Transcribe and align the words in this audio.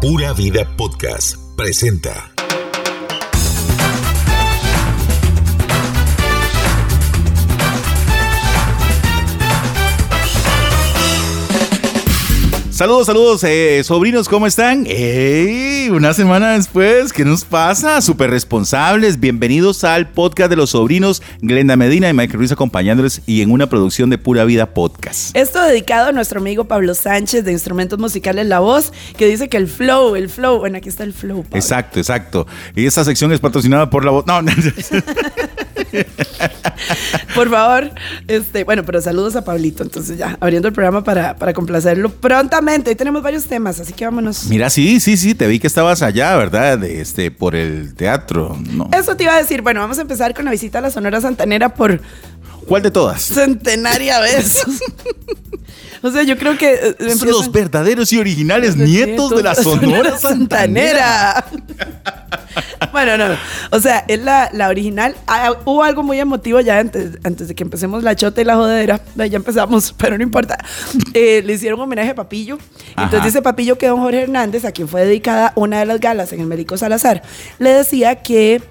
Pura 0.00 0.34
Vida 0.34 0.64
Podcast 0.76 1.36
presenta. 1.56 2.33
Saludos, 12.74 13.06
saludos, 13.06 13.44
eh, 13.44 13.82
sobrinos, 13.84 14.28
¿cómo 14.28 14.48
están? 14.48 14.84
¡Ey! 14.88 15.90
Una 15.90 16.12
semana 16.12 16.54
después, 16.54 17.12
¿qué 17.12 17.24
nos 17.24 17.44
pasa? 17.44 18.02
Súper 18.02 18.30
responsables. 18.30 19.20
Bienvenidos 19.20 19.84
al 19.84 20.10
podcast 20.10 20.50
de 20.50 20.56
los 20.56 20.70
sobrinos, 20.70 21.22
Glenda 21.40 21.76
Medina 21.76 22.08
y 22.08 22.12
Michael 22.12 22.40
Ruiz 22.40 22.50
acompañándoles 22.50 23.22
y 23.26 23.42
en 23.42 23.52
una 23.52 23.68
producción 23.68 24.10
de 24.10 24.18
Pura 24.18 24.44
Vida 24.44 24.74
Podcast. 24.74 25.36
Esto 25.36 25.62
dedicado 25.62 26.08
a 26.08 26.12
nuestro 26.12 26.40
amigo 26.40 26.64
Pablo 26.64 26.96
Sánchez 26.96 27.44
de 27.44 27.52
Instrumentos 27.52 28.00
Musicales 28.00 28.44
La 28.48 28.58
Voz, 28.58 28.92
que 29.16 29.28
dice 29.28 29.48
que 29.48 29.56
el 29.56 29.68
flow, 29.68 30.16
el 30.16 30.28
flow, 30.28 30.58
bueno, 30.58 30.78
aquí 30.78 30.88
está 30.88 31.04
el 31.04 31.12
flow. 31.12 31.44
Pablo. 31.44 31.56
Exacto, 31.56 32.00
exacto. 32.00 32.44
Y 32.74 32.86
esta 32.86 33.04
sección 33.04 33.30
es 33.30 33.38
patrocinada 33.38 33.88
por 33.88 34.04
La 34.04 34.10
Voz. 34.10 34.26
No, 34.26 34.42
no. 34.42 34.50
Por 37.34 37.50
favor, 37.50 37.90
este, 38.28 38.64
bueno, 38.64 38.84
pero 38.84 39.00
saludos 39.00 39.36
a 39.36 39.44
Pablito. 39.44 39.82
Entonces 39.82 40.18
ya, 40.18 40.36
abriendo 40.40 40.68
el 40.68 40.74
programa 40.74 41.04
para, 41.04 41.36
para 41.36 41.52
complacerlo 41.52 42.10
prontamente. 42.10 42.90
Hoy 42.90 42.96
tenemos 42.96 43.22
varios 43.22 43.44
temas, 43.44 43.80
así 43.80 43.92
que 43.92 44.04
vámonos. 44.04 44.46
Mira, 44.46 44.70
sí, 44.70 45.00
sí, 45.00 45.16
sí, 45.16 45.34
te 45.34 45.46
vi 45.46 45.58
que 45.58 45.66
estabas 45.66 46.02
allá, 46.02 46.36
¿verdad? 46.36 46.82
Este, 46.84 47.30
por 47.30 47.54
el 47.54 47.94
teatro. 47.94 48.56
No. 48.72 48.88
Eso 48.92 49.16
te 49.16 49.24
iba 49.24 49.34
a 49.34 49.38
decir. 49.38 49.62
Bueno, 49.62 49.80
vamos 49.80 49.98
a 49.98 50.02
empezar 50.02 50.34
con 50.34 50.44
la 50.44 50.50
visita 50.50 50.78
a 50.78 50.82
la 50.82 50.90
Sonora 50.90 51.20
Santanera 51.20 51.74
por 51.74 52.00
¿Cuál 52.66 52.82
de 52.82 52.90
todas? 52.90 53.22
centenaria 53.22 54.20
vez. 54.20 54.62
o 56.02 56.10
sea, 56.10 56.22
yo 56.22 56.36
creo 56.38 56.56
que 56.58 56.72
eh, 56.74 56.78
Son 56.98 57.08
empiezan- 57.10 57.28
los 57.28 57.52
verdaderos 57.52 58.12
y 58.12 58.18
originales 58.18 58.76
nietos 58.76 59.30
de 59.30 59.42
la 59.42 59.54
Sonora 59.56 60.18
Santanera. 60.18 61.44
bueno, 62.92 63.16
no, 63.16 63.28
no. 63.28 63.36
O 63.70 63.80
sea, 63.80 64.04
es 64.08 64.20
la, 64.20 64.50
la 64.52 64.68
original. 64.68 65.14
Ah, 65.26 65.54
hubo 65.64 65.82
algo 65.82 66.02
muy 66.02 66.20
emotivo 66.20 66.60
ya 66.60 66.78
antes, 66.78 67.18
antes 67.24 67.48
de 67.48 67.54
que 67.54 67.62
empecemos 67.64 68.02
la 68.02 68.14
chota 68.16 68.40
y 68.40 68.44
la 68.44 68.54
jodedera. 68.56 69.00
Ahí 69.18 69.30
Ya 69.30 69.36
empezamos, 69.36 69.92
pero 69.98 70.16
no 70.16 70.22
importa. 70.22 70.58
Eh, 71.12 71.42
le 71.44 71.54
hicieron 71.54 71.80
homenaje 71.80 72.10
a 72.10 72.14
Papillo. 72.14 72.58
Entonces 72.90 73.14
Ajá. 73.18 73.26
dice 73.26 73.42
Papillo 73.42 73.78
que 73.78 73.88
don 73.88 74.00
Jorge 74.00 74.22
Hernández, 74.22 74.64
a 74.64 74.72
quien 74.72 74.88
fue 74.88 75.04
dedicada 75.04 75.52
una 75.56 75.80
de 75.80 75.86
las 75.86 76.00
galas 76.00 76.32
en 76.32 76.40
el 76.40 76.46
Médico 76.46 76.76
Salazar, 76.76 77.22
le 77.58 77.70
decía 77.70 78.16
que, 78.16 78.62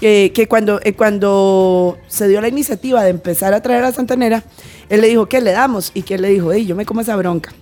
eh, 0.00 0.30
que 0.34 0.46
cuando, 0.48 0.80
eh, 0.82 0.92
cuando 0.94 1.98
se 2.08 2.28
dio 2.28 2.40
la 2.40 2.48
iniciativa 2.48 3.02
de 3.02 3.10
empezar 3.10 3.54
a 3.54 3.62
traer 3.62 3.84
a 3.84 3.92
Santanera, 3.92 4.42
él 4.88 5.00
le 5.00 5.08
dijo, 5.08 5.26
¿qué 5.26 5.40
le 5.40 5.52
damos? 5.52 5.90
Y 5.94 6.02
que 6.02 6.14
él 6.14 6.22
le 6.22 6.28
dijo, 6.28 6.52
"Ey, 6.52 6.66
yo 6.66 6.74
me 6.76 6.84
como 6.86 7.00
esa 7.00 7.16
bronca. 7.16 7.52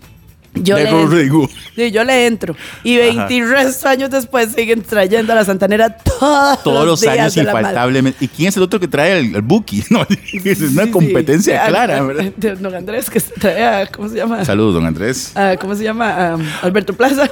Yo 0.63 0.75
le, 0.79 0.89
entro. 0.89 1.49
Sí, 1.75 1.91
yo 1.91 2.03
le 2.03 2.27
entro. 2.27 2.57
Y 2.83 2.97
20 2.97 3.35
y 3.35 3.45
resto 3.45 3.89
años 3.89 4.11
después 4.11 4.53
siguen 4.55 4.81
trayendo 4.83 5.35
a 5.35 5.37
la 5.37 5.45
Santanera 5.45 5.95
todos, 5.99 6.63
Todos 6.63 6.87
los 6.87 7.01
días 7.03 7.19
años 7.19 7.37
infaltablemente. 7.37 8.25
¿Y 8.25 8.29
quién 8.29 8.49
es 8.49 8.57
el 8.57 8.63
otro 8.63 8.81
que 8.81 8.89
trae 8.89 9.19
el, 9.19 9.35
el 9.37 9.43
Buki? 9.43 9.85
No, 9.91 10.01
es 10.09 10.61
una 10.63 10.83
Sí, 10.85 10.87
sí. 10.87 10.91
competencia 10.91 11.63
Ah, 11.63 11.69
clara, 11.69 12.03
¿verdad? 12.03 12.33
Don 12.59 12.75
Andrés, 12.75 13.11
que 13.11 13.21
trae 13.21 13.65
a, 13.65 13.87
¿cómo 13.87 14.09
se 14.09 14.17
llama? 14.17 14.45
Saludos, 14.47 14.75
don 14.75 14.87
Andrés. 14.87 15.33
Ah, 15.35 15.57
¿Cómo 15.61 15.75
se 15.75 15.85
llama? 15.85 16.15
Ah, 16.17 16.39
Alberto 16.63 16.95
Plaza. 16.95 17.29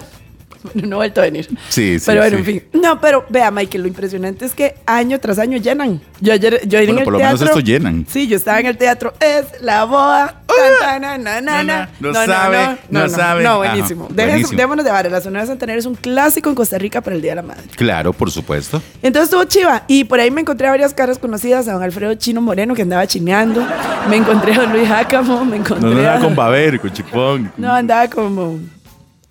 Bueno, 0.72 0.88
no 0.88 0.96
ha 0.96 0.98
vuelto 0.98 1.20
a 1.20 1.24
venir. 1.24 1.46
Sí, 1.68 1.98
sí, 1.98 2.06
Pero 2.06 2.20
bueno, 2.22 2.36
sí. 2.38 2.40
en 2.40 2.44
fin. 2.46 2.62
No, 2.80 3.00
pero 3.00 3.24
vea, 3.28 3.50
Michael, 3.50 3.82
lo 3.82 3.88
impresionante 3.88 4.44
es 4.46 4.54
que 4.54 4.74
año 4.86 5.20
tras 5.20 5.38
año 5.38 5.58
llenan. 5.58 6.00
Yo 6.20 6.32
ayer, 6.32 6.66
yo 6.66 6.78
en 6.78 6.86
Bueno, 6.86 6.98
el 7.00 7.04
por 7.04 7.12
lo 7.12 7.18
menos 7.18 7.40
esto 7.42 7.60
llenan. 7.60 8.06
Sí, 8.08 8.26
yo 8.26 8.36
estaba 8.36 8.60
en 8.60 8.66
el 8.66 8.76
teatro. 8.78 9.12
Es 9.20 9.60
la 9.60 9.84
boda. 9.84 10.40
Tan, 10.46 11.00
tan, 11.02 11.22
na, 11.22 11.40
na, 11.40 11.62
na. 11.62 11.90
No 12.00 12.14
sabe, 12.14 12.78
no 12.90 13.08
sabe. 13.08 13.42
No, 13.42 13.62
Ajá, 13.62 13.72
buenísimo. 13.72 14.08
Démonos 14.10 14.84
de 14.84 14.90
bares. 14.90 15.12
La 15.12 15.20
Sonora 15.20 15.44
Santanera 15.46 15.78
es 15.78 15.86
un 15.86 15.94
clásico 15.96 16.48
en 16.48 16.54
Costa 16.54 16.78
Rica 16.78 17.00
para 17.00 17.16
el 17.16 17.22
Día 17.22 17.32
de 17.32 17.36
la 17.36 17.42
Madre. 17.42 17.64
Claro, 17.76 18.12
por 18.12 18.30
supuesto. 18.30 18.80
Entonces 19.02 19.24
estuvo 19.30 19.44
chiva. 19.44 19.84
Y 19.88 20.04
por 20.04 20.20
ahí 20.20 20.30
me 20.30 20.40
encontré 20.40 20.66
a 20.68 20.70
varias 20.70 20.94
caras 20.94 21.18
conocidas. 21.18 21.68
A 21.68 21.72
don 21.72 21.82
Alfredo 21.82 22.14
Chino 22.14 22.40
Moreno, 22.40 22.74
que 22.74 22.82
andaba 22.82 23.06
chineando. 23.06 23.66
Me 24.08 24.16
encontré 24.16 24.54
a 24.54 24.58
don 24.60 24.72
Luis 24.72 24.88
Jácamo. 24.88 25.44
Me 25.44 25.56
encontré 25.56 25.88
No, 25.88 25.94
no 25.94 26.00
a... 26.00 26.04
nada 26.04 26.20
con 26.20 26.34
Baber, 26.36 26.80
con 26.80 26.92
Chipón. 26.92 27.52
No, 27.56 27.72
andaba 27.72 28.08
como... 28.08 28.58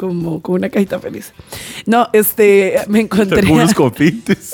Como 0.04 0.42
con 0.42 0.56
una 0.56 0.70
cajita 0.70 1.00
feliz. 1.00 1.32
No, 1.86 2.10
este... 2.12 2.82
Me 2.90 3.00
encontré... 3.00 3.42
Con 3.42 3.52
unos 3.52 3.74
copites. 3.74 4.54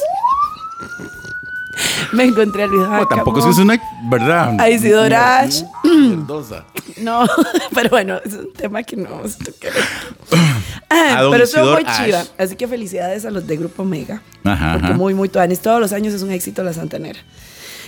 me 2.14 2.26
encontré 2.26 2.62
a 2.62 2.68
Luis 2.68 2.84
No, 2.84 2.90
Jácamo. 2.90 3.08
tampoco 3.08 3.50
es 3.50 3.58
una 3.58 3.82
verdad. 4.12 4.62
A 4.62 4.70
Isidora 4.70 5.40
Ash. 5.40 5.64
Verdosa. 5.84 6.66
No, 6.98 7.26
pero 7.74 7.90
bueno, 7.90 8.20
es 8.24 8.34
un 8.34 8.54
tema 8.54 8.84
que 8.84 8.96
no 8.96 9.10
vamos 9.10 9.38
a 9.42 9.46
tocar. 9.46 9.72
Ah, 10.92 11.28
pero 11.32 11.44
estuvo 11.46 11.72
muy 11.74 11.86
chiva. 11.86 12.24
Así 12.38 12.56
que 12.56 12.68
felicidades 12.68 13.26
a 13.26 13.32
los 13.32 13.48
de 13.48 13.58
Grupo 13.58 13.86
Mega. 13.86 14.22
Ajá, 14.44 14.74
Porque 14.74 14.88
ajá. 14.88 14.98
muy, 14.98 15.14
muy 15.16 15.30
tuanis. 15.30 15.62
Todos 15.62 15.80
los 15.80 15.94
años 15.94 16.14
es 16.14 16.22
un 16.22 16.32
éxito 16.32 16.64
la 16.64 16.74
Santanera. 16.74 17.20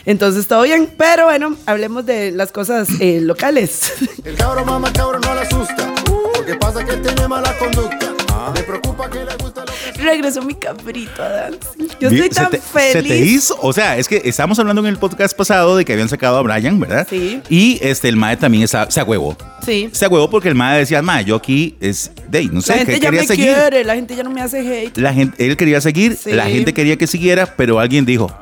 Entonces, 0.06 0.48
todo 0.48 0.62
bien. 0.64 0.90
Pero 0.98 1.26
bueno, 1.26 1.56
hablemos 1.66 2.06
de 2.06 2.32
las 2.32 2.52
cosas 2.52 2.88
eh, 3.00 3.20
locales. 3.22 3.92
El 4.24 4.36
cabro 4.36 4.64
mama 4.66 4.94
cabro 4.94 5.20
no 5.20 5.34
le 5.34 5.42
asusta. 5.42 5.94
Porque 6.42 6.56
pasa 6.56 6.84
que 6.84 6.98
tiene 6.98 7.28
mala 7.28 7.56
conducta. 7.58 8.08
Le 8.56 8.64
preocupa 8.64 9.08
que 9.10 9.20
le 9.24 9.36
gusta 9.38 9.62
lo 9.66 9.72
que 9.94 10.02
Regresó 10.02 10.42
mi 10.42 10.56
cabrito 10.56 11.22
a 11.22 11.30
dancing. 11.30 11.88
Yo 12.00 12.10
estoy 12.10 12.30
tan 12.30 12.50
te- 12.50 12.58
feliz. 12.60 12.92
Se 12.94 13.04
te 13.04 13.18
hizo, 13.20 13.58
o 13.62 13.72
sea, 13.72 13.98
es 13.98 14.08
que 14.08 14.20
estábamos 14.26 14.58
hablando 14.58 14.82
en 14.82 14.88
el 14.88 14.98
podcast 14.98 15.38
pasado 15.38 15.78
de 15.78 15.86
que 15.86 15.94
habían 15.94 16.10
sacado 16.10 16.38
a 16.38 16.42
Brian, 16.42 16.80
¿verdad? 16.80 17.06
Sí. 17.08 17.40
Y 17.50 17.78
este, 17.84 18.10
el 18.10 18.16
Mae 18.16 18.38
también 18.38 18.64
está- 18.64 18.90
se 18.90 19.00
agüevó. 19.00 19.38
Sí. 19.64 19.90
Se 19.92 20.06
agüevó 20.06 20.28
porque 20.32 20.50
el 20.50 20.56
Mae 20.56 20.80
decía, 20.80 21.04
Mae, 21.04 21.24
yo 21.24 21.36
aquí 21.36 21.76
es, 21.80 22.12
de, 22.30 22.46
no 22.46 22.62
sé, 22.62 22.72
la 22.72 22.78
gente 22.80 22.94
que 22.94 23.00
ya 23.00 23.06
quería 23.10 23.22
me 23.22 23.28
seguir. 23.28 23.54
quiere, 23.54 23.84
la 23.84 23.94
gente 23.96 24.16
ya 24.16 24.24
no 24.24 24.32
me 24.32 24.42
hace 24.42 24.60
hate. 24.86 24.98
La 24.98 25.14
gente, 25.14 25.46
él 25.46 25.56
quería 25.56 25.80
seguir, 25.80 26.18
Sí. 26.18 26.32
la 26.32 26.46
gente 26.50 26.74
quería 26.74 26.98
que 26.98 27.06
siguiera, 27.06 27.54
pero 27.56 27.80
alguien 27.80 28.06
dijo, 28.06 28.36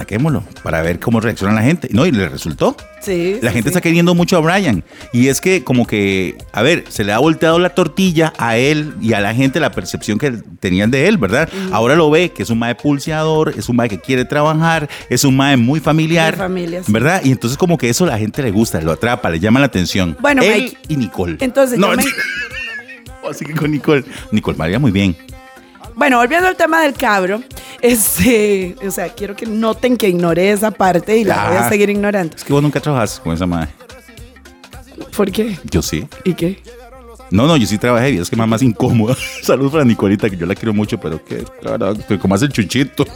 saquémoslo 0.00 0.42
para 0.62 0.80
ver 0.80 0.98
cómo 0.98 1.20
reacciona 1.20 1.52
la 1.54 1.62
gente. 1.62 1.88
No, 1.92 2.06
y 2.06 2.10
le 2.12 2.28
resultó. 2.28 2.74
Sí. 3.02 3.36
La 3.42 3.50
sí, 3.50 3.54
gente 3.54 3.68
sí. 3.68 3.72
está 3.74 3.80
queriendo 3.82 4.14
mucho 4.14 4.38
a 4.38 4.40
Brian. 4.40 4.82
Y 5.12 5.28
es 5.28 5.40
que 5.42 5.62
como 5.62 5.86
que, 5.86 6.36
a 6.52 6.62
ver, 6.62 6.84
se 6.88 7.04
le 7.04 7.12
ha 7.12 7.18
volteado 7.18 7.58
la 7.58 7.70
tortilla 7.70 8.32
a 8.38 8.56
él 8.56 8.94
y 9.00 9.12
a 9.12 9.20
la 9.20 9.34
gente 9.34 9.60
la 9.60 9.70
percepción 9.72 10.18
que 10.18 10.32
tenían 10.58 10.90
de 10.90 11.06
él, 11.06 11.18
¿verdad? 11.18 11.48
Ahora 11.72 11.96
lo 11.96 12.10
ve 12.10 12.30
que 12.30 12.42
es 12.44 12.50
un 12.50 12.58
mae 12.58 12.74
pulseador, 12.74 13.54
es 13.58 13.68
un 13.68 13.76
mae 13.76 13.88
que 13.90 14.00
quiere 14.00 14.24
trabajar, 14.24 14.88
es 15.10 15.24
un 15.24 15.36
mae 15.36 15.56
muy 15.58 15.80
familiar. 15.80 16.34
Familia, 16.36 16.82
sí. 16.82 16.90
¿Verdad? 16.92 17.20
Y 17.24 17.30
entonces 17.32 17.58
como 17.58 17.76
que 17.76 17.90
eso 17.90 18.04
a 18.04 18.08
la 18.08 18.18
gente 18.18 18.42
le 18.42 18.50
gusta, 18.50 18.80
lo 18.80 18.92
atrapa, 18.92 19.28
le 19.28 19.38
llama 19.38 19.60
la 19.60 19.66
atención. 19.66 20.16
Bueno, 20.20 20.42
él 20.42 20.62
Mike, 20.62 20.78
y 20.88 20.96
Nicole. 20.96 21.36
entonces 21.40 21.78
yo 21.78 21.88
me- 21.94 22.02
Así 23.30 23.44
que 23.44 23.54
con 23.54 23.70
Nicole. 23.70 24.02
Nicole 24.32 24.56
María 24.56 24.78
muy 24.78 24.90
bien. 24.90 25.14
Bueno, 26.00 26.16
volviendo 26.16 26.48
al 26.48 26.56
tema 26.56 26.80
del 26.80 26.94
cabro, 26.94 27.42
este, 27.82 28.74
o 28.86 28.90
sea, 28.90 29.10
quiero 29.10 29.36
que 29.36 29.44
noten 29.44 29.98
que 29.98 30.08
ignoré 30.08 30.50
esa 30.50 30.70
parte 30.70 31.18
y 31.18 31.24
la 31.24 31.48
voy 31.48 31.56
a 31.58 31.66
Ah. 31.66 31.68
seguir 31.68 31.90
ignorando. 31.90 32.34
Es 32.34 32.42
que 32.42 32.54
vos 32.54 32.62
nunca 32.62 32.80
trabajas 32.80 33.20
con 33.22 33.34
esa 33.34 33.44
madre. 33.44 33.68
¿Por 35.14 35.30
qué? 35.30 35.58
Yo 35.64 35.82
sí. 35.82 36.08
¿Y 36.24 36.32
qué? 36.32 36.62
No, 37.30 37.46
no, 37.46 37.54
yo 37.58 37.66
sí 37.66 37.76
trabajé 37.76 38.12
y 38.12 38.18
es 38.18 38.30
que 38.30 38.36
más 38.36 38.48
más 38.48 38.62
incómoda. 38.62 39.14
Saludos 39.42 39.72
para 39.72 39.84
Nicolita, 39.84 40.30
que 40.30 40.38
yo 40.38 40.46
la 40.46 40.54
quiero 40.54 40.72
mucho, 40.72 40.98
pero 40.98 41.22
que, 41.22 41.44
la 41.60 41.72
verdad, 41.72 41.94
que 42.08 42.18
como 42.18 42.34
hace 42.34 42.46
el 42.46 42.52
chuchito. 42.52 43.04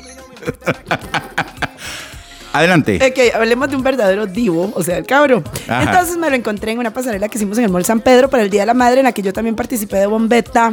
Adelante. 2.52 2.96
Ok, 3.02 3.34
hablemos 3.34 3.70
de 3.70 3.76
un 3.76 3.82
verdadero 3.82 4.26
divo, 4.26 4.70
o 4.76 4.82
sea, 4.82 4.98
el 4.98 5.06
cabro. 5.06 5.42
Ajá. 5.66 5.84
Entonces 5.84 6.18
me 6.18 6.28
lo 6.28 6.36
encontré 6.36 6.72
en 6.72 6.78
una 6.80 6.92
pasarela 6.92 7.28
que 7.30 7.38
hicimos 7.38 7.56
en 7.58 7.64
el 7.64 7.70
Mall 7.70 7.84
San 7.86 8.00
Pedro 8.00 8.28
para 8.28 8.42
el 8.44 8.50
Día 8.50 8.60
de 8.60 8.66
la 8.66 8.74
Madre, 8.74 9.00
en 9.00 9.04
la 9.04 9.12
que 9.12 9.22
yo 9.22 9.32
también 9.32 9.56
participé 9.56 9.96
de 9.96 10.06
bombeta. 10.06 10.70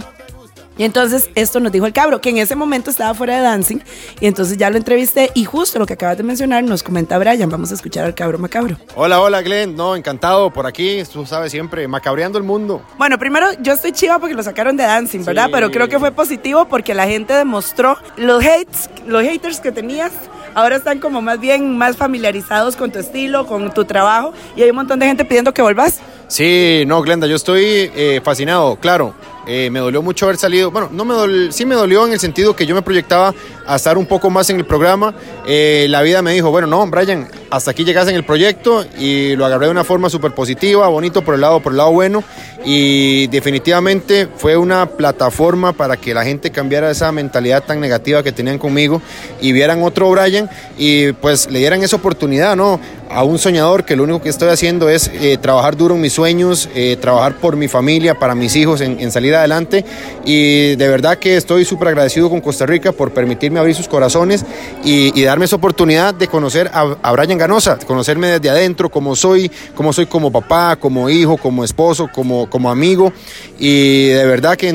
Y 0.78 0.84
entonces 0.84 1.30
esto 1.36 1.60
nos 1.60 1.72
dijo 1.72 1.86
el 1.86 1.94
cabro, 1.94 2.22
que 2.22 2.30
en 2.30 2.38
ese 2.38 2.56
momento 2.56 2.90
estaba 2.90 3.14
fuera 3.14 3.36
de 3.36 3.42
dancing. 3.42 3.80
Y 4.20 4.28
entonces 4.28 4.58
ya 4.58 4.70
lo 4.70 4.78
entrevisté 4.78 5.30
y 5.34 5.44
justo 5.44 5.80
lo 5.80 5.86
que 5.86 5.94
acabas 5.94 6.18
de 6.18 6.24
mencionar 6.24 6.64
nos 6.64 6.82
comenta 6.82 7.18
Brian. 7.18 7.50
Vamos 7.50 7.72
a 7.72 7.76
escuchar 7.76 8.06
al 8.06 8.16
cabro 8.16 8.38
macabro. 8.38 8.78
Hola, 8.96 9.20
hola 9.20 9.42
Glenn. 9.42 9.76
No, 9.76 9.96
encantado 9.96 10.52
por 10.52 10.66
aquí. 10.66 11.04
Tú 11.12 11.26
sabes 11.26 11.52
siempre, 11.52 11.88
macabreando 11.88 12.38
el 12.38 12.44
mundo. 12.44 12.82
Bueno, 12.98 13.20
primero 13.20 13.48
yo 13.62 13.74
estoy 13.74 13.92
chiva 13.92 14.20
porque 14.20 14.34
lo 14.34 14.44
sacaron 14.44 14.78
de 14.78 14.84
dancing, 14.84 15.26
¿verdad? 15.26 15.48
Sí. 15.48 15.52
Pero 15.54 15.72
creo 15.72 15.90
que 15.90 16.00
fue 16.00 16.12
positivo 16.12 16.66
porque 16.66 16.94
la 16.94 17.06
gente 17.06 17.34
demostró 17.34 17.98
los 18.16 18.44
hates, 18.44 18.90
los 19.06 19.24
haters 19.24 19.60
que 19.60 19.72
tenías. 19.72 20.12
Ahora 20.54 20.78
están 20.78 21.00
como 21.00 21.22
más 21.22 21.40
bien 21.40 21.78
más 21.78 21.96
familiarizados 21.98 22.76
con 22.76 22.92
tu 22.92 23.00
estilo, 23.00 23.46
con 23.46 23.74
tu 23.74 23.86
trabajo 23.86 24.34
y 24.56 24.64
hay 24.64 24.70
un 24.70 24.76
montón 24.78 25.00
de 25.00 25.06
gente 25.06 25.26
pidiendo 25.26 25.54
que 25.54 25.62
volvas. 25.62 26.00
Sí, 26.28 26.86
no, 26.88 27.02
Glenda, 27.02 27.28
yo 27.28 27.36
estoy 27.36 27.92
eh, 27.94 28.22
fascinado, 28.24 28.78
claro. 28.78 29.14
Eh, 29.48 29.70
me 29.72 29.80
dolió 29.80 30.02
mucho 30.02 30.26
haber 30.26 30.38
salido. 30.38 30.72
Bueno, 30.72 30.90
no 30.92 31.06
me 31.06 31.14
dol- 31.14 31.52
sí 31.52 31.66
me 31.66 31.76
dolió 31.76 32.06
en 32.06 32.14
el 32.14 32.20
sentido 32.20 32.56
que 32.56 32.66
yo 32.66 32.76
me 32.76 32.82
proyectaba 32.82 33.34
a 33.66 33.76
estar 33.76 33.98
un 33.98 34.06
poco 34.06 34.30
más 34.30 34.50
en 34.50 34.58
el 34.58 34.66
programa. 34.66 35.14
Eh, 35.48 35.88
la 35.90 36.02
vida 36.02 36.22
me 36.22 36.34
dijo, 36.34 36.50
bueno, 36.52 36.68
no, 36.68 36.86
Brian, 36.88 37.28
hasta 37.50 37.72
aquí 37.72 37.84
llegas 37.84 38.08
en 38.08 38.16
el 38.16 38.24
proyecto 38.26 38.86
y 38.98 39.36
lo 39.36 39.46
agarré 39.46 39.66
de 39.66 39.72
una 39.72 39.84
forma 39.84 40.10
súper 40.10 40.32
positiva, 40.34 40.88
bonito 40.88 41.22
por 41.24 41.36
el 41.36 41.42
lado, 41.42 41.60
por 41.60 41.74
el 41.74 41.78
lado 41.78 41.92
bueno. 41.92 42.24
Y 42.64 43.28
definitivamente 43.28 44.28
fue 44.36 44.56
una 44.56 44.86
plataforma 44.86 45.74
para 45.74 45.98
que 45.98 46.14
la 46.14 46.24
gente 46.24 46.52
cambiara 46.52 46.92
esa 46.92 47.12
mentalidad 47.12 47.64
tan 47.64 47.80
negativa 47.80 48.22
que 48.24 48.32
tenían 48.32 48.58
conmigo 48.60 49.02
y 49.42 49.52
vieran 49.52 49.82
otro 49.82 50.10
Brian 50.12 50.50
y 50.78 51.12
pues 51.14 51.50
le 51.50 51.60
dieran 51.60 51.82
esa 51.84 51.96
oportunidad, 51.96 52.56
¿no? 52.56 52.80
A 53.14 53.24
un 53.24 53.38
soñador 53.40 53.86
que 53.86 53.96
lo 53.96 54.04
único 54.04 54.22
que 54.22 54.30
estoy 54.30 54.50
haciendo 54.50 54.90
es 54.90 55.12
eh, 55.14 55.38
trabajar 55.42 55.76
duro 55.76 55.96
en 55.96 56.02
mis 56.02 56.14
sueños, 56.14 56.70
eh, 56.76 56.98
trabajar 57.00 57.38
por 57.38 57.56
mi 57.56 57.68
familia, 57.68 58.18
para 58.18 58.36
mis 58.36 58.56
hijos, 58.56 58.82
en, 58.82 59.00
en 59.00 59.12
salir 59.12 59.36
adelante. 59.36 59.84
Y 60.26 60.76
de 60.76 60.88
verdad 60.88 61.18
que 61.18 61.36
estoy 61.36 61.66
súper 61.66 61.90
agradecido 61.90 62.30
con 62.30 62.42
Costa 62.42 62.66
Rica 62.66 62.92
por 62.92 63.12
permitirme 63.12 63.60
abrir 63.60 63.76
sus 63.76 63.88
corazones 63.88 64.46
y, 64.84 65.22
darme 65.22 65.46
esa 65.46 65.56
oportunidad 65.56 66.14
de 66.14 66.28
conocer 66.28 66.72
a, 66.74 67.12
Brian 67.12 67.38
Ganosa, 67.38 67.78
conocerme 67.86 68.28
desde 68.28 68.50
adentro, 68.50 68.90
como 68.90 69.16
soy, 69.16 69.52
como 69.76 69.94
soy 69.94 70.08
como 70.08 70.32
papá, 70.32 70.76
como 70.78 71.10
hijo, 71.10 71.38
como 71.38 71.64
esposo, 71.64 72.10
como, 72.12 72.50
como 72.50 72.72
amigo. 72.72 73.14
Y 73.60 74.08
de 74.08 74.26
verdad 74.26 74.58
que, 74.58 74.68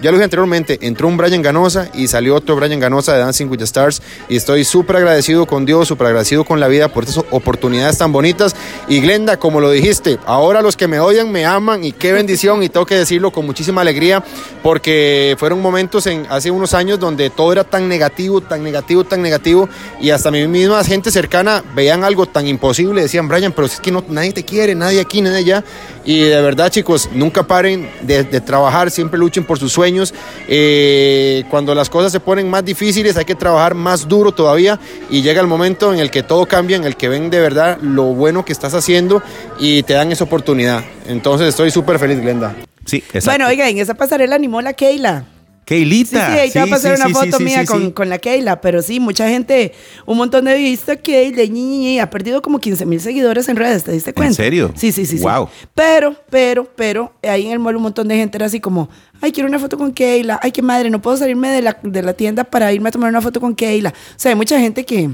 ya 0.00 0.10
lo 0.10 0.12
dije 0.12 0.24
anteriormente, 0.24 0.78
entró 0.82 1.08
un 1.08 1.16
Brian 1.16 1.42
Ganosa 1.42 1.88
y 1.94 2.08
salió 2.08 2.36
otro 2.36 2.56
Brian 2.56 2.80
Ganosa 2.80 3.12
de 3.12 3.20
Dancing 3.20 3.46
with 3.46 3.58
the 3.58 3.64
Stars. 3.64 4.02
Y 4.28 4.36
estoy 4.36 4.64
súper 4.64 4.96
agradecido 4.96 5.46
con 5.46 5.66
Dios, 5.66 5.88
súper 5.88 6.08
agradecido 6.08 6.44
con 6.44 6.58
la 6.60 6.68
vida 6.68 6.88
por 6.88 7.04
estas 7.04 7.24
oportunidades 7.30 7.71
tan 7.98 8.12
bonitas. 8.12 8.54
Y 8.88 9.00
Glenda, 9.00 9.38
como 9.38 9.60
lo 9.60 9.70
dijiste, 9.70 10.18
ahora 10.26 10.62
los 10.62 10.76
que 10.76 10.88
me 10.88 11.00
odian 11.00 11.30
me 11.30 11.44
aman 11.44 11.84
y 11.84 11.92
qué 11.92 12.12
bendición. 12.12 12.62
Y 12.62 12.68
tengo 12.68 12.86
que 12.86 12.96
decirlo 12.96 13.30
con 13.30 13.46
muchísima 13.46 13.80
alegría 13.80 14.22
porque 14.62 15.36
fueron 15.38 15.60
momentos 15.60 16.06
en, 16.06 16.26
hace 16.30 16.50
unos 16.50 16.74
años 16.74 16.98
donde 16.98 17.30
todo 17.30 17.52
era 17.52 17.64
tan 17.64 17.88
negativo, 17.88 18.40
tan 18.40 18.62
negativo, 18.62 19.04
tan 19.04 19.22
negativo. 19.22 19.68
Y 20.00 20.10
hasta 20.10 20.30
mi 20.30 20.46
misma 20.46 20.82
gente 20.84 21.10
cercana 21.10 21.62
veían 21.74 22.04
algo 22.04 22.26
tan 22.26 22.46
imposible. 22.46 23.02
Decían, 23.02 23.28
Brian, 23.28 23.52
pero 23.52 23.66
es 23.66 23.80
que 23.80 23.90
no, 23.90 24.04
nadie 24.08 24.32
te 24.32 24.44
quiere, 24.44 24.74
nadie 24.74 25.00
aquí, 25.00 25.20
nadie 25.20 25.38
allá. 25.38 25.64
Y 26.04 26.20
de 26.20 26.40
verdad, 26.40 26.70
chicos, 26.70 27.08
nunca 27.12 27.44
paren 27.44 27.88
de, 28.02 28.24
de 28.24 28.40
trabajar, 28.40 28.90
siempre 28.90 29.18
luchen 29.18 29.44
por 29.44 29.58
sus 29.58 29.72
sueños. 29.72 30.12
Eh, 30.48 31.44
cuando 31.48 31.74
las 31.74 31.88
cosas 31.88 32.12
se 32.12 32.20
ponen 32.20 32.50
más 32.50 32.64
difíciles, 32.64 33.16
hay 33.16 33.24
que 33.24 33.34
trabajar 33.34 33.74
más 33.74 34.08
duro 34.08 34.32
todavía. 34.32 34.78
Y 35.10 35.22
llega 35.22 35.40
el 35.40 35.46
momento 35.46 35.92
en 35.92 36.00
el 36.00 36.10
que 36.10 36.22
todo 36.22 36.46
cambia, 36.46 36.76
en 36.76 36.84
el 36.84 36.96
que 36.96 37.08
ven 37.08 37.30
de 37.30 37.40
verdad 37.40 37.61
lo 37.80 38.14
bueno 38.14 38.44
que 38.44 38.52
estás 38.52 38.74
haciendo 38.74 39.22
y 39.58 39.82
te 39.82 39.94
dan 39.94 40.12
esa 40.12 40.24
oportunidad. 40.24 40.82
Entonces, 41.06 41.48
estoy 41.48 41.70
súper 41.70 41.98
feliz, 41.98 42.20
Glenda. 42.20 42.54
Sí, 42.84 42.98
exacto. 42.98 43.30
Bueno, 43.30 43.48
oiga, 43.48 43.68
en 43.68 43.78
esa 43.78 43.94
pasarela 43.94 44.36
animó 44.36 44.60
la 44.60 44.72
Keila. 44.72 45.24
Sí, 45.72 45.78
sí, 45.78 45.84
Keilita. 45.84 46.32
ahí 46.32 46.50
te 46.50 46.58
va 46.58 46.64
a 46.64 46.68
pasar 46.68 46.96
sí, 46.96 47.02
una 47.02 47.08
sí, 47.08 47.14
foto 47.14 47.38
sí, 47.38 47.44
mía 47.44 47.60
sí, 47.60 47.66
con, 47.66 47.82
sí. 47.82 47.92
con 47.92 48.08
la 48.08 48.18
Keila, 48.18 48.60
pero 48.60 48.82
sí, 48.82 49.00
mucha 49.00 49.28
gente, 49.28 49.72
un 50.06 50.18
montón 50.18 50.44
de 50.44 50.54
vistas 50.56 50.98
Keila, 51.02 51.44
ñi, 51.44 51.78
ñi, 51.78 51.98
ha 52.00 52.10
perdido 52.10 52.42
como 52.42 52.58
15 52.58 52.84
mil 52.84 53.00
seguidores 53.00 53.48
en 53.48 53.56
redes, 53.56 53.84
¿te 53.84 53.92
diste 53.92 54.12
cuenta? 54.12 54.34
serio? 54.34 54.72
Sí, 54.74 54.92
sí, 54.92 55.06
sí. 55.06 55.18
sí. 55.18 55.24
Wow. 55.24 55.48
Pero, 55.74 56.14
pero, 56.30 56.64
pero, 56.64 57.12
ahí 57.22 57.46
en 57.46 57.52
el 57.52 57.58
mall 57.58 57.76
un 57.76 57.82
montón 57.82 58.08
de 58.08 58.16
gente 58.16 58.36
era 58.38 58.46
así 58.46 58.60
como, 58.60 58.90
ay, 59.20 59.32
quiero 59.32 59.48
una 59.48 59.58
foto 59.58 59.78
con 59.78 59.92
Keila, 59.92 60.40
ay, 60.42 60.52
qué 60.52 60.62
madre, 60.62 60.90
no 60.90 61.00
puedo 61.00 61.16
salirme 61.16 61.50
de 61.50 61.62
la, 61.62 61.78
de 61.82 62.02
la 62.02 62.12
tienda 62.12 62.44
para 62.44 62.72
irme 62.72 62.88
a 62.88 62.92
tomar 62.92 63.08
una 63.08 63.22
foto 63.22 63.40
con 63.40 63.54
Keila. 63.54 63.90
O 63.90 64.18
sea, 64.18 64.30
hay 64.30 64.36
mucha 64.36 64.58
gente 64.58 64.84
que 64.84 65.10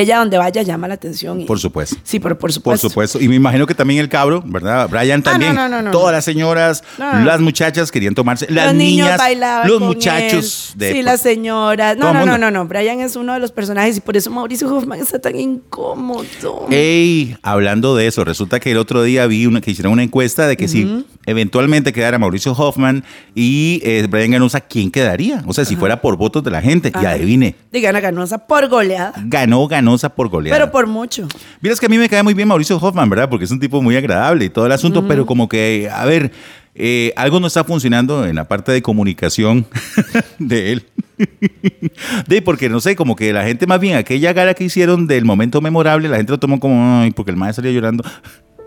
ella 0.00 0.18
donde 0.18 0.38
vaya 0.38 0.62
llama 0.62 0.88
la 0.88 0.94
atención. 0.94 1.40
y- 1.40 1.44
Por 1.44 1.58
supuesto. 1.58 1.96
Sí, 2.02 2.18
por, 2.20 2.32
por 2.32 2.38
Por 2.40 2.52
supuesto. 2.52 2.88
supuesto. 2.88 3.20
Y 3.20 3.28
me 3.28 3.34
imagino 3.36 3.66
que 3.66 3.74
también 3.74 4.00
el 4.00 4.08
cabro, 4.08 4.42
¿verdad? 4.46 4.88
Brian 4.88 5.20
Ah, 5.20 5.30
también. 5.30 5.54
no, 5.54 5.68
no, 5.68 5.82
no, 5.82 5.90
Todas 5.90 6.12
las 6.12 6.24
señoras, 6.24 6.82
las 6.98 7.40
muchachas 7.40 7.90
querían 7.90 8.14
tomarse. 8.14 8.46
Las 8.50 8.66
los 8.66 8.74
niños 8.74 9.06
niñas, 9.06 9.18
bailaban 9.18 9.68
los 9.68 9.78
con 9.78 9.86
muchachos. 9.88 10.70
él. 10.74 10.78
de- 10.78 10.92
sí, 10.92 11.02
las 11.02 11.20
señoras. 11.20 11.96
No, 11.96 12.12
no, 12.12 12.26
no, 12.26 12.36
no, 12.38 12.50
no. 12.50 12.66
Brian 12.66 13.00
es 13.00 13.16
uno 13.16 13.32
de 13.34 13.40
los 13.40 13.52
personajes 13.52 13.96
y 13.96 14.00
por 14.00 14.16
eso 14.16 14.30
Mauricio 14.30 14.72
Hoffman 14.74 15.00
está 15.00 15.18
tan 15.18 15.38
incómodo. 15.38 16.66
Ey, 16.70 17.36
hablando 17.42 17.94
de 17.96 18.06
eso, 18.06 18.24
resulta 18.24 18.60
que 18.60 18.72
el 18.72 18.78
otro 18.78 19.02
día 19.02 19.26
vi 19.26 19.46
una, 19.46 19.60
que 19.60 19.70
hicieron 19.70 19.92
una 19.92 20.02
encuesta 20.02 20.46
de 20.46 20.56
que 20.56 20.68
si 20.68 21.04
eventualmente 21.26 21.92
quedara 21.92 22.18
Mauricio 22.18 22.52
Hoffman 22.52 23.04
y 23.34 23.80
eh, 23.84 24.06
Brian 24.08 24.30
Ganosa, 24.30 24.60
¿quién 24.60 24.90
quedaría? 24.90 25.42
O 25.46 25.52
sea, 25.52 25.64
si 25.64 25.76
fuera 25.76 26.00
por 26.00 26.16
votos 26.16 26.42
de 26.42 26.50
la 26.50 26.62
gente. 26.62 26.90
Y 26.94 26.98
Ajá. 26.98 27.10
adivine, 27.10 27.54
Digan 27.72 27.94
a 27.96 28.00
Ganosa 28.00 28.38
por 28.46 28.68
goleada. 28.68 29.12
ganó 29.24 29.66
Ganosa 29.66 30.08
por 30.08 30.28
goleada. 30.28 30.58
Pero 30.58 30.70
por 30.72 30.86
mucho. 30.86 31.28
Vieras 31.60 31.78
que 31.80 31.86
a 31.86 31.88
mí 31.88 31.98
me 31.98 32.08
cae 32.08 32.22
muy 32.22 32.34
bien 32.34 32.48
Mauricio 32.48 32.76
Hoffman, 32.78 33.10
¿verdad? 33.10 33.28
Porque 33.28 33.44
es 33.44 33.50
un 33.50 33.60
tipo 33.60 33.82
muy 33.82 33.96
agradable 33.96 34.46
y 34.46 34.48
todo 34.50 34.66
el 34.66 34.72
asunto, 34.72 35.06
pero 35.06 35.26
como 35.26 35.48
que, 35.48 35.90
a 35.92 36.04
ver, 36.04 36.32
eh, 36.74 37.12
algo 37.16 37.40
no 37.40 37.46
está 37.46 37.64
funcionando 37.64 38.26
en 38.26 38.36
la 38.36 38.44
parte 38.48 38.70
de 38.72 38.82
comunicación 38.82 39.66
de 40.38 40.72
él. 40.72 40.86
de 42.28 42.42
porque 42.42 42.68
no 42.68 42.80
sé, 42.80 42.94
como 42.94 43.16
que 43.16 43.32
la 43.32 43.44
gente 43.44 43.66
más 43.66 43.80
bien 43.80 43.96
aquella 43.96 44.32
gala 44.34 44.52
que 44.54 44.64
hicieron 44.64 45.06
del 45.06 45.24
momento 45.24 45.60
memorable, 45.62 46.08
la 46.08 46.18
gente 46.18 46.32
lo 46.32 46.38
tomó 46.38 46.60
como, 46.60 47.00
ay, 47.00 47.10
porque 47.12 47.30
el 47.30 47.36
maestro 47.36 47.62
salía 47.62 47.74
llorando. 47.74 48.04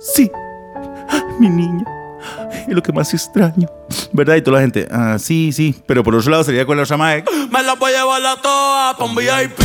Sí, 0.01 0.31
mi 1.41 1.49
niña. 1.49 1.83
Es 2.67 2.73
lo 2.75 2.81
que 2.83 2.91
más 2.91 3.13
extraño. 3.13 3.67
¿Verdad? 4.11 4.35
Y 4.35 4.41
toda 4.41 4.57
la 4.57 4.61
gente, 4.61 4.87
ah, 4.91 5.17
sí, 5.19 5.51
sí. 5.51 5.75
Pero 5.85 6.03
por 6.03 6.15
otro 6.15 6.29
lado 6.31 6.43
sería 6.43 6.65
con 6.65 6.77
la 6.77 6.83
otra 6.83 6.97
mae, 6.97 7.23
Me 7.51 7.63
la 7.63 7.73
voy 7.75 7.91
a 7.93 7.99
llevar 7.99 8.25
a 8.25 8.41
todas 8.41 8.95
pa' 8.95 9.05
un 9.05 9.15
VIP, 9.15 9.59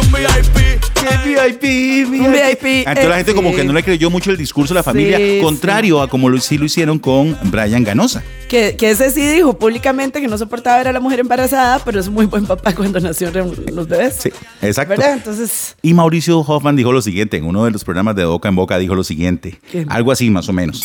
un 0.00 0.12
VIP. 0.12 0.86
VIP, 1.24 2.08
Un 2.20 2.32
VIP, 2.32 2.64
Entonces 2.86 3.08
la 3.08 3.16
gente 3.16 3.30
eh, 3.30 3.34
como 3.34 3.54
que 3.54 3.62
no 3.62 3.72
le 3.72 3.82
creyó 3.82 4.10
mucho 4.10 4.30
el 4.30 4.36
discurso 4.36 4.74
de 4.74 4.78
la 4.80 4.82
familia, 4.82 5.18
Sí, 5.18 5.40
contrario 5.42 6.00
a 6.00 6.08
como 6.08 6.28
lo, 6.28 6.40
sí 6.40 6.58
lo 6.58 6.64
hicieron 6.64 6.98
con 6.98 7.36
Brian 7.44 7.84
Ganosa. 7.84 8.22
Que, 8.48 8.76
que 8.76 8.90
ese 8.90 9.10
sí 9.10 9.24
dijo 9.26 9.56
públicamente 9.58 10.20
que 10.20 10.28
no 10.28 10.36
soportaba 10.38 10.78
ver 10.78 10.88
a 10.88 10.92
la 10.92 11.00
mujer 11.00 11.20
embarazada, 11.20 11.80
pero 11.84 12.00
es 12.00 12.08
muy 12.08 12.26
buen 12.26 12.46
papá 12.46 12.74
cuando 12.74 12.98
nacieron 13.00 13.54
los 13.72 13.86
bebés. 13.88 14.16
Sí, 14.18 14.30
exacto. 14.62 14.90
¿Verdad? 14.96 15.12
Entonces, 15.14 15.76
Y 15.82 15.94
Mauricio 15.94 16.40
Hoffman 16.40 16.74
dijo 16.76 16.92
lo 16.92 17.02
siguiente, 17.02 17.36
en 17.36 17.44
uno 17.44 17.64
de 17.64 17.70
los 17.70 17.84
programas 17.84 18.16
de 18.16 18.24
Boca 18.24 18.48
en 18.48 18.56
Boca 18.56 18.78
dijo 18.78 18.94
lo 18.94 19.04
siguiente, 19.04 19.60
¿Qué? 19.70 19.84
algo 19.88 20.10
así 20.10 20.30
más 20.30 20.48
o 20.48 20.52
menos. 20.52 20.82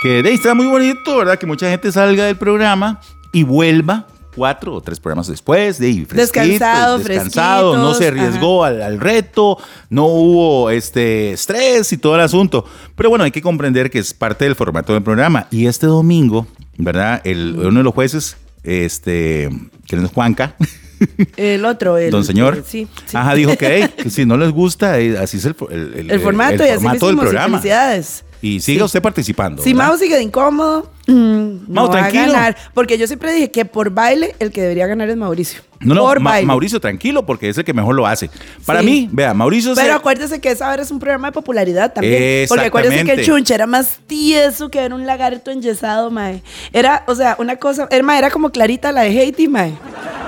Que 0.00 0.22
de 0.22 0.28
ahí 0.30 0.34
está 0.34 0.54
muy 0.54 0.66
bonito, 0.66 1.16
¿verdad? 1.18 1.38
Que 1.38 1.46
mucha 1.46 1.68
gente 1.68 1.92
salga 1.92 2.24
del 2.24 2.36
programa 2.36 3.00
y 3.32 3.42
vuelva 3.42 4.06
cuatro 4.34 4.74
o 4.74 4.80
tres 4.80 4.98
programas 5.00 5.26
después, 5.26 5.78
de 5.78 5.88
ahí, 5.88 6.06
Descansado, 6.10 6.98
descansado, 6.98 7.76
no 7.76 7.94
se 7.94 8.08
arriesgó 8.08 8.64
al, 8.64 8.80
al 8.80 8.98
reto, 9.00 9.58
no 9.90 10.06
hubo 10.06 10.70
este 10.70 11.32
estrés 11.32 11.92
y 11.92 11.98
todo 11.98 12.14
el 12.14 12.20
asunto. 12.22 12.64
Pero 12.94 13.10
bueno, 13.10 13.24
hay 13.24 13.30
que 13.32 13.42
comprender 13.42 13.90
que 13.90 13.98
es 13.98 14.14
parte 14.14 14.44
del 14.46 14.54
formato 14.54 14.94
del 14.94 15.02
programa. 15.02 15.46
Y 15.50 15.66
este 15.66 15.86
domingo, 15.86 16.46
¿verdad? 16.78 17.20
El, 17.24 17.56
uno 17.58 17.80
de 17.80 17.84
los 17.84 17.92
jueces, 17.92 18.36
este, 18.62 19.50
que 19.86 19.96
no 19.96 20.06
es 20.06 20.12
Juanca, 20.12 20.54
el 21.36 21.64
otro, 21.64 21.98
el. 21.98 22.10
Don 22.10 22.24
señor. 22.24 22.56
el- 22.58 22.64
sí, 22.64 22.88
sí. 23.04 23.16
Ajá, 23.16 23.34
dijo 23.34 23.56
que, 23.58 23.66
hey, 23.82 23.94
que 24.02 24.10
si 24.10 24.24
no 24.24 24.36
les 24.38 24.50
gusta, 24.52 24.98
eh, 25.00 25.18
así 25.18 25.36
es 25.38 25.44
el, 25.44 25.56
el, 25.70 26.10
El 26.10 26.20
formato 26.20 26.64
y 26.64 26.68
así 26.68 26.74
formato 26.84 27.06
del 27.08 27.16
programa. 27.18 27.58
Felicidades. 27.58 28.24
Y 28.42 28.60
siga 28.60 28.80
Sí. 28.80 28.84
usted 28.84 29.02
participando. 29.02 29.62
Si 29.62 29.72
¿verdad? 29.72 29.88
Mao 29.88 29.98
sigue 29.98 30.16
de 30.16 30.22
incómodo, 30.22 30.90
mm, 31.06 31.72
no 31.72 31.88
va 31.88 32.04
a 32.06 32.10
ganar. 32.10 32.56
Porque 32.74 32.98
yo 32.98 33.06
siempre 33.06 33.32
dije 33.32 33.50
que 33.50 33.64
por 33.64 33.90
baile 33.90 34.34
el 34.38 34.50
que 34.52 34.62
debería 34.62 34.86
ganar 34.86 35.08
es 35.08 35.16
Mauricio. 35.16 35.62
No, 35.82 35.94
no, 35.94 36.02
por 36.02 36.20
Ma- 36.20 36.32
baile. 36.32 36.46
Mauricio, 36.46 36.78
tranquilo, 36.78 37.24
porque 37.24 37.48
es 37.48 37.56
el 37.56 37.64
que 37.64 37.72
mejor 37.72 37.94
lo 37.94 38.06
hace. 38.06 38.28
Para 38.66 38.80
Sí. 38.80 38.84
mí, 38.86 39.08
vea, 39.10 39.32
Mauricio 39.32 39.74
se- 39.74 39.80
Pero 39.80 39.94
acuérdese 39.94 40.38
que 40.38 40.50
esa 40.50 40.68
ahora 40.70 40.82
es 40.82 40.90
un 40.90 40.98
programa 40.98 41.28
de 41.28 41.32
popularidad 41.32 41.94
también. 41.94 42.46
Porque 42.48 42.66
acuérdese 42.66 43.02
que 43.04 43.12
el 43.12 43.24
chunche 43.24 43.54
era 43.54 43.66
más 43.66 43.98
tieso 44.06 44.68
que 44.70 44.78
era 44.78 44.94
un 44.94 45.06
lagarto 45.06 45.50
enyesado, 45.50 46.10
mae. 46.10 46.42
Era, 46.72 47.02
o 47.06 47.14
sea, 47.14 47.34
una 47.38 47.56
cosa, 47.56 47.88
era, 47.90 48.18
era 48.18 48.30
como 48.30 48.50
Clarita 48.50 48.92
la 48.92 49.02
de 49.02 49.18
Haiti, 49.18 49.48
mae. 49.48 49.72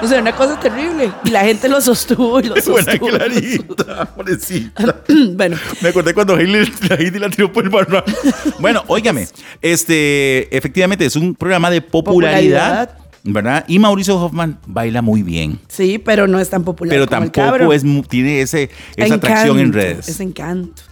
O 0.00 0.06
sea, 0.08 0.20
una 0.20 0.35
cosa 0.35 0.58
terrible. 0.58 1.12
Y 1.25 1.30
la 1.30 1.42
gente 1.42 1.68
lo 1.68 1.80
sostuvo 1.82 2.40
y 2.40 2.44
lo 2.44 2.54
Qué 2.54 2.62
buena 2.70 2.90
sostuvo. 2.92 3.11
clarita, 3.11 4.04
pobrecita. 4.06 5.02
bueno, 5.35 5.58
Me 5.82 5.90
acordé 5.90 6.14
cuando 6.14 6.35
Hailey, 6.35 6.73
la 6.88 6.97
Hailey 6.97 7.20
la 7.20 7.28
tiró 7.28 7.52
por 7.52 7.62
el 7.64 7.68
barranco. 7.70 8.11
Bueno, 8.58 8.82
óigame, 8.87 9.26
este, 9.61 10.49
efectivamente 10.62 11.04
es 11.04 11.16
un 11.16 11.35
programa 11.35 11.71
de 11.71 11.81
popularidad, 11.83 12.88
Popularidad. 12.90 12.99
¿verdad? 13.25 13.64
Y 13.69 13.78
Mauricio 13.78 14.16
Hoffman 14.21 14.59
baila 14.66 15.02
muy 15.02 15.23
bien. 15.23 15.59
sí, 15.69 15.99
pero 15.99 16.26
no 16.26 16.38
es 16.38 16.49
tan 16.50 16.64
popular. 16.64 16.95
Pero 16.95 17.07
como 17.07 17.23
el 17.25 17.31
tampoco 17.31 17.73
es, 17.73 17.85
mu- 17.85 18.02
tiene 18.02 18.40
ese, 18.40 18.71
esa 18.97 19.14
atracción 19.14 19.59
en 19.59 19.73
redes. 19.73 20.09
Es 20.09 20.21
encanto. 20.21 20.83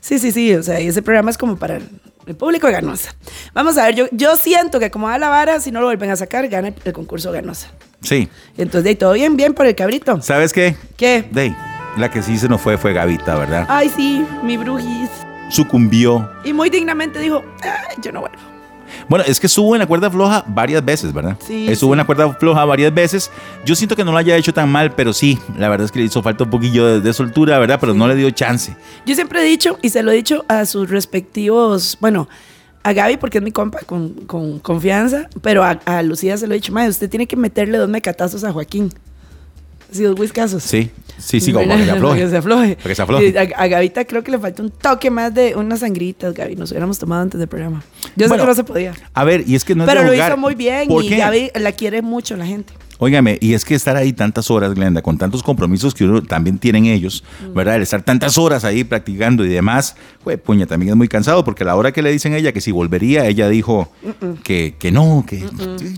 Sí, 0.00 0.18
sí, 0.18 0.32
sí. 0.32 0.54
O 0.54 0.62
sea, 0.62 0.78
ese 0.78 1.02
programa 1.02 1.30
es 1.30 1.36
como 1.38 1.56
para 1.56 1.76
el, 1.76 1.88
el 2.26 2.34
público 2.36 2.66
de 2.66 2.72
Ganosa. 2.74 3.14
Vamos 3.54 3.76
a 3.78 3.84
ver, 3.86 3.94
yo, 3.94 4.06
yo 4.12 4.36
siento 4.36 4.78
que 4.80 4.90
como 4.90 5.08
da 5.08 5.18
la 5.18 5.28
vara, 5.28 5.60
si 5.60 5.70
no 5.70 5.80
lo 5.80 5.86
vuelven 5.86 6.10
a 6.10 6.16
sacar, 6.16 6.48
gana 6.48 6.68
el, 6.68 6.74
el 6.84 6.92
concurso 6.92 7.32
Ganosa. 7.32 7.68
Sí. 8.02 8.28
Entonces, 8.56 8.84
de 8.84 8.94
todo 8.94 9.12
bien, 9.12 9.36
bien 9.36 9.52
por 9.54 9.66
el 9.66 9.74
cabrito. 9.74 10.22
¿Sabes 10.22 10.52
qué? 10.52 10.74
¿Qué? 10.96 11.24
Dey, 11.30 11.54
la 11.98 12.10
que 12.10 12.22
sí 12.22 12.38
se 12.38 12.48
nos 12.48 12.60
fue 12.62 12.78
fue 12.78 12.92
Gavita, 12.94 13.34
¿verdad? 13.36 13.66
Ay, 13.68 13.90
sí, 13.94 14.24
mi 14.42 14.56
brujis. 14.56 15.10
Sucumbió. 15.50 16.30
Y 16.44 16.52
muy 16.52 16.70
dignamente 16.70 17.18
dijo, 17.18 17.42
Ay, 17.62 17.96
yo 18.02 18.12
no 18.12 18.20
vuelvo. 18.20 18.38
Bueno, 19.08 19.24
es 19.26 19.40
que 19.40 19.46
estuvo 19.46 19.74
en 19.74 19.80
la 19.80 19.86
cuerda 19.86 20.10
floja 20.10 20.44
varias 20.46 20.84
veces, 20.84 21.12
¿verdad? 21.12 21.36
Sí, 21.46 21.66
Estuvo 21.68 21.90
sí. 21.90 21.92
en 21.94 21.98
la 21.98 22.04
cuerda 22.06 22.32
floja 22.34 22.64
varias 22.64 22.92
veces. 22.94 23.30
Yo 23.64 23.74
siento 23.74 23.96
que 23.96 24.04
no 24.04 24.12
lo 24.12 24.18
haya 24.18 24.36
hecho 24.36 24.52
tan 24.54 24.70
mal, 24.70 24.92
pero 24.94 25.12
sí, 25.12 25.38
la 25.58 25.68
verdad 25.68 25.84
es 25.86 25.92
que 25.92 25.98
le 25.98 26.04
hizo 26.06 26.22
falta 26.22 26.44
un 26.44 26.50
poquillo 26.50 26.86
de, 26.86 27.00
de 27.00 27.12
soltura, 27.12 27.58
¿verdad? 27.58 27.78
Pero 27.80 27.94
no 27.94 28.06
le 28.08 28.14
dio 28.16 28.30
chance. 28.30 28.74
Yo 29.06 29.14
siempre 29.14 29.40
he 29.40 29.44
dicho, 29.44 29.78
y 29.82 29.90
se 29.90 30.02
lo 30.02 30.10
he 30.10 30.14
dicho 30.14 30.44
a 30.48 30.64
sus 30.66 30.88
respectivos, 30.90 31.96
bueno, 32.00 32.28
a 32.82 32.92
Gaby 32.94 33.18
porque 33.18 33.38
es 33.38 33.44
mi 33.44 33.52
compa 33.52 33.80
con, 33.84 34.10
con 34.26 34.58
confianza, 34.58 35.28
pero 35.42 35.62
a, 35.64 35.78
a 35.84 36.02
Lucía 36.02 36.36
se 36.36 36.46
lo 36.46 36.54
he 36.54 36.56
dicho, 36.56 36.72
madre, 36.72 36.88
usted 36.90 37.10
tiene 37.10 37.26
que 37.26 37.36
meterle 37.36 37.76
dos 37.78 37.88
mecatazos 37.88 38.42
a 38.44 38.52
Joaquín. 38.52 38.90
Sí, 39.92 40.02
dos 40.04 40.18
whiskazos. 40.18 40.62
Sí, 40.62 40.90
sí, 41.18 41.40
sí, 41.40 41.52
como 41.52 41.66
para 41.66 41.78
que 41.78 41.84
se 41.84 41.90
Para 41.90 41.96
afloje. 41.98 42.20
que 42.20 42.28
se 42.30 42.36
afloje. 42.36 42.76
Para 42.76 42.88
que 42.88 42.94
se 42.94 43.02
afloje. 43.02 43.38
A, 43.38 43.62
a 43.62 43.66
Gavita 43.68 44.04
creo 44.04 44.22
que 44.22 44.30
le 44.30 44.38
falta 44.38 44.62
un 44.62 44.70
toque 44.70 45.10
más 45.10 45.34
de 45.34 45.54
unas 45.56 45.80
sangritas, 45.80 46.32
Gaby. 46.34 46.56
Nos 46.56 46.70
hubiéramos 46.70 46.98
tomado 46.98 47.22
antes 47.22 47.38
del 47.38 47.48
programa. 47.48 47.82
Yo 48.16 48.28
Bueno, 48.28 48.34
sé 48.34 48.40
que 48.40 48.46
no 48.46 48.54
se 48.54 48.64
podía. 48.64 48.94
A 49.14 49.24
ver, 49.24 49.44
y 49.46 49.54
es 49.54 49.64
que 49.64 49.74
no 49.74 49.84
es 49.84 49.88
Pero 49.88 50.00
de 50.02 50.06
lo 50.06 50.12
jugar. 50.12 50.30
hizo 50.30 50.36
muy 50.38 50.54
bien 50.54 50.88
¿Por 50.88 51.04
y? 51.04 51.08
Gaby 51.10 51.50
la 51.56 51.72
quiere 51.72 52.02
mucho 52.02 52.36
la 52.36 52.46
gente. 52.46 52.72
Óigame, 53.00 53.38
y 53.40 53.54
es 53.54 53.64
que 53.64 53.74
estar 53.74 53.96
ahí 53.96 54.12
tantas 54.12 54.50
horas, 54.50 54.74
Glenda, 54.74 55.00
con 55.00 55.16
tantos 55.16 55.42
compromisos 55.42 55.94
que 55.94 56.04
uno 56.04 56.22
también 56.22 56.58
tienen 56.58 56.84
ellos, 56.84 57.24
¿verdad? 57.54 57.76
El 57.76 57.82
estar 57.82 58.02
tantas 58.02 58.36
horas 58.36 58.62
ahí 58.62 58.84
practicando 58.84 59.42
y 59.46 59.48
demás, 59.48 59.96
pues 60.22 60.38
puña, 60.38 60.66
también 60.66 60.90
es 60.90 60.96
muy 60.96 61.08
cansado, 61.08 61.42
porque 61.42 61.62
a 61.62 61.66
la 61.66 61.76
hora 61.76 61.92
que 61.92 62.02
le 62.02 62.12
dicen 62.12 62.34
a 62.34 62.36
ella 62.36 62.52
que 62.52 62.60
si 62.60 62.72
volvería, 62.72 63.26
ella 63.26 63.48
dijo 63.48 63.90
que, 64.44 64.76
que 64.78 64.92
no, 64.92 65.24
que 65.26 65.42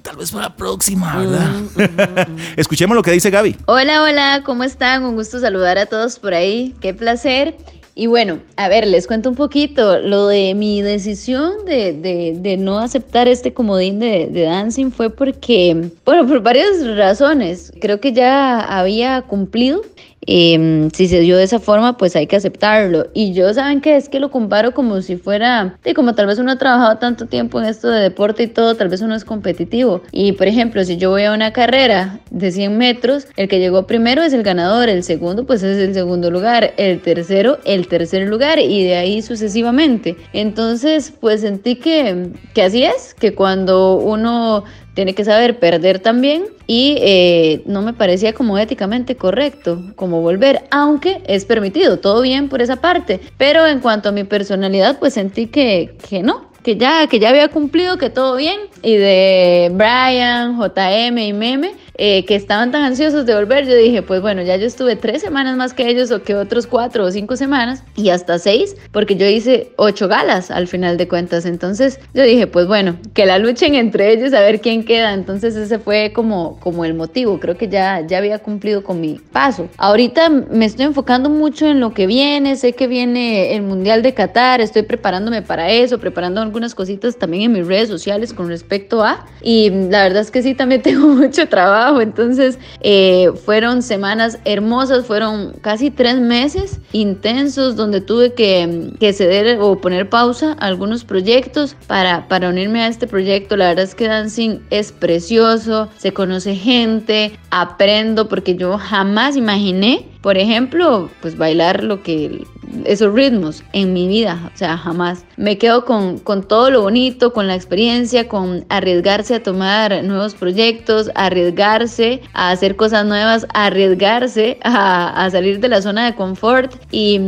tal 0.01 0.17
vez 0.17 0.31
para 0.31 0.45
la 0.45 0.57
próxima, 0.57 1.17
¿verdad? 1.17 2.29
Escuchemos 2.57 2.95
lo 2.95 3.03
que 3.03 3.11
dice 3.11 3.31
Gaby. 3.31 3.57
Hola, 3.67 4.05
hola, 4.05 4.43
¿cómo 4.45 4.63
están? 4.63 5.05
Un 5.05 5.17
gusto 5.17 5.41
saludar 5.41 5.79
a 5.79 5.87
todos 5.87 6.21
por 6.21 6.35
ahí. 6.35 6.73
Qué 6.81 6.95
placer. 6.95 7.57
Y 7.95 8.07
bueno, 8.07 8.41
a 8.57 8.69
ver, 8.69 8.87
les 8.87 9.07
cuento 9.07 9.29
un 9.29 9.35
poquito. 9.37 9.99
Lo 9.99 10.27
de 10.27 10.55
mi 10.55 10.81
decisión 10.81 11.65
de, 11.67 11.93
de- 11.93 12.57
no 12.57 12.79
aceptar 12.79 13.29
este 13.29 13.53
comodín 13.53 13.99
de, 13.99 14.29
de 14.29 14.43
dancing 14.45 14.91
fue 14.91 15.11
porque, 15.11 15.91
bueno, 16.05 16.27
por 16.27 16.41
varias 16.43 16.87
razones. 16.97 17.71
Creo 17.81 18.01
que 18.01 18.13
ya 18.13 18.61
había 18.61 19.23
cumplido. 19.23 19.83
Em, 20.27 20.91
si 20.91 21.09
se 21.09 21.21
dio 21.21 21.37
de 21.37 21.45
esa 21.45 21.59
forma, 21.59 21.97
pues 21.97 22.15
hay 22.17 22.27
que 22.27 22.37
aceptarlo. 22.37 23.09
Y 23.13 23.33
yo, 23.33 23.53
¿saben 23.55 23.81
qué? 23.81 23.97
Es 23.97 24.09
que 24.09 24.21
lo 24.21 24.31
comparo 24.31 24.73
como 24.73 25.01
si 25.03 25.17
fuera, 25.17 25.77
de 25.83 25.95
como 25.95 26.15
tal 26.15 26.27
vez 26.27 26.39
uno 26.39 26.53
ha 26.53 26.59
trabajado 26.59 26.99
tanto 26.99 27.27
tiempo 27.27 27.61
en 27.61 27.67
esto 27.67 27.89
de 27.89 28.01
deporte 28.01 28.45
y 28.45 28.47
todo, 28.47 28.77
tal 28.77 28.89
vez 28.89 29.01
uno 29.01 29.15
es 29.15 29.25
competitivo. 29.25 30.03
Y 30.13 30.33
por 30.33 30.47
ejemplo, 30.47 30.85
si 30.85 30.97
yo 30.97 31.11
voy 31.11 31.25
a 31.25 31.33
una 31.33 31.53
carrera 31.53 32.21
de 32.31 32.53
100 32.53 32.79
metros, 32.79 33.27
el 33.37 33.49
que 33.49 33.59
llegó 33.59 33.87
primero 33.87 34.23
es 34.23 34.33
el 34.33 34.43
ganador, 34.43 34.89
el 34.89 35.03
segundo 35.03 35.45
pues 35.45 35.63
es 35.63 35.79
el 35.79 35.95
segundo 35.95 36.31
lugar, 36.31 36.73
el 36.77 37.01
tercero 37.01 37.59
el 37.65 37.89
tercer 37.89 38.29
lugar 38.29 38.59
y 38.59 38.85
de 38.85 38.97
ahí 38.97 39.23
sucesivamente. 39.23 40.17
Entonces, 40.33 41.13
pues 41.21 41.41
sentí 41.41 41.77
que, 41.77 42.31
que 42.55 42.63
así 42.63 42.85
es, 42.85 43.15
que 43.15 43.35
cuando 43.35 43.97
uno 43.97 44.65
tiene 44.95 45.15
que 45.15 45.25
saber 45.25 45.59
perder 45.59 45.99
también 45.99 46.45
y 46.67 46.97
eh, 47.01 47.63
no 47.67 47.83
me 47.83 47.93
parecía 47.93 48.33
como 48.33 48.59
éticamente 48.59 49.17
correcto 49.17 49.83
como 49.97 50.21
volver, 50.21 50.65
aunque 50.71 51.23
es 51.27 51.45
permitido, 51.45 51.99
todo 51.99 52.23
bien 52.23 52.49
por 52.49 52.63
esa 52.63 52.77
parte, 52.77 53.21
pero 53.39 53.67
en 53.67 53.81
cuanto 53.81 54.11
a 54.11 54.13
mi 54.13 54.25
personalidad 54.25 54.99
pues 54.99 55.15
sentí 55.15 55.47
que, 55.47 55.97
que 56.09 56.23
no, 56.23 56.53
que 56.63 56.77
ya, 56.77 57.07
que 57.07 57.19
ya 57.19 57.31
había 57.31 57.49
cumplido, 57.49 57.99
que 57.99 58.11
todo 58.11 58.37
bien. 58.37 58.61
Y 58.83 58.97
de 58.97 59.71
Brian, 59.75 60.57
JM 60.59 61.19
y 61.19 61.33
Meme 61.33 61.73
eh, 62.05 62.25
que 62.25 62.35
estaban 62.35 62.73
tan 62.73 62.83
ansiosos 62.83 63.27
de 63.27 63.35
volver, 63.37 63.65
yo 63.65 63.77
dije, 63.77 64.03
pues 64.03 64.21
bueno, 64.21 64.43
ya 64.43 64.57
yo 64.57 64.67
estuve 64.67 64.97
tres 64.97 65.23
semanas 65.23 65.57
más 65.57 65.73
que 65.73 65.89
ellos 65.89 66.11
o 66.11 66.25
que 66.25 66.35
otros 66.35 66.67
cuatro 66.67 67.05
o 67.05 67.11
cinco 67.13 67.37
semanas 67.37 67.85
y 67.95 68.09
hasta 68.09 68.41
seis, 68.41 68.75
porque 68.91 69.15
yo 69.15 69.25
hice 69.25 69.71
ocho 69.77 70.09
galas 70.09 70.51
al 70.51 70.67
final 70.67 70.97
de 70.97 71.07
cuentas. 71.07 71.47
Entonces 71.47 72.01
yo 72.13 72.25
dije, 72.25 72.49
pues 72.49 72.67
bueno, 72.67 72.97
que 73.15 73.25
la 73.25 73.39
luchen 73.39 73.77
entre 73.77 74.13
ellos 74.13 74.33
a 74.33 74.41
ver 74.41 74.61
quién 74.61 74.85
queda. 74.85 75.15
Entonces 75.15 75.55
ese 75.55 75.79
fue 75.79 76.11
como, 76.13 76.59
como 76.59 76.85
el 76.85 76.95
motivo. 76.95 77.39
Creo 77.39 77.57
que 77.57 77.69
ya, 77.69 78.05
ya 78.05 78.19
había 78.19 78.41
cumplido 78.41 78.83
con 78.83 79.01
mi 79.01 79.21
paso. 79.31 79.69
Ahorita 79.77 80.29
me 80.29 80.65
estoy 80.65 80.87
enfocando 80.87 81.31
mucho 81.31 81.69
en 81.69 81.79
lo 81.79 81.95
que 81.95 82.09
viene. 82.09 82.57
Sé 82.57 82.73
que 82.73 82.89
viene 82.89 83.55
el 83.55 83.63
Mundial 83.63 84.03
de 84.03 84.13
Qatar. 84.13 84.61
Estoy 84.61 84.83
preparándome 84.83 85.43
para 85.43 85.71
eso, 85.71 86.01
preparando 86.01 86.41
algunas 86.41 86.75
cositas 86.75 87.17
también 87.17 87.45
en 87.45 87.53
mis 87.53 87.67
redes 87.69 87.89
sociales 87.89 88.33
con 88.33 88.49
respecto 88.49 89.05
a. 89.05 89.25
Y 89.41 89.71
la 89.71 90.03
verdad 90.03 90.23
es 90.23 90.33
que 90.33 90.43
sí, 90.43 90.57
también 90.57 90.83
tengo 90.83 91.07
mucho 91.07 91.47
trabajo. 91.47 91.92
Entonces 92.01 92.59
eh, 92.81 93.31
fueron 93.45 93.83
semanas 93.83 94.39
hermosas, 94.45 95.07
fueron 95.07 95.55
casi 95.61 95.91
tres 95.91 96.21
meses 96.21 96.81
intensos 96.93 97.77
donde 97.77 98.01
tuve 98.01 98.35
que, 98.35 99.13
ceder 99.13 99.59
o 99.61 99.81
poner 99.81 100.09
pausa 100.09 100.57
a 100.59 100.67
algunos 100.67 101.05
proyectos 101.05 101.77
para, 101.87 102.29
para 102.29 102.49
unirme 102.49 102.83
a 102.83 102.89
este 102.89 103.07
proyecto. 103.07 103.57
La 103.57 103.69
verdad 103.69 103.85
es 103.85 103.95
que 103.95 104.09
Dancing 104.09 104.61
es 104.71 104.93
precioso, 104.93 105.89
se 105.99 106.13
conoce 106.13 106.55
gente, 106.55 107.39
aprendo 107.51 108.29
porque 108.29 108.57
yo 108.57 108.79
jamás 108.79 109.37
imaginé, 109.37 110.12
por 110.23 110.39
ejemplo, 110.39 111.11
pues 111.21 111.37
bailar 111.37 111.83
lo 111.83 112.03
que 112.03 112.45
esos 112.85 113.13
ritmos 113.13 113.63
en 113.73 113.93
mi 113.93 114.09
vida, 114.09 114.51
o 114.55 114.57
sea, 114.57 114.79
jamás. 114.79 115.25
Me 115.37 115.59
quedo 115.59 115.85
con, 115.85 116.19
con 116.19 116.43
todo 116.43 116.71
lo 116.71 116.83
bonito, 116.83 117.33
con 117.33 117.47
la 117.47 117.55
experiencia, 117.55 118.29
con 118.29 118.65
arriesgarse 118.69 119.35
a 119.35 119.43
tomar 119.43 120.03
nuevos 120.05 120.35
proyectos, 120.35 121.11
arriesgarse 121.15 122.23
a 122.33 122.51
hacer 122.51 122.77
cosas 122.77 123.05
nuevas, 123.05 123.47
arriesgarse 123.53 124.59
a, 124.63 125.25
a 125.25 125.31
salir 125.31 125.61
de 125.61 125.69
la 125.69 125.83
zona 125.83 126.07
de 126.07 126.15
confort 126.15 126.73
y, 126.91 127.21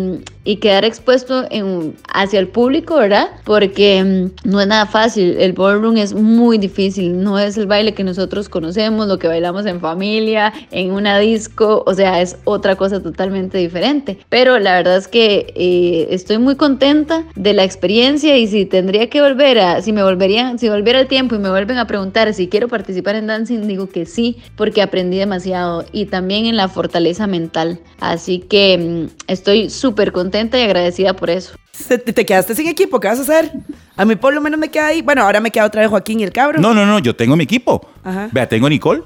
y 0.45 0.57
quedar 0.57 0.85
expuesto 0.85 1.45
en, 1.51 1.97
hacia 2.13 2.39
el 2.39 2.49
público, 2.49 2.97
¿verdad? 2.97 3.29
Porque 3.45 4.05
mm, 4.05 4.49
no 4.51 4.61
es 4.61 4.67
nada 4.67 4.87
fácil, 4.87 5.37
el 5.39 5.55
ballroom 5.55 5.97
es 5.97 6.13
muy 6.13 6.59
difícil, 6.59 7.23
no 7.23 7.39
es 7.39 7.57
el 7.57 7.67
baile 7.67 7.95
que 7.95 8.05
nosotros 8.05 8.49
conocemos, 8.49 9.09
lo 9.09 9.19
que 9.19 9.27
bailamos 9.27 9.65
en 9.67 9.81
familia, 9.81 10.53
en 10.71 10.93
una 10.93 11.19
disco, 11.19 11.83
o 11.87 11.95
sea, 11.95 12.21
es 12.21 12.37
otra 12.45 12.77
cosa 12.77 13.03
totalmente 13.03 13.59
diferente. 13.59 14.19
Pero 14.29 14.59
la 14.59 14.75
verdad 14.75 14.99
es 14.99 15.09
que 15.09 15.53
eh, 15.57 16.09
estoy 16.11 16.39
muy 16.39 16.57
contenta 16.57 17.25
de 17.35 17.55
la 17.55 17.65
experiencia 17.65 18.37
y 18.37 18.47
si 18.47 18.67
tendría 18.67 19.09
que 19.09 19.23
volver 19.23 19.59
a, 19.59 19.81
si 19.81 19.93
me 19.93 20.03
volverían, 20.03 20.59
si 20.59 20.69
volviera 20.69 21.01
el 21.01 21.09
tiempo 21.09 21.35
y 21.35 21.39
me 21.39 21.49
vuelven 21.49 21.79
a 21.79 21.87
preguntar 21.87 22.33
si 22.35 22.49
quiero 22.49 22.69
participar 22.69 23.17
en 23.17 23.29
dancing, 23.29 23.67
digo 23.67 23.89
que 23.89 24.05
sí, 24.05 24.37
porque 24.57 24.83
aprendí 24.83 25.17
demasiado 25.17 25.85
y 25.93 26.07
también 26.07 26.45
en 26.47 26.57
la 26.57 26.69
fortaleza 26.69 27.27
mental. 27.27 27.81
Así 28.01 28.41
que 28.41 29.09
mm, 29.09 29.31
estoy 29.33 29.71
súper 29.71 30.13
contenta 30.13 30.34
y 30.35 30.63
agradecida 30.63 31.15
por 31.15 31.31
eso. 31.31 31.55
Te, 31.89 31.99
te 31.99 32.27
quedaste 32.27 32.55
sin 32.55 32.69
equipo, 32.69 33.01
¿qué 33.01 33.09
vas 33.09 33.19
a 33.19 33.23
hacer? 33.23 33.53
A 33.97 34.05
mí 34.05 34.17
por 34.17 34.35
lo 34.35 34.41
menos 34.41 34.59
me 34.59 34.69
queda 34.69 34.89
ahí. 34.89 35.03
Bueno, 35.03 35.23
ahora 35.23 35.41
me 35.41 35.51
queda 35.51 35.65
otra 35.65 35.81
vez 35.81 35.91
Joaquín 35.91 36.21
y 36.21 36.25
el 36.25 36.33
cabro. 36.33 36.61
No, 36.61 36.75
no, 36.75 36.85
no, 36.87 36.99
yo 36.99 37.15
tengo 37.15 37.37
mi 37.37 37.45
equipo. 37.45 37.89
Ajá. 38.03 38.29
Vea, 38.33 38.49
tengo 38.49 38.67
a 38.67 38.71
Nicole. 38.71 39.03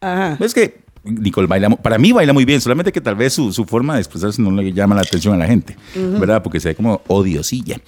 Ajá. 0.00 0.36
Es 0.40 0.54
que 0.54 0.84
Nicole 1.04 1.46
baila, 1.46 1.70
para 1.70 1.98
mí 1.98 2.12
baila 2.12 2.32
muy 2.32 2.44
bien, 2.44 2.60
solamente 2.60 2.90
que 2.90 3.00
tal 3.00 3.14
vez 3.14 3.32
su, 3.32 3.52
su 3.52 3.64
forma 3.64 3.94
de 3.94 4.00
expresarse 4.00 4.40
no 4.40 4.50
le 4.50 4.72
llama 4.72 4.94
la 4.94 5.02
atención 5.02 5.34
a 5.34 5.36
la 5.36 5.46
gente, 5.46 5.76
¿verdad? 5.94 6.42
Porque 6.42 6.60
se 6.60 6.68
ve 6.68 6.74
como 6.74 7.02
odiosilla. 7.08 7.78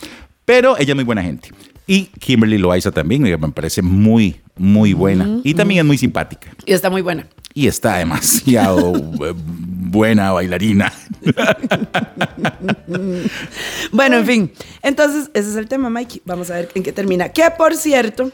Pero 0.44 0.76
ella 0.78 0.92
es 0.92 0.94
muy 0.94 1.04
buena 1.04 1.23
gente. 1.23 1.50
Y 1.87 2.07
Kimberly 2.19 2.59
Loaiza 2.59 2.90
también, 2.90 3.23
me 3.23 3.38
parece 3.52 3.81
muy, 3.81 4.40
muy 4.57 4.93
buena. 4.93 5.40
Y 5.45 5.55
también 5.55 5.81
es 5.81 5.87
muy 5.87 5.99
simpática. 5.99 6.50
Y 6.64 6.73
está 6.73 6.90
muy 6.90 7.02
buena. 7.02 7.28
Y 7.55 7.69
está 7.69 7.99
demasiado 7.99 8.95
eh, 9.25 9.35
buena 9.37 10.33
bailarina. 10.33 10.93
Bueno, 13.93 14.19
en 14.19 14.26
fin. 14.26 14.52
Entonces, 14.83 15.31
ese 15.33 15.50
es 15.50 15.57
el 15.57 15.69
tema, 15.69 15.88
Mikey. 15.88 16.23
Vamos 16.25 16.50
a 16.50 16.55
ver 16.55 16.71
en 16.75 16.83
qué 16.83 16.93
termina. 16.93 17.28
Que 17.28 17.50
por 17.57 17.75
cierto, 17.75 18.33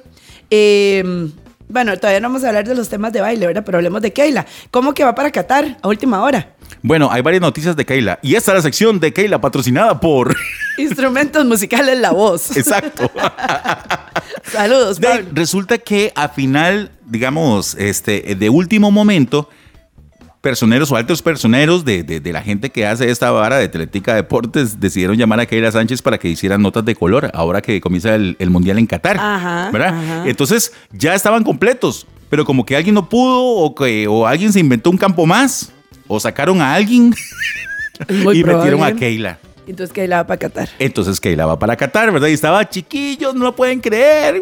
eh, 0.51 1.31
bueno, 1.69 1.97
todavía 1.97 2.21
no 2.21 2.29
vamos 2.29 2.45
a 2.45 2.49
hablar 2.49 2.67
de 2.67 2.75
los 2.75 2.89
temas 2.89 3.13
de 3.13 3.21
baile, 3.21 3.47
¿verdad? 3.47 3.63
Pero 3.65 3.79
hablemos 3.79 4.03
de 4.03 4.13
Keila. 4.13 4.45
¿Cómo 4.71 4.93
que 4.95 5.05
va 5.05 5.15
para 5.15 5.31
Qatar 5.31 5.79
a 5.81 5.89
última 5.89 6.23
hora? 6.23 6.55
Bueno, 6.83 7.09
hay 7.11 7.23
varias 7.23 7.41
noticias 7.43 7.77
de 7.77 7.85
Keila. 7.87 8.19
Y 8.23 8.35
esta 8.35 8.53
es 8.53 8.57
la 8.57 8.63
sección 8.63 8.99
de 9.01 9.13
Keila 9.13 9.41
patrocinada 9.41 9.99
por... 10.01 10.35
Instrumentos 10.79 11.45
musicales, 11.45 11.99
la 11.99 12.11
voz. 12.13 12.57
Exacto. 12.57 13.11
Saludos, 14.51 15.01
De- 15.01 15.25
resulta 15.33 15.79
que 15.79 16.13
a 16.15 16.29
final, 16.29 16.91
digamos, 17.07 17.75
este, 17.75 18.35
de 18.35 18.51
último 18.51 18.91
momento, 18.91 19.49
personeros 20.43 20.91
o 20.93 20.97
altos 20.97 21.23
personeros 21.23 21.85
de, 21.87 22.03
de- 22.03 22.21
de 22.21 22.33
la 22.33 22.43
gente 22.43 22.69
que 22.71 22.85
hace 22.87 23.09
esta 23.11 23.31
vara 23.31 23.57
de 23.57 23.69
Teletica 23.69 24.15
Deportes 24.15 24.79
decidieron 24.81 25.17
llamar 25.17 25.41
a 25.41 25.47
Keila 25.47 25.73
Sánchez 25.73 26.03
para 26.03 26.19
que 26.19 26.29
hicieran 26.29 26.61
notas 26.61 26.85
de 26.85 26.95
color 26.95 27.31
ahora 27.33 27.63
que 27.63 27.81
comienza 27.81 28.15
el, 28.15 28.37
el 28.39 28.51
Mundial 28.51 28.79
en 28.79 28.87
Qatar. 28.87 29.17
Ajá, 29.19 29.71
¿verdad? 29.73 29.95
ajá. 29.97 30.25
Entonces 30.29 30.73
ya 30.93 31.15
estaban 31.15 31.45
completos, 31.45 32.07
pero 32.29 32.45
como 32.45 32.67
que 32.67 32.77
alguien 32.77 32.95
no 32.97 33.09
pudo 33.09 33.41
o, 33.41 33.75
que, 33.75 34.07
o 34.09 34.27
alguien 34.27 34.53
se 34.53 34.61
inventó 34.61 34.91
un 34.91 34.99
campo 34.99 35.25
más 35.27 35.73
o 36.09 36.19
sacaron 36.21 36.61
a 36.61 36.75
alguien 36.75 37.15
y 38.09 38.43
metieron 38.45 38.83
a. 38.83 38.93
Keila. 38.95 39.39
Entonces 39.67 39.93
Keila 39.93 40.17
va 40.19 40.27
para 40.27 40.39
Qatar. 40.39 40.69
Entonces 40.79 41.21
Keila 41.21 41.47
va 41.47 41.59
para 41.59 41.77
Qatar, 41.77 42.11
¿verdad? 42.13 42.29
Y 42.29 42.33
estaba 42.33 42.69
chiquillos, 42.69 43.35
no 43.35 43.45
lo 43.45 43.55
pueden 43.55 43.81
creer. 43.81 44.41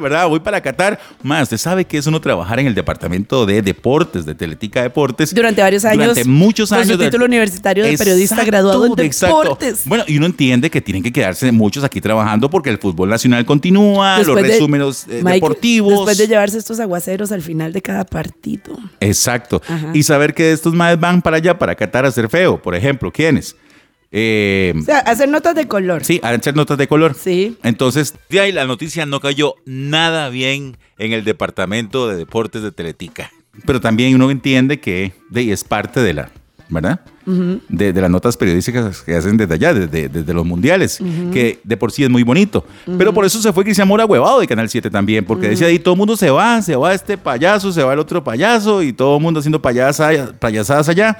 ¿verdad? 0.00 0.28
Voy 0.28 0.40
para 0.40 0.60
Qatar. 0.60 0.98
Más, 1.22 1.44
usted 1.44 1.56
sabe 1.56 1.84
que 1.86 1.96
es 1.96 2.06
uno 2.06 2.20
trabajar 2.20 2.60
en 2.60 2.66
el 2.66 2.74
departamento 2.74 3.46
de 3.46 3.62
deportes, 3.62 4.26
de 4.26 4.34
Teletica 4.34 4.82
Deportes. 4.82 5.34
Durante 5.34 5.62
varios 5.62 5.84
años. 5.86 6.08
Durante 6.08 6.24
muchos 6.28 6.68
con 6.68 6.78
años. 6.78 6.90
su 6.92 6.98
de- 6.98 7.06
título 7.06 7.24
universitario 7.24 7.84
de 7.84 7.96
periodista 7.96 8.44
graduado 8.44 8.84
en 8.86 9.00
exacto. 9.00 9.40
deportes. 9.42 9.82
Bueno, 9.86 10.04
y 10.06 10.18
uno 10.18 10.26
entiende 10.26 10.70
que 10.70 10.80
tienen 10.82 11.02
que 11.02 11.12
quedarse 11.12 11.50
muchos 11.50 11.82
aquí 11.82 12.00
trabajando 12.02 12.50
porque 12.50 12.68
el 12.70 12.78
fútbol 12.78 13.08
nacional 13.08 13.44
continúa, 13.46 14.18
Después 14.18 14.26
los 14.36 14.36
de- 14.42 14.52
resúmenes 14.52 15.06
eh, 15.08 15.20
Mike, 15.24 15.34
deportivos. 15.36 15.92
Después 15.92 16.18
de 16.18 16.26
llevarse 16.28 16.58
estos 16.58 16.78
aguaceros 16.78 17.32
al 17.32 17.40
final 17.42 17.72
de 17.72 17.80
cada 17.80 18.04
partido. 18.04 18.76
Exacto. 19.00 19.62
Ajá. 19.66 19.90
Y 19.94 20.02
saber 20.02 20.34
que 20.34 20.52
estos 20.52 20.74
madres 20.74 21.00
van 21.00 21.22
para 21.22 21.38
allá, 21.38 21.58
para 21.58 21.74
Qatar 21.74 22.04
a 22.04 22.08
hacer 22.08 22.28
feo. 22.28 22.60
Por 22.60 22.74
ejemplo, 22.74 23.10
¿quiénes? 23.10 23.56
Eh, 24.18 24.72
O 24.78 24.82
sea, 24.82 25.00
hacer 25.00 25.28
notas 25.28 25.54
de 25.54 25.68
color. 25.68 26.02
Sí, 26.02 26.20
hacer 26.22 26.56
notas 26.56 26.78
de 26.78 26.88
color. 26.88 27.14
Sí. 27.14 27.58
Entonces, 27.62 28.14
de 28.30 28.40
ahí 28.40 28.50
la 28.50 28.64
noticia 28.64 29.04
no 29.04 29.20
cayó 29.20 29.56
nada 29.66 30.30
bien 30.30 30.78
en 30.96 31.12
el 31.12 31.22
departamento 31.22 32.08
de 32.08 32.16
deportes 32.16 32.62
de 32.62 32.72
Teletica. 32.72 33.30
Pero 33.66 33.78
también 33.80 34.14
uno 34.14 34.30
entiende 34.30 34.80
que 34.80 35.12
de 35.28 35.40
ahí 35.40 35.50
es 35.52 35.64
parte 35.64 36.00
de 36.00 36.14
la, 36.14 36.30
¿verdad? 36.70 37.00
De, 37.26 37.92
de 37.92 38.00
las 38.00 38.10
notas 38.10 38.36
periodísticas 38.36 39.02
que 39.02 39.14
hacen 39.16 39.36
desde 39.36 39.54
allá, 39.54 39.74
desde, 39.74 40.08
desde 40.08 40.32
los 40.34 40.46
mundiales, 40.46 40.98
que 41.32 41.58
de 41.64 41.76
por 41.76 41.90
sí 41.92 42.04
es 42.04 42.10
muy 42.10 42.22
bonito. 42.22 42.64
Pero 42.98 43.12
por 43.12 43.24
eso 43.24 43.40
se 43.42 43.52
fue 43.52 43.64
Cristian 43.64 43.88
Mora 43.88 44.06
huevado 44.06 44.40
de 44.40 44.46
Canal 44.46 44.68
7 44.68 44.90
también, 44.90 45.24
porque 45.24 45.48
decía 45.48 45.66
ahí 45.66 45.78
todo 45.78 45.94
el 45.94 45.98
mundo 45.98 46.16
se 46.16 46.30
va, 46.30 46.62
se 46.62 46.76
va 46.76 46.94
este 46.94 47.18
payaso, 47.18 47.72
se 47.72 47.82
va 47.82 47.92
el 47.92 47.98
otro 47.98 48.22
payaso 48.22 48.82
y 48.82 48.92
todo 48.92 49.16
el 49.16 49.22
mundo 49.22 49.40
haciendo 49.40 49.60
payasa- 49.60 50.32
payasadas 50.38 50.88
allá. 50.88 51.18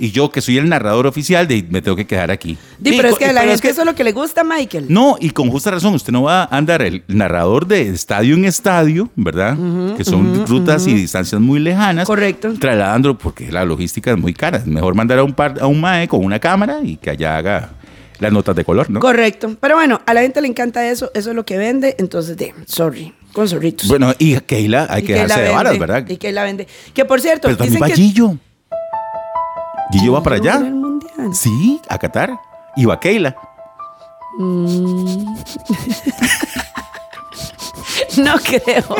Y 0.00 0.10
yo 0.10 0.30
que 0.30 0.40
soy 0.40 0.58
el 0.58 0.68
narrador 0.68 1.06
oficial, 1.06 1.46
de, 1.48 1.66
me 1.70 1.82
tengo 1.82 1.96
que 1.96 2.06
quedar 2.06 2.30
aquí. 2.30 2.56
Y 2.82 2.96
pero 2.96 3.08
es 3.08 3.16
que 3.18 3.26
a 3.26 3.32
la 3.32 3.42
gente 3.42 3.68
eso 3.68 3.80
es 3.82 3.86
lo 3.86 3.94
que 3.94 4.04
le 4.04 4.12
gusta, 4.12 4.44
Michael. 4.44 4.86
no, 4.88 5.16
y 5.20 5.30
con 5.30 5.50
justa 5.50 5.70
razón, 5.70 5.94
usted 5.94 6.12
no 6.12 6.22
va 6.22 6.44
a 6.44 6.56
andar 6.56 6.82
el 6.82 7.02
narrador 7.08 7.66
de 7.66 7.88
estadio 7.88 8.34
en 8.34 8.44
estadio, 8.44 9.10
¿verdad? 9.16 9.56
que 9.96 10.04
son 10.04 10.46
rutas 10.46 10.86
y 10.86 10.94
distancias 10.94 11.40
muy 11.40 11.58
lejanas. 11.60 12.06
Correcto. 12.06 12.52
Trasladándolo 12.58 13.18
porque 13.18 13.50
la 13.50 13.64
logística 13.64 14.10
es 14.12 14.18
muy 14.18 14.32
cara. 14.34 14.58
Es 14.58 14.66
mejor 14.66 14.94
mandar 14.94 15.18
a 15.18 15.24
un, 15.24 15.32
par, 15.32 15.47
a 15.60 15.66
un 15.66 15.80
mae 15.80 16.08
con 16.08 16.24
una 16.24 16.38
cámara 16.38 16.80
y 16.82 16.96
que 16.96 17.10
allá 17.10 17.36
haga 17.36 17.70
las 18.18 18.32
notas 18.32 18.56
de 18.56 18.64
color, 18.64 18.90
¿no? 18.90 19.00
Correcto. 19.00 19.56
Pero 19.60 19.76
bueno, 19.76 20.00
a 20.06 20.14
la 20.14 20.22
gente 20.22 20.40
le 20.40 20.48
encanta 20.48 20.88
eso, 20.88 21.10
eso 21.14 21.30
es 21.30 21.36
lo 21.36 21.44
que 21.44 21.56
vende, 21.56 21.94
entonces 21.98 22.36
de, 22.36 22.54
sorry, 22.66 23.14
con 23.32 23.48
zorritos. 23.48 23.88
Bueno, 23.88 24.12
y 24.18 24.38
Keila 24.40 24.86
hay 24.90 25.02
Y 25.02 25.06
que 25.06 25.14
dejarse 25.14 25.42
de 25.42 25.50
varas, 25.50 25.78
¿verdad? 25.78 26.04
Y 26.08 26.16
que 26.16 26.32
la 26.32 26.42
vende. 26.44 26.66
Que 26.94 27.04
por 27.04 27.20
cierto, 27.20 27.48
Pero 27.48 27.56
también 27.56 27.74
dicen 27.74 27.82
va 27.82 27.94
que 27.94 27.94
Gillo. 27.94 28.36
Gillo 29.92 30.12
va 30.12 30.22
para 30.22 30.36
allá. 30.36 30.62
Sí, 31.32 31.80
a 31.88 31.98
Qatar. 31.98 32.38
Y 32.76 32.84
va 32.84 33.00
Keila. 33.00 33.36
no 38.18 38.34
creo. 38.38 38.96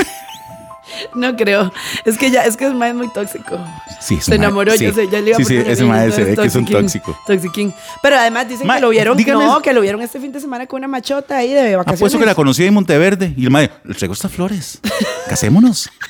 No 1.14 1.37
creo. 1.37 1.73
Es 2.05 2.19
que 2.19 2.31
ya, 2.31 2.45
es 2.45 2.57
que 2.57 2.67
es 2.67 2.75
más 2.75 2.95
muy 2.95 3.09
tóxico. 3.12 3.59
Sí, 4.00 4.14
ese 4.17 4.25
Se 4.25 4.35
enamoró, 4.37 4.73
sí. 4.73 4.85
yo 4.85 4.93
sé, 4.93 5.09
ya 5.11 5.21
le 5.21 5.31
iba 5.31 5.37
a 5.37 5.38
Sí, 5.38 5.45
sí, 5.45 5.57
poner 5.57 5.71
ese 5.73 5.83
el 5.83 5.88
mae 5.88 6.00
niño, 6.07 6.14
se 6.17 6.25
ve 6.25 6.37
que 6.37 6.47
es 6.47 6.55
un 6.55 6.64
tóxico. 6.67 7.19
toxiquín. 7.26 7.75
Pero 8.02 8.17
además 8.17 8.49
dicen 8.49 8.67
Ma, 8.67 8.76
que 8.76 8.81
lo 8.83 8.88
vieron, 8.90 9.17
dígame- 9.19 9.45
no, 9.47 9.61
que 9.62 9.73
lo 9.73 9.81
vieron 9.81 10.00
este 10.02 10.21
fin 10.21 10.33
de 10.33 10.40
semana 10.40 10.67
con 10.67 10.78
una 10.78 10.88
machota 10.88 11.37
ahí 11.38 11.52
de 11.52 11.76
vacaciones. 11.76 12.00
Apuesto 12.00 12.19
que 12.19 12.26
la 12.26 12.35
conocí 12.35 12.64
en 12.64 12.75
Monteverde. 12.75 13.35
Y 13.37 13.45
el 13.45 13.50
mae, 13.50 13.71
le 13.85 13.95
traigo 13.95 14.14
estas 14.14 14.33
flores. 14.33 14.81
Casémonos. 15.28 15.90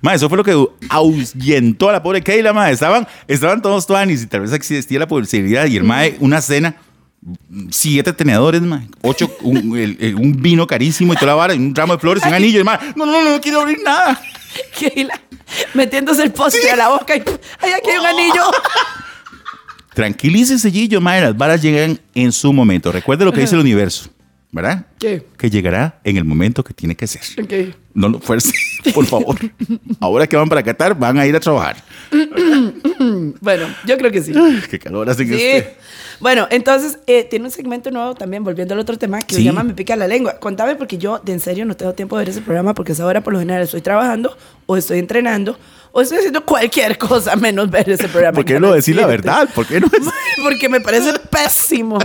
Ma, 0.00 0.14
eso 0.14 0.28
fue 0.28 0.36
lo 0.36 0.42
que 0.44 0.56
ahuyentó 0.88 1.88
a 1.88 1.92
la 1.92 2.02
pobre 2.02 2.22
Keila, 2.22 2.52
ma. 2.52 2.70
Estaban, 2.70 3.06
estaban 3.28 3.62
todos 3.62 3.86
tuanis 3.86 4.22
y 4.22 4.26
tal 4.26 4.40
vez 4.40 4.52
existía 4.52 4.98
la 4.98 5.06
posibilidad. 5.06 5.66
Y 5.66 5.76
el 5.76 5.84
mae, 5.84 6.16
una 6.20 6.40
cena, 6.40 6.74
siete 7.70 8.12
tenedores, 8.12 8.60
ma. 8.62 8.84
Ocho, 9.02 9.30
un, 9.42 9.76
el- 9.78 9.96
el- 10.00 10.14
un 10.16 10.32
vino 10.42 10.66
carísimo 10.66 11.12
y 11.12 11.16
toda 11.16 11.26
la 11.28 11.34
vara, 11.34 11.54
y 11.54 11.58
un 11.58 11.74
ramo 11.74 11.94
de 11.94 11.98
flores, 12.00 12.22
y 12.24 12.28
un 12.28 12.34
anillo. 12.34 12.60
Y 12.60 12.64
no, 12.64 12.78
no, 12.96 13.06
no, 13.06 13.22
no 13.30 13.40
quiero 13.40 13.60
abrir 13.60 13.78
nada. 13.84 14.20
Keila 14.78 15.18
metiéndose 15.74 16.22
el 16.22 16.32
postre 16.32 16.70
a 16.70 16.76
la 16.76 16.88
boca 16.88 17.14
y 17.16 17.22
¡ay, 17.60 17.72
aquí 17.72 17.90
hay 17.90 17.98
un 17.98 18.06
anillo! 18.06 18.42
Tranquilícese, 19.94 20.70
Gillo, 20.70 21.00
mae. 21.00 21.20
Las 21.20 21.36
varas 21.36 21.60
llegan 21.62 22.00
en 22.14 22.32
su 22.32 22.52
momento. 22.52 22.90
Recuerde 22.92 23.24
lo 23.24 23.32
que 23.32 23.40
dice 23.42 23.54
el 23.54 23.60
universo, 23.60 24.08
¿verdad? 24.52 24.86
¿Qué? 25.00 25.26
Que 25.36 25.50
llegará 25.50 25.98
en 26.04 26.16
el 26.18 26.24
momento 26.24 26.62
que 26.62 26.74
tiene 26.74 26.94
que 26.94 27.06
ser. 27.06 27.22
Ok. 27.42 27.74
No 27.94 28.08
lo 28.08 28.20
fuerce, 28.20 28.52
por 28.94 29.04
favor. 29.06 29.36
Ahora 30.00 30.26
que 30.26 30.36
van 30.36 30.48
para 30.48 30.62
Qatar, 30.62 30.96
van 30.98 31.18
a 31.18 31.26
ir 31.26 31.34
a 31.34 31.40
trabajar. 31.40 31.76
Bueno, 33.40 33.66
yo 33.84 33.98
creo 33.98 34.12
que 34.12 34.22
sí. 34.22 34.32
Qué 34.70 34.78
calor 34.78 35.10
hacen 35.10 35.26
Sí. 35.26 35.34
este. 35.34 35.76
Bueno, 36.20 36.46
entonces 36.50 36.98
eh, 37.08 37.24
tiene 37.24 37.46
un 37.46 37.50
segmento 37.50 37.90
nuevo 37.90 38.14
también, 38.14 38.44
volviendo 38.44 38.74
al 38.74 38.80
otro 38.80 38.96
tema, 38.96 39.18
que 39.20 39.34
se 39.34 39.40
Sí. 39.40 39.44
llama 39.44 39.64
Me 39.64 39.74
pica 39.74 39.96
la 39.96 40.06
lengua. 40.06 40.38
Contame, 40.38 40.76
porque 40.76 40.98
yo 40.98 41.18
de 41.18 41.32
en 41.32 41.40
serio 41.40 41.64
no 41.64 41.76
tengo 41.76 41.94
tiempo 41.94 42.16
de 42.16 42.20
ver 42.24 42.28
ese 42.28 42.40
programa, 42.42 42.74
porque 42.74 42.92
a 42.92 42.94
esa 42.94 43.04
hora 43.06 43.20
por 43.20 43.32
lo 43.32 43.40
general 43.40 43.62
estoy 43.62 43.80
trabajando, 43.80 44.36
o 44.66 44.76
estoy 44.76 45.00
entrenando, 45.00 45.58
o 45.90 46.00
estoy 46.00 46.18
haciendo 46.18 46.44
cualquier 46.44 46.96
cosa 46.96 47.34
menos 47.34 47.68
ver 47.70 47.90
ese 47.90 48.06
programa. 48.08 48.36
¿Por 48.36 48.44
qué 48.44 48.60
no 48.60 48.72
decir 48.72 48.94
la 48.94 49.02
7. 49.02 49.10
verdad? 49.10 49.48
¿Por 49.52 49.66
qué 49.66 49.80
no? 49.80 49.88
Porque 50.44 50.68
me 50.68 50.80
parece 50.80 51.12
pésimo. 51.28 51.98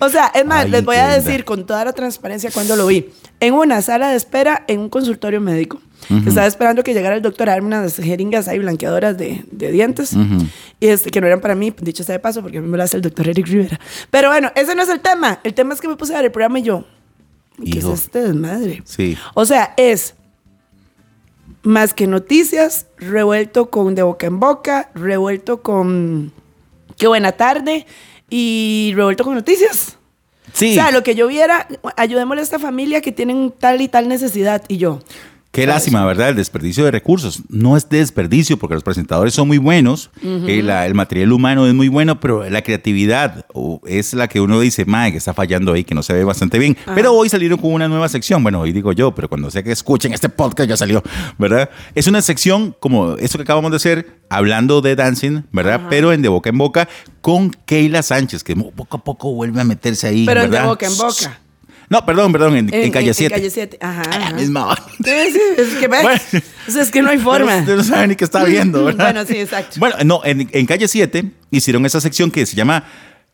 O 0.00 0.08
sea, 0.08 0.30
es 0.34 0.44
más, 0.44 0.64
Ay, 0.64 0.70
les 0.70 0.84
voy 0.84 0.96
a 0.96 1.08
decir 1.08 1.44
con 1.44 1.66
toda 1.66 1.84
la 1.84 1.92
transparencia 1.92 2.50
cuando 2.52 2.76
lo 2.76 2.86
vi. 2.86 3.10
En 3.40 3.54
una 3.54 3.82
sala 3.82 4.10
de 4.10 4.16
espera 4.16 4.64
en 4.66 4.80
un 4.80 4.88
consultorio 4.88 5.40
médico. 5.40 5.80
Estaba 6.26 6.46
esperando 6.46 6.82
que 6.82 6.92
llegara 6.92 7.16
el 7.16 7.22
doctor 7.22 7.48
a 7.48 7.52
darme 7.52 7.68
unas 7.68 7.96
jeringas 7.96 8.46
ahí 8.46 8.58
blanqueadoras 8.58 9.16
de, 9.16 9.44
de 9.50 9.72
dientes. 9.72 10.14
Y 10.80 10.86
este, 10.88 11.10
que 11.10 11.20
no 11.20 11.26
eran 11.26 11.40
para 11.40 11.54
mí, 11.54 11.74
dicho 11.80 12.04
sea 12.04 12.14
de 12.14 12.18
paso, 12.18 12.42
porque 12.42 12.58
a 12.58 12.60
mí 12.60 12.68
me 12.68 12.76
lo 12.76 12.82
hace 12.82 12.96
el 12.96 13.02
doctor 13.02 13.28
Eric 13.28 13.46
Rivera. 13.46 13.80
Pero 14.10 14.28
bueno, 14.28 14.50
ese 14.54 14.74
no 14.74 14.82
es 14.82 14.88
el 14.88 15.00
tema. 15.00 15.40
El 15.44 15.54
tema 15.54 15.72
es 15.74 15.80
que 15.80 15.88
me 15.88 15.96
puse 15.96 16.12
a 16.12 16.16
ver 16.16 16.26
el 16.26 16.32
programa 16.32 16.58
y 16.58 16.62
yo. 16.62 16.84
¿Qué 17.56 17.78
Hijo. 17.78 17.94
es 17.94 18.02
este 18.02 18.22
desmadre? 18.22 18.82
Sí. 18.84 19.16
O 19.34 19.44
sea, 19.46 19.72
es 19.76 20.14
más 21.62 21.94
que 21.94 22.06
noticias, 22.06 22.86
revuelto 22.98 23.70
con 23.70 23.94
de 23.94 24.02
boca 24.02 24.26
en 24.26 24.40
boca, 24.40 24.90
revuelto 24.94 25.62
con 25.62 26.32
qué 26.98 27.06
buena 27.06 27.32
tarde 27.32 27.86
y 28.36 28.92
revuelto 28.96 29.22
con 29.22 29.36
noticias. 29.36 29.96
Sí. 30.52 30.72
O 30.72 30.74
sea, 30.74 30.90
lo 30.90 31.04
que 31.04 31.14
yo 31.14 31.28
viera, 31.28 31.68
ayudémosle 31.96 32.40
a 32.40 32.42
esta 32.42 32.58
familia 32.58 33.00
que 33.00 33.12
tienen 33.12 33.54
tal 33.56 33.80
y 33.80 33.86
tal 33.86 34.08
necesidad. 34.08 34.64
Y 34.66 34.78
yo, 34.78 34.98
Qué 35.54 35.66
lástima, 35.68 36.04
¿verdad? 36.04 36.30
El 36.30 36.36
desperdicio 36.36 36.84
de 36.84 36.90
recursos. 36.90 37.42
No 37.48 37.76
es 37.76 37.88
desperdicio 37.88 38.56
porque 38.58 38.74
los 38.74 38.82
presentadores 38.82 39.34
son 39.34 39.46
muy 39.46 39.58
buenos, 39.58 40.10
la- 40.20 40.84
el 40.84 40.94
material 40.94 41.32
humano 41.32 41.66
es 41.66 41.74
muy 41.74 41.86
bueno, 41.88 42.18
pero 42.18 42.48
la 42.50 42.60
creatividad 42.62 43.46
es 43.86 44.14
la 44.14 44.26
que 44.26 44.40
uno 44.40 44.58
dice, 44.58 44.84
mae, 44.84 45.12
que 45.12 45.18
está 45.18 45.32
fallando 45.32 45.72
ahí, 45.72 45.84
que 45.84 45.94
no 45.94 46.02
se 46.02 46.12
ve 46.12 46.24
bastante 46.24 46.58
bien. 46.58 46.76
Pero 46.96 47.12
hoy 47.12 47.28
salieron 47.28 47.58
con 47.60 47.72
una 47.72 47.86
nueva 47.86 48.08
sección. 48.08 48.42
Bueno, 48.42 48.60
hoy 48.60 48.72
digo 48.72 48.92
yo, 48.92 49.14
pero 49.14 49.28
cuando 49.28 49.48
sea 49.50 49.62
que 49.62 49.70
escuchen 49.72 50.12
este 50.12 50.28
podcast 50.28 50.68
ya 50.68 50.76
salió, 50.76 51.02
¿verdad? 51.38 51.70
Es 51.94 52.06
una 52.08 52.20
sección 52.20 52.74
como 52.80 53.14
esto 53.18 53.38
que 53.38 53.42
acabamos 53.42 53.70
de 53.70 53.76
hacer, 53.76 54.18
hablando 54.28 54.80
de 54.80 54.96
dancing, 54.96 55.42
¿verdad? 55.52 55.82
Pero 55.88 56.12
en 56.12 56.20
de 56.22 56.28
boca 56.28 56.50
en 56.50 56.58
boca 56.58 56.88
con 57.20 57.50
Keila 57.64 58.02
Sánchez, 58.02 58.42
que 58.42 58.56
poco 58.56 58.96
a 58.96 59.04
poco 59.04 59.32
vuelve 59.32 59.60
a 59.60 59.64
meterse 59.64 60.08
ahí, 60.08 60.26
pero 60.26 60.40
de 60.42 60.48
¿verdad? 60.48 60.66
boca 60.66 60.86
en 60.86 60.96
boca. 60.96 61.40
No, 61.88 62.04
perdón, 62.06 62.32
perdón, 62.32 62.56
en, 62.56 62.74
en 62.74 62.90
calle 62.90 63.12
7. 63.12 63.34
En 63.34 63.40
calle 63.40 63.50
7, 63.50 63.78
ajá. 63.80 64.18
La 64.18 64.30
misma 64.32 64.66
hora. 64.66 64.82
Sí, 65.02 65.10
es 65.56 65.68
que 65.80 65.88
ves. 65.88 66.02
Bueno. 66.02 66.80
Es 66.80 66.90
que 66.90 67.02
no 67.02 67.10
hay 67.10 67.18
forma. 67.18 67.58
Usted 67.58 67.76
no 67.76 67.84
sabe 67.84 68.08
ni 68.08 68.16
qué 68.16 68.24
está 68.24 68.42
viendo, 68.44 68.84
¿verdad? 68.86 69.12
Bueno, 69.12 69.26
sí, 69.26 69.36
exacto. 69.36 69.76
Bueno, 69.78 69.96
no, 70.04 70.20
en, 70.24 70.66
calle 70.66 70.88
7 70.88 71.24
hicieron 71.50 71.84
esa 71.84 72.00
sección 72.00 72.30
que 72.30 72.46
se 72.46 72.56
llama 72.56 72.84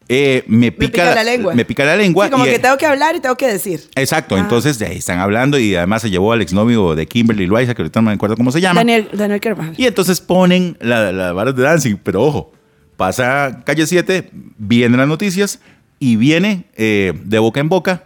eh, 0.08 0.42
me, 0.48 0.72
pica, 0.72 0.90
pica 0.90 1.14
la 1.14 1.22
lengua. 1.22 1.54
Me 1.54 1.64
pica 1.64 1.84
la 1.84 1.94
lengua. 1.94 2.24
Sí, 2.26 2.32
como 2.32 2.44
y- 2.44 2.50
que 2.50 2.58
tengo 2.58 2.76
que 2.76 2.86
hablar 2.86 3.14
y 3.14 3.20
tengo 3.20 3.36
que 3.36 3.46
decir. 3.46 3.88
Exacto, 3.94 4.34
Ah. 4.34 4.40
entonces 4.40 4.76
de 4.80 4.86
ahí 4.86 4.98
están 4.98 5.20
hablando 5.20 5.56
y 5.56 5.76
además 5.76 6.02
se 6.02 6.10
llevó 6.10 6.32
al 6.32 6.42
exnovio 6.42 6.96
de 6.96 7.06
Kimberly 7.06 7.46
Loaiza, 7.46 7.74
que 7.74 7.82
ahorita 7.82 8.00
no 8.00 8.06
me 8.10 8.14
acuerdo 8.14 8.36
cómo 8.36 8.50
se 8.50 8.60
llama. 8.60 8.80
Daniel, 8.80 9.08
Daniel 9.12 9.40
Carvajal. 9.40 9.74
Y 9.76 9.86
entonces 9.86 10.20
ponen 10.20 10.76
las 10.80 11.14
la 11.14 11.32
varas 11.32 11.54
de 11.54 11.62
dancing, 11.62 11.94
pero 12.02 12.24
ojo, 12.24 12.52
pasa 12.96 13.62
calle 13.64 13.86
7, 13.86 14.30
vienen 14.58 14.98
las 14.98 15.06
noticias 15.06 15.60
y 16.00 16.16
viene 16.16 16.64
eh, 16.76 17.12
de 17.24 17.38
boca 17.38 17.60
en 17.60 17.68
boca 17.68 18.02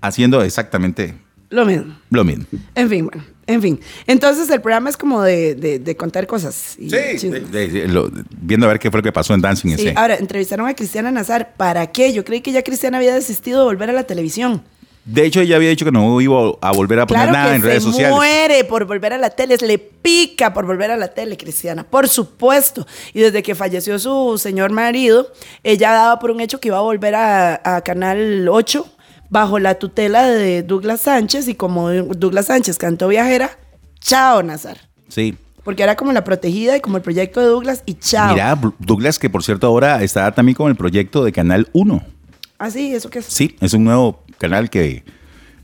haciendo 0.00 0.42
exactamente 0.42 1.14
Lo 1.50 1.64
mismo. 1.64 1.94
lo 2.10 2.24
mismo. 2.24 2.44
En 2.74 2.88
fin, 2.88 3.06
bueno, 3.06 3.24
en 3.46 3.62
fin. 3.62 3.80
Entonces 4.06 4.48
el 4.50 4.60
programa 4.60 4.90
es 4.90 4.96
como 4.96 5.22
de, 5.22 5.54
de- 5.54 5.78
de 5.78 5.96
contar 5.96 6.26
cosas. 6.26 6.76
y 6.78 6.88
chismes. 6.88 7.50
de- 7.50 7.68
de- 7.68 7.88
lo- 7.88 8.10
viendo 8.40 8.66
a 8.66 8.68
ver 8.68 8.78
qué 8.78 8.90
fue 8.90 8.98
lo 8.98 9.02
que 9.02 9.12
pasó 9.12 9.34
en 9.34 9.40
dancing 9.40 9.76
Sí, 9.76 9.92
ahora, 9.96 10.16
entrevistaron 10.16 10.66
a 10.66 10.74
Cristiana 10.74 11.10
Nazar. 11.10 11.54
¿Para 11.56 11.86
qué? 11.88 12.12
Yo 12.12 12.24
creí 12.24 12.40
que 12.40 12.52
ya 12.52 12.62
Cristiana 12.62 12.98
había 12.98 13.14
desistido 13.14 13.60
de 13.60 13.64
volver 13.64 13.88
a 13.90 13.92
la 13.92 14.04
televisión. 14.04 14.62
De 15.06 15.24
hecho, 15.24 15.40
ella 15.40 15.56
había 15.56 15.70
dicho 15.70 15.86
que 15.86 15.90
no 15.90 16.20
iba 16.20 16.38
a 16.60 16.70
volver 16.72 17.00
a 17.00 17.06
poner 17.06 17.22
Claro 17.22 17.32
nada 17.32 17.48
que 17.52 17.56
en 17.56 17.62
redes 17.62 17.82
se 17.82 17.88
sociales. 17.92 18.14
muere 18.14 18.64
por 18.64 18.84
volver 18.84 19.14
a 19.14 19.16
la 19.18 19.30
tele, 19.30 19.56
le 19.56 19.78
pica 19.78 20.52
por 20.52 20.66
volver 20.66 20.90
a 20.90 20.98
la 20.98 21.08
tele, 21.08 21.38
Cristiana, 21.38 21.82
por 21.82 22.08
supuesto. 22.08 22.86
Y 23.14 23.20
desde 23.20 23.42
que 23.42 23.54
falleció 23.54 23.98
su 23.98 24.36
señor 24.36 24.70
marido, 24.70 25.32
ella 25.62 25.92
daba 25.92 26.18
por 26.18 26.30
un 26.30 26.40
hecho 26.40 26.60
que 26.60 26.68
iba 26.68 26.76
a 26.76 26.82
volver 26.82 27.14
a, 27.14 27.76
a 27.76 27.80
Canal 27.80 28.46
8 28.50 28.86
bajo 29.30 29.58
la 29.58 29.74
tutela 29.76 30.26
de 30.28 30.62
Douglas 30.62 31.02
Sánchez 31.02 31.48
y 31.48 31.54
como 31.54 31.90
Douglas 31.90 32.46
Sánchez 32.46 32.78
cantó 32.78 33.08
viajera, 33.08 33.50
chao 34.00 34.42
Nazar. 34.42 34.78
Sí. 35.08 35.36
Porque 35.64 35.82
era 35.82 35.96
como 35.96 36.12
la 36.12 36.24
protegida 36.24 36.76
y 36.76 36.80
como 36.80 36.96
el 36.96 37.02
proyecto 37.02 37.40
de 37.40 37.46
Douglas 37.46 37.82
y 37.84 37.94
chao. 37.94 38.32
Mira, 38.32 38.58
Douglas, 38.78 39.18
que 39.18 39.28
por 39.28 39.42
cierto 39.42 39.66
ahora 39.66 40.02
está 40.02 40.32
también 40.32 40.56
con 40.56 40.70
el 40.70 40.76
proyecto 40.76 41.24
de 41.24 41.32
Canal 41.32 41.68
1. 41.72 42.02
Ah, 42.58 42.70
sí, 42.70 42.94
¿eso 42.94 43.10
qué 43.10 43.18
es? 43.20 43.26
Sí, 43.26 43.56
es 43.60 43.72
un 43.74 43.84
nuevo 43.84 44.24
canal 44.38 44.70
que, 44.70 45.04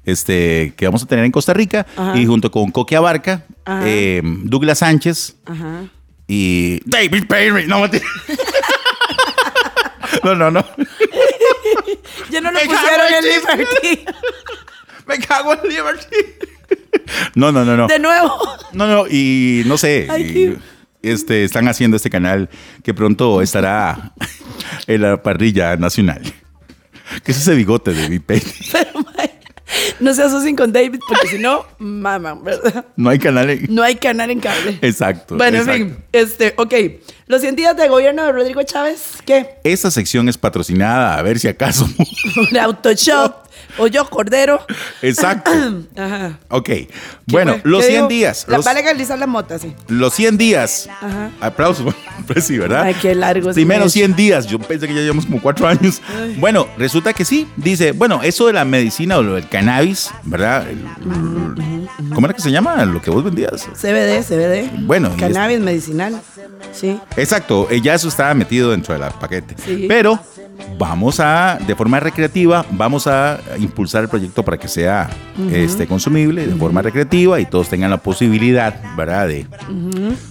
este, 0.04 0.74
que 0.76 0.84
vamos 0.86 1.02
a 1.02 1.06
tener 1.06 1.24
en 1.24 1.32
Costa 1.32 1.54
Rica. 1.54 1.86
Ajá. 1.96 2.18
Y 2.18 2.26
junto 2.26 2.50
con 2.50 2.70
Coque 2.70 2.96
Abarca, 2.96 3.44
eh, 3.84 4.20
Douglas 4.24 4.78
Sánchez 4.78 5.36
Ajá. 5.46 5.84
y 6.28 6.80
David 6.88 7.24
Perry. 7.26 7.66
No, 7.66 7.86
no, 10.34 10.50
no. 10.50 10.64
Ya 12.30 12.40
no 12.40 12.50
lo 12.50 12.58
Me 12.60 12.66
pusieron 12.66 13.06
en 13.12 13.24
Liberty. 13.24 14.04
Me 15.06 15.18
cago 15.18 15.52
en 15.54 15.68
Liberty. 15.68 16.16
No, 17.34 17.52
no, 17.52 17.64
no, 17.64 17.76
no. 17.76 17.86
De 17.86 17.98
nuevo. 17.98 18.38
No, 18.72 18.86
no, 18.86 19.06
y 19.08 19.62
no 19.66 19.76
sé. 19.76 20.06
Ay, 20.10 20.22
y, 20.22 20.32
qué- 20.32 20.56
este, 21.02 21.44
están 21.44 21.68
haciendo 21.68 21.96
este 21.98 22.08
canal 22.08 22.48
que 22.82 22.94
pronto 22.94 23.42
estará 23.42 24.12
en 24.86 25.02
la 25.02 25.22
parrilla 25.22 25.76
nacional. 25.76 26.22
¿Qué 27.22 27.32
es 27.32 27.38
ese 27.38 27.54
bigote 27.54 27.92
de 27.92 28.20
Perry? 28.20 28.42
Pero, 28.72 28.90
No 30.00 30.14
se 30.14 30.22
asocien 30.22 30.56
con 30.56 30.72
David 30.72 31.00
porque 31.06 31.28
si 31.28 31.38
no, 31.38 31.66
maman, 31.78 32.42
¿verdad? 32.42 32.86
No 32.96 33.10
hay 33.10 33.18
canal 33.18 33.50
en- 33.50 33.66
No 33.74 33.82
hay 33.82 33.96
canal 33.96 34.30
en 34.30 34.40
cable. 34.40 34.78
Exacto. 34.80 35.36
Bueno, 35.36 35.58
exacto. 35.58 35.82
en 35.82 35.90
fin, 35.96 36.04
este, 36.12 36.54
ok. 36.56 36.74
Los 37.26 37.40
100 37.40 37.56
días 37.56 37.76
de 37.76 37.88
gobierno 37.88 38.22
de 38.24 38.32
Rodrigo 38.32 38.62
Chávez, 38.64 39.00
¿qué? 39.24 39.56
Esta 39.64 39.90
sección 39.90 40.28
es 40.28 40.36
patrocinada, 40.36 41.16
a 41.16 41.22
ver 41.22 41.38
si 41.38 41.48
acaso. 41.48 41.88
Un 42.50 42.58
autoshop 42.58 43.34
o 43.78 43.86
yo, 43.86 44.08
Cordero. 44.10 44.60
Exacto. 45.00 45.50
Ajá. 45.96 46.38
Ok. 46.50 46.66
¿Qué 46.66 46.88
Bueno, 47.28 47.52
fue? 47.62 47.70
los 47.70 47.80
¿Qué 47.82 47.92
100 47.92 47.96
dijo? 47.96 48.08
días. 48.08 48.44
La, 48.46 48.58
Los, 48.58 48.66
va 48.66 48.72
a 48.72 48.74
legalizar 48.74 49.18
la 49.18 49.26
mota, 49.26 49.58
sí. 49.58 49.74
los 49.88 50.12
100 50.12 50.36
días. 50.36 50.86
Ajá. 51.00 51.30
Aplausos. 51.40 51.94
Pues 52.28 52.44
sí, 52.44 52.56
¿verdad? 52.56 52.82
Ay, 52.84 52.94
qué 53.02 53.12
largo 53.14 53.50
Primero 53.52 53.84
mes. 53.84 53.92
100 53.92 54.14
días. 54.16 54.46
Yo 54.46 54.58
pensé 54.60 54.86
que 54.86 54.94
ya 54.94 55.00
llevamos 55.00 55.26
como 55.26 55.42
4 55.42 55.66
años. 55.66 56.00
Bueno, 56.38 56.68
resulta 56.78 57.12
que 57.12 57.24
sí. 57.24 57.46
Dice, 57.56 57.90
bueno, 57.92 58.22
eso 58.22 58.46
de 58.46 58.52
la 58.52 58.64
medicina 58.64 59.18
o 59.18 59.22
lo 59.22 59.34
del 59.34 59.48
cannabis, 59.48 60.10
¿verdad? 60.22 60.64
El- 60.70 60.84
¿Cómo 62.14 62.26
era 62.26 62.34
que 62.34 62.40
se 62.40 62.50
llama? 62.52 62.82
Lo 62.84 63.02
que 63.02 63.10
vos 63.10 63.24
vendías. 63.24 63.66
CBD, 63.74 64.22
CBD. 64.22 64.70
Bueno, 64.86 65.10
Cannabis 65.18 65.58
medicinal. 65.60 66.20
Sí. 66.72 66.98
Exacto, 67.16 67.68
eh, 67.70 67.80
ya 67.80 67.94
eso 67.94 68.08
estaba 68.08 68.34
metido 68.34 68.70
dentro 68.70 68.98
del 68.98 69.10
paquete. 69.20 69.54
Sí. 69.64 69.86
Pero 69.88 70.18
vamos 70.78 71.18
a, 71.20 71.58
de 71.66 71.74
forma 71.74 71.98
recreativa, 72.00 72.64
vamos 72.70 73.06
a 73.06 73.40
impulsar 73.58 74.02
el 74.04 74.08
proyecto 74.08 74.42
para 74.44 74.56
que 74.56 74.68
sea 74.68 75.08
este, 75.52 75.86
consumible 75.86 76.46
de 76.46 76.54
forma 76.54 76.80
recreativa 76.82 77.40
y 77.40 77.46
todos 77.46 77.68
tengan 77.68 77.90
la 77.90 77.96
posibilidad, 77.98 78.74
¿verdad? 78.96 79.28
De, 79.28 79.46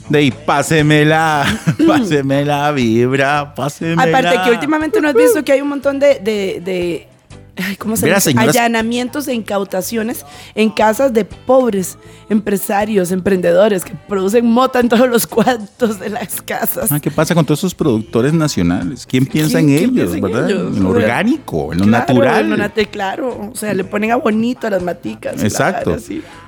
de 0.10 0.22
y 0.24 0.32
pásemela, 0.32 1.46
pásemela, 1.88 2.72
vibra, 2.72 3.54
pásemela. 3.56 4.04
Aparte 4.04 4.39
que 4.46 4.52
últimamente 4.52 5.02
no 5.02 5.10
has 5.10 5.15
visto 5.15 5.43
que 5.43 5.52
hay 5.54 5.62
un 5.62 5.69
montón 5.69 6.00
de, 6.00 6.19
de, 6.19 6.62
de- 6.63 7.08
ay, 7.56 7.76
¿cómo 7.76 7.96
se 7.96 8.08
dice? 8.13 8.34
allanamientos 8.38 9.28
e 9.28 9.34
incautaciones 9.34 10.26
en 10.56 10.70
casas 10.70 11.13
de 11.13 11.26
pobres 11.26 11.98
empresarios, 12.30 13.12
emprendedores 13.12 13.84
que 13.86 13.94
producen 14.08 14.46
mota 14.46 14.80
en 14.80 14.89
todos 14.89 15.08
los 15.08 15.28
cuartos 15.28 16.00
de 16.00 16.10
las 16.10 16.42
casas. 16.42 16.92
Ah, 16.92 17.00
¿Qué 17.00 17.12
pasa 17.12 17.36
con 17.36 17.46
todos 17.46 17.60
esos 17.60 17.76
productores 17.76 18.34
nacionales? 18.34 19.06
¿Quién 19.06 19.26
piensa 19.26 19.60
¿Quién- 19.60 19.70
en 19.70 19.78
quién 19.78 19.84
ellos, 19.92 19.94
piensa 20.12 20.16
en 20.16 20.22
verdad? 20.34 20.50
ellos? 20.50 20.78
En 20.78 20.84
lo 20.84 20.89
orgánico, 20.89 21.74
en 21.74 21.80
lo 21.80 21.86
Claro, 21.86 22.08
natural. 22.13 22.44
en 22.46 22.50
lo 22.50 22.58
nat- 22.58 22.89
claro, 22.89 23.50
o 23.54 23.56
sea, 23.56 23.74
le 23.74 23.84
ponen 23.84 24.12
a 24.12 24.16
bonito 24.16 24.68
a 24.68 24.70
las 24.70 24.82
maticas. 24.82 25.44
Exacto. 25.44 25.96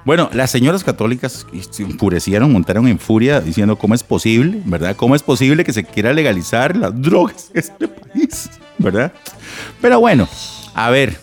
Bueno, 0.05 0.29
las 0.33 0.49
señoras 0.51 0.83
católicas 0.83 1.45
se 1.71 1.83
enfurecieron, 1.83 2.51
montaron 2.51 2.87
en 2.87 2.99
furia 2.99 3.41
diciendo 3.41 3.75
cómo 3.77 3.93
es 3.95 4.03
posible, 4.03 4.61
¿verdad? 4.65 4.95
¿Cómo 4.95 5.15
es 5.15 5.21
posible 5.23 5.63
que 5.63 5.73
se 5.73 5.83
quiera 5.83 6.13
legalizar 6.13 6.75
las 6.75 6.99
drogas 6.99 7.49
en 7.53 7.59
este 7.59 7.87
país, 7.87 8.49
¿verdad? 8.77 9.11
Pero 9.81 9.99
bueno, 9.99 10.27
a 10.75 10.89
ver. 10.91 11.17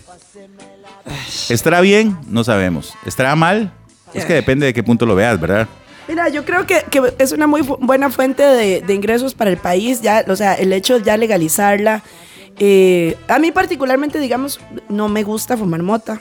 ¿Estará 1.49 1.81
bien? 1.81 2.17
No 2.29 2.45
sabemos. 2.45 2.95
¿Estará 3.07 3.37
mal? 3.37 3.73
Es 4.15 4.25
que 4.25 4.35
depende 4.35 4.67
de 4.67 4.75
qué 4.75 4.83
punto 4.83 5.07
lo 5.07 5.15
veas, 5.15 5.41
¿verdad? 5.41 5.69
Mira, 6.09 6.29
yo 6.29 6.45
creo 6.45 6.67
que, 6.67 6.83
que 6.91 7.15
es 7.19 7.33
una 7.33 7.47
muy 7.47 7.63
buena 7.63 8.11
fuente 8.11 8.43
de, 8.43 8.81
de 8.83 8.95
ingresos 8.95 9.35
para 9.35 9.51
el 9.51 9.57
país, 9.57 10.03
ya, 10.03 10.25
o 10.29 10.37
sea, 10.37 10.55
el 10.55 10.73
hecho 10.73 10.99
de 10.99 11.05
ya 11.05 11.17
legalizarla. 11.17 12.03
eh, 12.59 13.17
a 13.29 13.39
mí 13.39 13.53
particularmente, 13.53 14.19
digamos, 14.19 14.61
no 14.89 15.09
me 15.09 15.23
gusta 15.23 15.57
fumar 15.57 15.83
mota. 15.83 16.21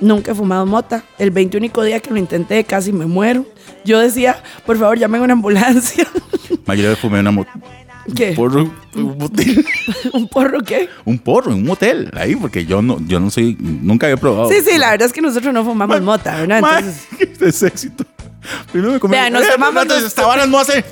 Nunca 0.00 0.30
he 0.30 0.34
fumado 0.34 0.64
mota. 0.66 1.02
El 1.18 1.30
21 1.32 1.68
día 1.84 1.98
que 2.00 2.10
lo 2.10 2.16
intenté 2.16 2.62
casi 2.64 2.92
me 2.92 3.06
muero. 3.06 3.44
Yo 3.84 3.98
decía, 3.98 4.42
por 4.64 4.78
favor, 4.78 4.96
llamen 4.98 5.20
a 5.20 5.24
una 5.24 5.32
ambulancia. 5.32 6.06
Mayor 6.66 6.96
fumé 6.96 7.18
una 7.20 7.32
mo- 7.32 7.46
¿Qué? 8.16 8.30
un 8.30 8.36
porro, 8.36 8.70
un 8.94 9.18
motel, 9.18 9.66
¿Un 10.12 10.28
porro 10.28 10.60
qué? 10.62 10.88
un 11.04 11.18
porro 11.18 11.50
en 11.52 11.58
un 11.58 11.64
motel, 11.64 12.10
ahí, 12.16 12.34
porque 12.34 12.64
yo 12.66 12.80
no, 12.82 12.98
yo 13.06 13.20
no 13.20 13.30
soy, 13.30 13.56
nunca 13.60 14.06
había 14.06 14.16
probado. 14.16 14.48
Sí, 14.48 14.56
sí, 14.68 14.78
la 14.78 14.90
verdad 14.90 15.06
es 15.06 15.12
que 15.12 15.20
nosotros 15.20 15.52
no 15.54 15.64
fumamos 15.64 16.00
mota, 16.00 16.36
¿verdad? 16.36 16.60
Ma, 16.60 16.78
Entonces, 16.78 17.06
qué 17.38 17.46
es 17.48 17.62
éxito. 17.62 18.04
Primero 18.72 18.92
me 18.94 18.98
comí. 19.00 19.12
Vea, 19.12 19.28
nos 19.30 19.42
Eh, 19.42 19.46
los- 19.58 20.02
Esta 20.04 20.26
vara 20.26 20.46
no 20.46 20.58
hace. 20.58 20.82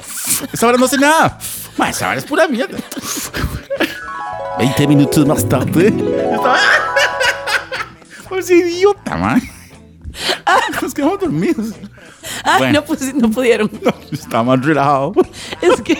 Esta 0.52 0.66
vara 0.66 0.76
no 0.78 0.84
hace 0.84 0.98
nada. 0.98 1.38
Ma, 1.78 1.88
esta 1.90 2.08
vara 2.08 2.18
es 2.18 2.24
pura 2.26 2.46
mierda. 2.46 2.76
20 4.58 4.86
minutos 4.86 5.26
más 5.26 5.48
tarde. 5.48 5.88
Estaba. 5.88 6.58
Pues 8.28 8.50
idiota, 8.50 9.16
man. 9.16 9.42
Nos 10.82 10.92
quedamos 10.92 11.18
dormidos. 11.18 11.68
ay, 12.44 12.58
Bueno. 12.58 12.80
no, 12.80 12.84
pues, 12.84 13.14
no 13.14 13.30
pudieron. 13.30 13.70
Está 14.12 14.42
más 14.42 14.62
relajado. 14.64 15.12
Es 15.62 15.80
que. 15.80 15.98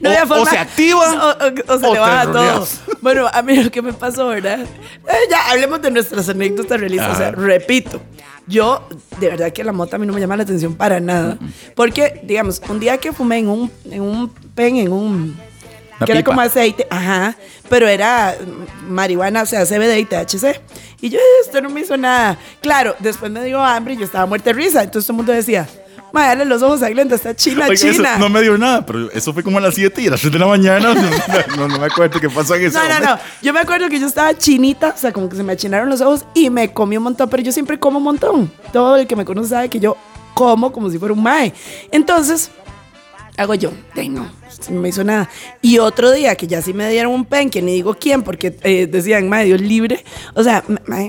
No 0.00 0.08
O- 0.08 0.12
había 0.12 0.24
o 0.24 0.26
forma. 0.28 0.50
se 0.50 0.58
activa, 0.58 1.36
O, 1.38 1.46
o- 1.46 1.74
o 1.74 1.78
se 1.78 1.90
le 1.92 1.98
baja 1.98 2.32
todo. 2.32 2.66
Bueno, 3.00 3.26
a 3.32 3.42
mí 3.42 3.62
lo 3.62 3.70
que 3.70 3.82
me 3.82 3.92
pasó, 3.92 4.28
¿verdad? 4.28 4.60
Eh, 4.60 5.12
ya 5.30 5.50
hablemos 5.50 5.80
de 5.82 5.90
nuestras 5.90 6.28
anécdotas 6.28 6.78
realistas. 6.80 7.14
O 7.14 7.16
sea, 7.16 7.30
repito. 7.32 8.00
Yo, 8.46 8.88
de 9.20 9.28
verdad 9.28 9.52
que 9.52 9.62
la 9.62 9.72
mota 9.72 9.96
a 9.96 9.98
mí 9.98 10.06
no 10.06 10.12
me 10.12 10.20
llama 10.20 10.36
la 10.36 10.42
atención 10.42 10.74
para 10.74 10.98
nada. 11.00 11.38
Porque, 11.76 12.20
digamos, 12.24 12.60
un 12.68 12.80
día 12.80 12.98
que 12.98 13.12
fumé 13.12 13.38
en 13.38 13.48
un, 13.48 13.70
en 13.90 14.02
un 14.02 14.28
pen, 14.54 14.76
en 14.76 14.92
un. 14.92 15.36
Una 15.98 16.06
que 16.06 16.12
era 16.12 16.20
pipa. 16.20 16.30
como 16.30 16.40
aceite, 16.40 16.86
ajá, 16.88 17.36
pero 17.68 17.86
era 17.86 18.34
marihuana, 18.88 19.42
o 19.42 19.46
sea, 19.46 19.66
CBD 19.66 19.98
y 19.98 20.04
THC. 20.06 20.58
Y 21.02 21.10
yo, 21.10 21.18
esto 21.44 21.60
no 21.60 21.68
me 21.68 21.82
hizo 21.82 21.96
nada. 21.98 22.38
Claro, 22.62 22.96
después 23.00 23.30
me 23.30 23.44
dio 23.44 23.62
hambre 23.62 23.94
y 23.94 23.96
yo 23.98 24.04
estaba 24.06 24.24
muerta 24.26 24.46
de 24.50 24.54
risa. 24.54 24.82
Entonces 24.82 25.06
todo 25.06 25.12
el 25.12 25.16
mundo 25.18 25.32
decía, 25.32 25.68
madre, 26.12 26.44
los 26.44 26.62
ojos 26.62 26.82
a 26.82 26.88
Glenda, 26.90 27.16
está 27.16 27.34
china, 27.34 27.62
Oiga, 27.68 27.74
eso 27.74 27.92
china. 27.92 28.16
no 28.18 28.28
me 28.28 28.42
dio 28.42 28.56
nada, 28.58 28.84
pero 28.84 29.10
eso 29.12 29.32
fue 29.32 29.42
como 29.42 29.58
a 29.58 29.60
las 29.60 29.74
7 29.74 30.02
y 30.02 30.06
a 30.08 30.10
las 30.10 30.20
3 30.20 30.32
de 30.32 30.38
la 30.38 30.46
mañana. 30.46 30.94
No, 31.50 31.56
no, 31.56 31.68
no 31.68 31.78
me 31.78 31.86
acuerdo 31.86 32.20
qué 32.20 32.28
pasó 32.30 32.54
en 32.54 32.66
ese 32.66 32.76
No, 32.78 32.82
no, 32.84 32.88
momento. 32.94 33.14
no. 33.16 33.20
Yo 33.42 33.52
me 33.52 33.60
acuerdo 33.60 33.88
que 33.88 33.98
yo 34.00 34.06
estaba 34.06 34.36
chinita, 34.36 34.94
o 34.96 34.98
sea, 34.98 35.12
como 35.12 35.28
que 35.28 35.36
se 35.36 35.42
me 35.42 35.52
achinaron 35.52 35.88
los 35.88 36.00
ojos 36.00 36.24
y 36.34 36.50
me 36.50 36.72
comí 36.72 36.96
un 36.96 37.04
montón, 37.04 37.28
pero 37.28 37.42
yo 37.42 37.52
siempre 37.52 37.78
como 37.78 37.98
un 37.98 38.04
montón. 38.04 38.52
Todo 38.72 38.96
el 38.96 39.06
que 39.06 39.16
me 39.16 39.24
conoce 39.24 39.48
sabe 39.50 39.68
que 39.68 39.80
yo 39.80 39.96
como 40.34 40.72
como 40.72 40.88
si 40.90 40.98
fuera 40.98 41.12
un 41.14 41.22
mae. 41.22 41.52
Entonces, 41.92 42.50
hago 43.36 43.54
yo, 43.54 43.72
"Ay, 43.96 44.08
no, 44.68 44.80
me 44.80 44.88
hizo 44.90 45.04
nada. 45.04 45.28
Y 45.62 45.78
otro 45.78 46.10
día 46.10 46.34
que 46.36 46.46
ya 46.46 46.60
sí 46.60 46.74
me 46.74 46.88
dieron 46.90 47.12
un 47.12 47.24
pen, 47.24 47.48
que 47.50 47.62
ni 47.62 47.72
digo 47.74 47.94
quién, 47.98 48.22
porque 48.22 48.56
eh, 48.62 48.86
decían, 48.86 49.28
mae, 49.28 49.46
Dios 49.46 49.60
libre. 49.60 50.04
O 50.34 50.42
sea, 50.42 50.62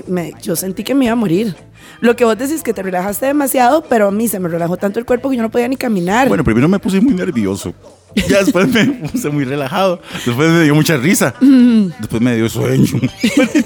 me- 0.06 0.32
yo 0.42 0.56
sentí 0.56 0.84
que 0.84 0.94
me 0.94 1.04
iba 1.06 1.12
a 1.12 1.16
morir. 1.16 1.54
Lo 2.00 2.16
que 2.16 2.24
vos 2.24 2.36
decís 2.38 2.62
que 2.62 2.72
te 2.72 2.82
relajaste 2.82 3.26
demasiado, 3.26 3.84
pero 3.88 4.08
a 4.08 4.10
mí 4.10 4.26
se 4.28 4.38
me 4.40 4.48
relajó 4.48 4.76
tanto 4.76 4.98
el 4.98 5.04
cuerpo 5.04 5.30
que 5.30 5.36
yo 5.36 5.42
no 5.42 5.50
podía 5.50 5.68
ni 5.68 5.76
caminar. 5.76 6.28
Bueno, 6.28 6.42
primero 6.44 6.68
me 6.68 6.78
puse 6.78 7.00
muy 7.00 7.14
nervioso. 7.14 7.74
Ya 8.28 8.42
después 8.44 8.68
me 8.68 8.84
puse 8.86 9.30
muy 9.30 9.44
relajado. 9.44 10.00
Después 10.24 10.50
me 10.50 10.62
dio 10.64 10.74
mucha 10.74 10.96
risa. 10.96 11.34
Después 11.40 12.20
me 12.22 12.36
dio 12.36 12.48
sueño. 12.48 13.00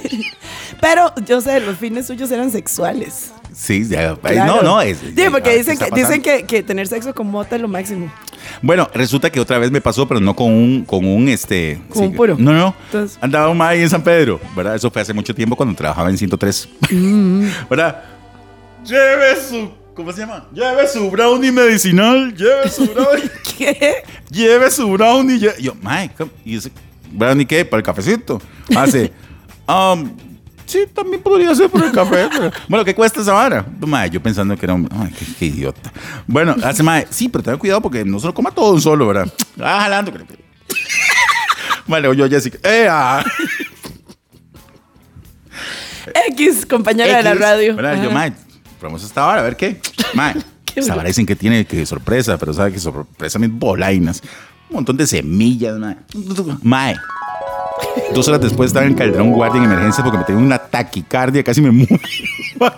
pero 0.80 1.12
yo 1.26 1.40
sé, 1.40 1.60
los 1.60 1.76
fines 1.76 2.06
suyos 2.06 2.30
eran 2.30 2.50
sexuales. 2.50 3.32
Sí, 3.52 3.86
ya. 3.88 4.14
Claro. 4.16 4.56
No, 4.56 4.62
no. 4.62 4.80
Es, 4.82 4.98
Sí, 4.98 5.14
ya, 5.16 5.30
porque 5.30 5.50
¿qué 5.50 5.56
dicen, 5.58 5.78
que, 5.78 5.90
dicen 5.94 6.22
que, 6.22 6.44
que 6.44 6.62
tener 6.62 6.86
sexo 6.88 7.14
con 7.14 7.28
mota 7.30 7.56
es 7.56 7.62
lo 7.62 7.68
máximo. 7.68 8.12
Bueno, 8.62 8.88
resulta 8.94 9.30
que 9.30 9.40
otra 9.40 9.58
vez 9.58 9.70
me 9.70 9.80
pasó, 9.80 10.06
pero 10.06 10.20
no 10.20 10.36
con 10.36 10.52
un, 10.52 10.84
con 10.84 11.04
un 11.06 11.28
este. 11.28 11.80
Con 11.88 12.04
un 12.04 12.14
puro. 12.14 12.36
No, 12.38 12.52
no. 12.52 12.74
Entonces- 12.86 13.18
Andaba 13.20 13.48
un 13.48 13.60
ahí 13.62 13.80
en 13.80 13.90
San 13.90 14.02
Pedro, 14.02 14.40
¿verdad? 14.54 14.74
Eso 14.76 14.90
fue 14.90 15.02
hace 15.02 15.14
mucho 15.14 15.34
tiempo 15.34 15.56
cuando 15.56 15.74
trabajaba 15.74 16.10
en 16.10 16.18
103. 16.18 16.68
Mm. 16.90 17.46
¿Verdad? 17.70 18.04
Lleve 18.84 19.36
su. 19.48 19.70
¿Cómo 19.96 20.12
se 20.12 20.20
llama? 20.20 20.46
Lleve 20.52 20.86
su 20.86 21.10
brownie 21.10 21.50
medicinal. 21.50 22.34
Lleve 22.36 22.68
su 22.68 22.86
brownie. 22.86 23.30
¿Qué? 23.58 24.02
lleve 24.30 24.70
su 24.70 24.88
brownie. 24.90 25.38
lle-". 25.40 25.58
Yo, 25.58 25.74
Mike. 25.80 26.26
¿y 26.44 26.56
ese 26.56 26.70
brownie 27.10 27.46
qué? 27.46 27.64
¿Para 27.64 27.78
el 27.78 27.84
cafecito? 27.84 28.40
Hace, 28.76 29.10
um, 29.66 30.14
sí, 30.66 30.80
también 30.94 31.22
podría 31.22 31.54
ser 31.54 31.70
por 31.70 31.82
el 31.82 31.92
café. 31.92 32.28
pero- 32.30 32.50
Bueno, 32.68 32.84
¿qué 32.84 32.94
cuesta 32.94 33.22
esa 33.22 33.32
vara? 33.32 33.64
Mae, 33.80 34.10
yo 34.10 34.22
pensando 34.22 34.54
que 34.56 34.66
era 34.66 34.74
un. 34.74 34.86
Ay, 34.92 35.12
qué, 35.18 35.24
qué 35.38 35.46
idiota. 35.46 35.90
Bueno, 36.26 36.54
hace 36.62 36.82
mae, 36.82 37.06
sí, 37.08 37.28
pero 37.30 37.42
tenga 37.42 37.56
cuidado 37.56 37.80
porque 37.80 38.04
no 38.04 38.20
se 38.20 38.26
lo 38.26 38.34
coma 38.34 38.50
todo 38.50 38.74
un 38.74 38.82
solo, 38.82 39.06
¿verdad? 39.06 39.32
Ah, 39.58 39.80
jalando. 39.82 40.12
creo 40.12 40.26
que- 40.26 40.36
Vale, 41.86 42.14
yo 42.16 42.28
Jessica. 42.28 42.58
¡Eh! 42.64 42.86
ah! 42.90 43.24
X, 46.28 46.66
compañera 46.66 47.16
de 47.16 47.22
la 47.22 47.34
radio. 47.34 47.74
¿verdad? 47.76 48.02
Yo, 48.02 48.10
mae, 48.10 48.32
probamos 48.76 49.02
esta 49.02 49.24
vara, 49.24 49.40
a 49.40 49.44
ver 49.44 49.56
qué. 49.56 49.80
Mae, 50.14 50.34
esta 50.74 50.94
vara 50.94 51.08
dicen 51.08 51.26
que 51.26 51.36
tiene 51.36 51.64
que 51.64 51.84
sorpresa, 51.86 52.38
pero 52.38 52.52
sabe 52.52 52.72
que 52.72 52.78
sorpresa 52.78 53.38
mis 53.38 53.50
bolainas. 53.50 54.22
Un 54.68 54.76
montón 54.76 54.96
de 54.96 55.06
semillas, 55.06 55.78
mae. 55.78 55.96
Mae. 56.62 56.96
Dos 58.14 58.28
horas 58.28 58.40
después 58.40 58.68
estaba 58.68 58.86
en 58.86 58.94
Calderón 58.94 59.32
Guardia 59.32 59.58
en 59.58 59.64
emergencia 59.64 60.02
porque 60.02 60.18
me 60.18 60.24
tenía 60.24 60.42
una 60.42 60.58
taquicardia, 60.58 61.42
casi 61.44 61.60
me 61.60 61.70
muero. 61.72 61.98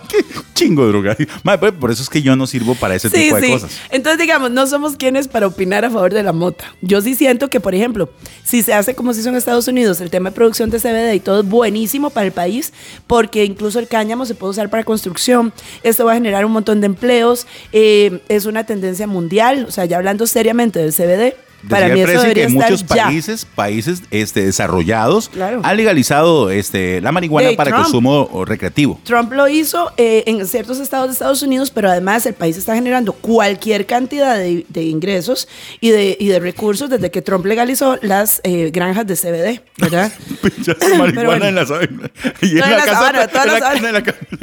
Qué 0.08 0.24
chingo 0.54 0.82
de 0.84 0.88
droga. 0.88 1.16
Por 1.61 1.74
por 1.74 1.90
eso 1.92 2.02
es 2.02 2.08
que 2.08 2.20
yo 2.22 2.34
no 2.34 2.46
sirvo 2.48 2.74
para 2.74 2.96
ese 2.96 3.08
Sí, 3.08 3.16
tipo 3.24 3.37
de 3.37 3.42
sí. 3.42 3.52
cosas. 3.52 3.70
Entonces, 3.90 4.18
digamos, 4.20 4.50
no 4.50 4.66
somos 4.66 4.96
quienes 4.96 5.28
para 5.28 5.46
opinar 5.46 5.84
a 5.84 5.90
favor 5.90 6.12
de 6.12 6.22
la 6.24 6.32
mota. 6.32 6.64
Yo 6.80 7.00
sí 7.00 7.14
siento 7.14 7.48
que, 7.48 7.61
por 7.61 7.74
ejemplo, 7.74 8.11
si 8.42 8.62
se 8.62 8.74
hace 8.74 8.94
como 8.96 9.14
se 9.14 9.20
hizo 9.20 9.28
en 9.28 9.37
Estados 9.37 9.68
Unidos, 9.68 10.00
el 10.00 10.11
tema 10.11 10.30
de 10.30 10.34
producción 10.34 10.70
de 10.70 10.80
CBD 10.80 11.14
y 11.14 11.20
todo 11.20 11.40
es 11.42 11.46
buenísimo 11.48 12.11
para 12.11 12.26
el 12.26 12.32
país, 12.32 12.72
porque 13.06 13.44
incluso 13.44 13.78
el 13.78 13.87
cáñamo 13.87 14.26
se 14.26 14.34
puede 14.34 14.50
usar 14.50 14.68
para 14.70 14.82
construcción. 14.82 15.52
Esto 15.84 16.04
va 16.06 16.12
a 16.12 16.14
generar 16.14 16.44
un 16.44 16.52
montón 16.52 16.80
de 16.80 16.87
empleos. 16.87 17.46
eh, 17.72 18.20
es 18.28 18.46
una 18.46 18.64
tendencia 18.64 19.06
mundial. 19.06 19.66
O 19.68 19.70
sea, 19.70 19.84
ya 19.84 19.96
hablando 19.98 20.26
seriamente 20.26 20.80
del 20.80 20.92
CBD, 20.92 21.37
Para 21.68 21.88
mí 21.88 22.01
eso 22.01 22.23
que 22.35 22.49
muchos 22.49 22.87
ya. 22.87 23.05
países, 23.07 23.44
países 23.44 24.03
este, 24.11 24.44
desarrollados 24.44 25.29
Claro. 25.29 25.61
han 25.64 25.77
legalizado 25.77 26.51
este, 26.51 27.01
la 27.01 27.11
marihuana 27.12 27.49
Hey, 27.51 27.57
para 27.57 27.71
Trump. 27.71 27.83
consumo 27.85 28.44
recreativo. 28.44 29.01
Trump 29.05 29.33
lo 29.33 29.49
hizo 29.49 29.90
eh, 29.97 30.23
en 30.27 30.47
ciertos 30.47 30.79
estados 30.79 31.09
de 31.09 31.12
Estados 31.14 31.42
Unidos, 31.42 31.71
pero 31.71 31.90
además 31.90 32.25
el 32.27 32.35
país 32.35 32.57
está 32.57 32.75
generando 32.75 33.12
cualquier 33.12 33.87
cantidad 33.87 34.37
de, 34.37 34.64
de 34.68 34.83
ingresos 34.85 35.49
y 35.81 35.90
de, 35.90 36.16
y 36.21 36.29
de 36.29 36.38
recursos 36.38 36.88
desde 36.90 37.11
que 37.11 37.23
Trump 37.23 37.44
legalizó 37.47 37.99
las 38.03 38.40
eh, 38.44 38.71
granjas 38.73 39.07
de 39.07 39.16
CBD, 39.16 39.62
¿verdad? 39.79 40.12
Marihuana 40.99 41.49
en 41.49 41.55
la 41.57 41.66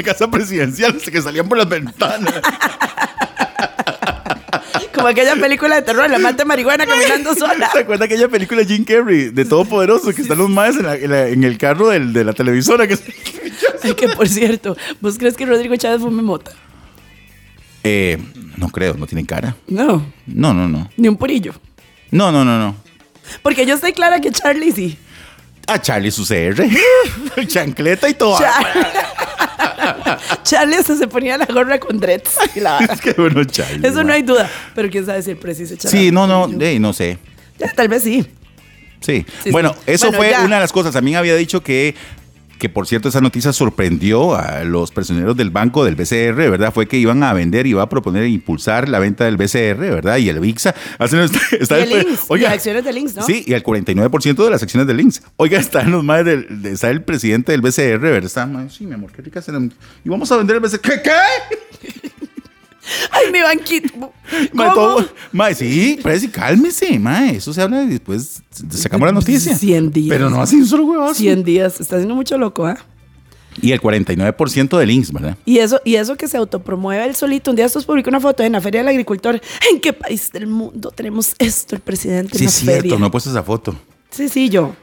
casa 0.03 0.29
presidencial 0.29 0.97
que 1.11 1.21
salían 1.21 1.47
por 1.47 1.57
las 1.57 1.69
ventanas. 1.69 2.33
Como 4.95 5.07
aquella 5.07 5.35
película 5.35 5.75
de 5.75 5.81
terror, 5.81 6.09
la 6.09 6.19
mata 6.19 6.45
marihuana 6.45 6.85
caminando 6.85 7.35
sola. 7.35 7.69
¿Se 7.71 7.79
acuerda 7.79 8.05
aquella 8.05 8.27
película 8.29 8.61
de 8.61 8.67
Jim 8.67 8.85
Carrey 8.85 9.29
de 9.29 9.45
Todopoderoso 9.45 10.13
que 10.13 10.21
están 10.21 10.37
los 10.37 10.49
maes 10.49 10.75
en, 10.77 10.83
la- 10.83 10.95
en 10.95 11.09
la- 11.11 11.27
en 11.27 11.43
el 11.43 11.57
carro 11.57 11.89
del- 11.89 12.13
de 12.13 12.23
la 12.23 12.33
televisora? 12.33 12.87
Que... 12.87 12.97
Ay, 13.83 13.93
que 13.93 14.07
por 14.09 14.27
cierto, 14.27 14.75
¿vos 15.01 15.17
crees 15.17 15.35
que 15.35 15.45
Rodrigo 15.45 15.75
Chávez 15.75 16.01
fume 16.01 16.21
mota? 16.21 16.51
Eh, 17.83 18.17
no 18.57 18.69
creo, 18.69 18.95
no 18.95 19.05
tienen 19.05 19.25
cara. 19.25 19.55
No, 19.67 20.05
No, 20.25 20.53
no, 20.53 20.67
no. 20.67 20.89
ni 20.97 21.07
un 21.07 21.17
purillo. 21.17 21.53
No, 22.11 22.31
no, 22.31 22.43
no, 22.45 22.57
no. 22.57 22.75
Porque 23.41 23.65
yo 23.65 23.75
estoy 23.75 23.93
clara 23.93 24.21
que 24.21 24.31
Charlie 24.31 24.71
sí. 24.71 24.97
A 25.67 25.81
Charlie 25.81 26.11
su 26.11 26.23
CR. 26.25 26.63
Chancleta 27.47 28.07
y 28.09 28.13
todo. 28.13 28.37
Char- 28.39 30.19
Charlie 30.43 30.75
hasta 30.75 30.95
se 30.95 31.07
ponía 31.07 31.37
la 31.37 31.45
gorra 31.45 31.79
con 31.79 31.99
dreads. 31.99 32.37
y 32.55 32.59
la 32.59 32.73
vara. 32.73 32.93
Es 32.93 33.01
que 33.01 33.13
bueno, 33.13 33.43
Charlie. 33.43 33.87
Eso 33.87 34.03
no 34.03 34.13
hay 34.13 34.21
duda. 34.21 34.49
Pero 34.73 34.89
quién 34.89 35.05
sabe 35.05 35.21
si 35.21 35.31
el 35.31 35.37
preciso 35.37 35.75
Sí, 35.87 36.11
no, 36.11 36.27
no, 36.27 36.49
ey, 36.63 36.79
no 36.79 36.93
sé. 36.93 37.17
Ya, 37.57 37.71
tal 37.73 37.87
vez 37.87 38.03
sí. 38.03 38.25
Sí. 39.01 39.25
Sí, 39.43 39.51
bueno, 39.51 39.73
sí. 39.73 39.79
eso 39.91 40.07
Bueno, 40.07 40.17
fue 40.23 40.31
ya. 40.31 40.41
una 40.45 40.55
de 40.55 40.61
las 40.61 40.71
cosas. 40.71 40.93
También 40.93 41.17
había 41.17 41.35
dicho 41.35 41.61
que, 41.61 41.95
que, 42.57 42.69
por 42.69 42.87
cierto, 42.87 43.09
esa 43.09 43.21
noticia 43.21 43.51
sorprendió 43.53 44.35
a 44.35 44.63
los 44.63 44.91
personeros 44.91 45.35
del 45.37 45.49
banco 45.49 45.83
del 45.85 45.95
BCR, 45.95 46.35
¿verdad? 46.49 46.73
Fue 46.73 46.87
que 46.87 46.97
iban 46.97 47.21
a 47.23 47.33
vender, 47.33 47.67
iba 47.67 47.81
a 47.83 47.89
proponer 47.89 48.25
impulsar 48.27 48.87
la 48.89 48.99
venta 48.99 49.25
del 49.25 49.37
BCR, 49.37 49.77
¿verdad? 49.77 50.17
Y 50.17 50.29
el 50.29 50.39
VIXA. 50.39 50.73
Hacen- 50.99 51.19
Está, 51.19 51.39
está 51.59 51.79
Y 51.79 51.83
el 51.93 52.41
y 52.41 52.45
acciones 52.45 52.83
de 52.85 52.93
Links, 52.93 53.15
¿no? 53.15 53.25
Sí, 53.25 53.43
y 53.45 53.53
el 53.53 53.63
49% 53.63 54.43
de 54.43 54.49
las 54.49 54.63
acciones 54.63 54.87
de 54.87 54.93
Links. 54.93 55.21
Oiga, 55.37 55.59
están 55.59 55.91
los 55.91 56.03
más 56.03 56.23
del, 56.25 56.61
de- 56.61 56.71
está 56.71 56.89
el 56.89 57.01
presidente 57.03 57.51
del 57.51 57.61
BCR, 57.61 57.99
¿verdad? 57.99 58.25
Está, 58.25 58.45
"Mae, 58.45 58.69
sí, 58.69 58.85
mi 58.85 58.93
amor, 58.93 59.11
qué 59.11 59.21
ricas 59.21 59.47
eran". 59.49 59.73
Y 60.03 60.09
vamos 60.09 60.31
a 60.31 60.37
vender 60.37 60.55
el 60.57 60.61
BCR. 60.61 60.79
¿Qué? 60.81 61.01
¿Qué? 61.03 62.11
Ay, 63.11 63.31
mi 63.31 63.41
banquito. 63.41 64.11
Mae, 64.53 64.69
todo- 64.73 65.07
mae, 65.31 65.53
sí, 65.55 65.99
pero 66.03 66.19
sí, 66.19 66.27
cálmese, 66.27 66.97
mae. 66.99 67.37
Eso 67.37 67.53
se 67.53 67.61
habla 67.61 67.83
y 67.83 67.87
después 67.87 68.41
sacamos 68.69 69.07
la 69.07 69.11
noticia. 69.13 69.55
100 69.55 69.91
días. 69.91 70.09
Pero 70.09 70.29
no 70.29 70.41
así 70.41 70.55
un 70.57 70.65
solo 70.67 70.85
huevazo. 70.85 71.15
100 71.15 71.43
días. 71.43 71.79
Está 71.79 71.97
siendo 71.97 72.15
mucho 72.15 72.37
loco, 72.37 72.65
¿ah? 72.65 72.77
Y 73.61 73.71
el 73.71 73.79
49% 73.81 74.77
de 74.77 74.85
links, 74.85 75.13
¿verdad? 75.13 75.37
Y 75.45 75.59
eso, 75.59 75.79
y 75.85 75.95
eso 75.95 76.17
que 76.17 76.27
se 76.27 76.35
autopromueve 76.37 77.05
él 77.05 77.15
solito. 77.15 77.51
Un 77.51 77.55
día 77.55 77.65
estos 77.65 77.85
publicó 77.85 78.09
una 78.09 78.19
foto 78.19 78.43
en 78.43 78.51
la 78.51 78.59
Feria 78.61 78.81
del 78.81 78.89
Agricultor. 78.89 79.39
¿En 79.71 79.79
qué 79.79 79.93
país 79.93 80.29
del 80.33 80.47
mundo 80.47 80.91
tenemos 80.91 81.33
esto, 81.39 81.75
el 81.75 81.81
presidente 81.81 82.37
Sí, 82.37 82.45
es 82.45 82.53
cierto, 82.53 82.81
feria? 82.81 82.97
no 82.99 83.05
he 83.05 83.09
puesto 83.09 83.29
esa 83.29 83.43
foto. 83.43 83.73
Sí, 84.09 84.27
sí, 84.27 84.49
yo. 84.49 84.75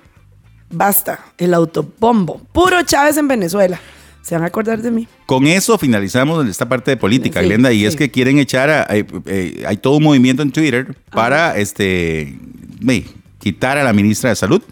Basta. 0.71 1.21
El 1.37 1.53
autobombo. 1.53 2.41
Puro 2.53 2.81
Chávez 2.83 3.19
en 3.19 3.29
Venezuela. 3.29 3.79
Se 4.23 4.35
van 4.37 4.45
a 4.45 4.47
acordar 4.47 4.81
de 4.81 4.91
mí. 4.91 5.09
Con 5.27 5.47
eso 5.47 5.77
finalizamos 5.79 6.47
esta 6.49 6.69
parte 6.69 6.93
de 6.93 6.97
política, 6.97 7.41
Sí, 7.41 7.47
Glenda, 7.47 7.73
y 7.73 7.81
sí. 7.81 7.87
es 7.87 7.97
que 7.97 8.11
quieren 8.11 8.39
echar 8.39 8.71
a, 8.71 8.87
eh, 8.97 9.05
eh, 9.27 9.65
hay 9.67 9.77
todo 9.77 9.97
un 9.97 10.05
movimiento 10.05 10.43
en 10.43 10.53
Twitter 10.53 10.97
para 11.11 11.57
este 11.59 12.39
ve, 12.81 13.05
quitar 13.39 13.79
a 13.79 13.85
la 13.85 13.93
ministra 13.93 14.31
de 14.31 14.37
Salud. 14.37 14.63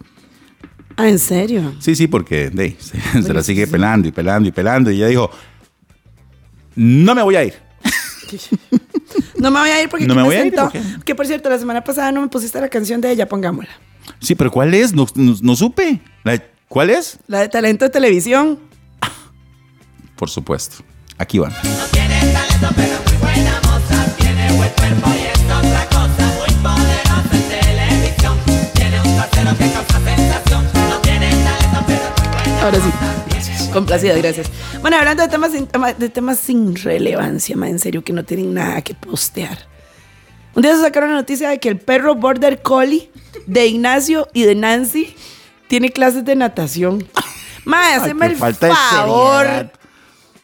Ah, 0.96 1.08
¿en 1.08 1.18
serio? 1.18 1.74
Sí, 1.80 1.94
sí, 1.96 2.06
porque 2.06 2.50
ve, 2.52 2.76
se, 2.78 3.22
se 3.22 3.32
la 3.32 3.42
sigue 3.42 3.66
pelando 3.66 4.06
y 4.08 4.12
pelando 4.12 4.48
y 4.48 4.52
pelando. 4.52 4.90
Y 4.90 4.96
ella 4.96 5.08
dijo, 5.08 5.30
no 6.76 7.14
me 7.14 7.22
voy 7.22 7.36
a 7.36 7.44
ir. 7.44 7.54
No 9.38 9.50
me 9.50 9.58
voy 9.58 9.70
a 9.70 9.82
ir 9.82 9.88
porque 9.88 10.06
No 10.06 10.14
me 10.14 10.22
voy 10.22 10.36
a 10.36 10.44
ir, 10.44 10.54
¿por? 10.54 10.70
Que 11.04 11.14
por 11.14 11.26
cierto, 11.26 11.48
la 11.48 11.58
semana 11.58 11.82
pasada 11.82 12.12
no 12.12 12.20
me 12.20 12.28
pusiste 12.28 12.60
la 12.60 12.68
canción 12.68 13.00
de 13.00 13.10
ella, 13.10 13.26
pongámosla. 13.26 13.70
Sí, 14.20 14.34
pero 14.34 14.50
¿cuál 14.50 14.74
es? 14.74 14.92
No, 14.92 15.06
no- 15.14 15.34
no 15.40 15.56
supe. 15.56 16.00
La- 16.24 16.40
¿Cuál 16.68 16.90
es? 16.90 17.18
La 17.26 17.40
de 17.40 17.48
talento 17.48 17.86
de 17.86 17.90
televisión. 17.90 18.58
Por 20.20 20.28
supuesto. 20.28 20.84
Aquí 21.16 21.38
van. 21.38 21.50
Ahora 32.62 32.78
sí. 32.78 33.70
Complacida, 33.72 34.14
gracias. 34.18 34.50
Bueno, 34.82 34.98
hablando 34.98 35.22
de 35.22 35.30
temas 35.30 35.52
sin, 35.52 35.66
de 35.96 36.08
temas 36.10 36.38
sin 36.38 36.76
relevancia, 36.76 37.56
ma, 37.56 37.70
en 37.70 37.78
serio, 37.78 38.04
que 38.04 38.12
no 38.12 38.22
tienen 38.22 38.52
nada 38.52 38.82
que 38.82 38.92
postear. 38.92 39.56
Un 40.54 40.60
día 40.60 40.76
se 40.76 40.82
sacaron 40.82 41.08
la 41.08 41.16
noticia 41.16 41.48
de 41.48 41.58
que 41.58 41.70
el 41.70 41.78
perro 41.78 42.14
Border 42.14 42.60
Collie 42.60 43.10
de 43.46 43.66
Ignacio 43.68 44.28
y 44.34 44.42
de 44.42 44.54
Nancy 44.54 45.16
tiene 45.68 45.90
clases 45.90 46.26
de 46.26 46.36
natación. 46.36 47.08
Ma, 47.64 47.94
haceme 47.94 48.26
el 48.26 48.36
favor. 48.36 49.46
seriedad. 49.46 49.79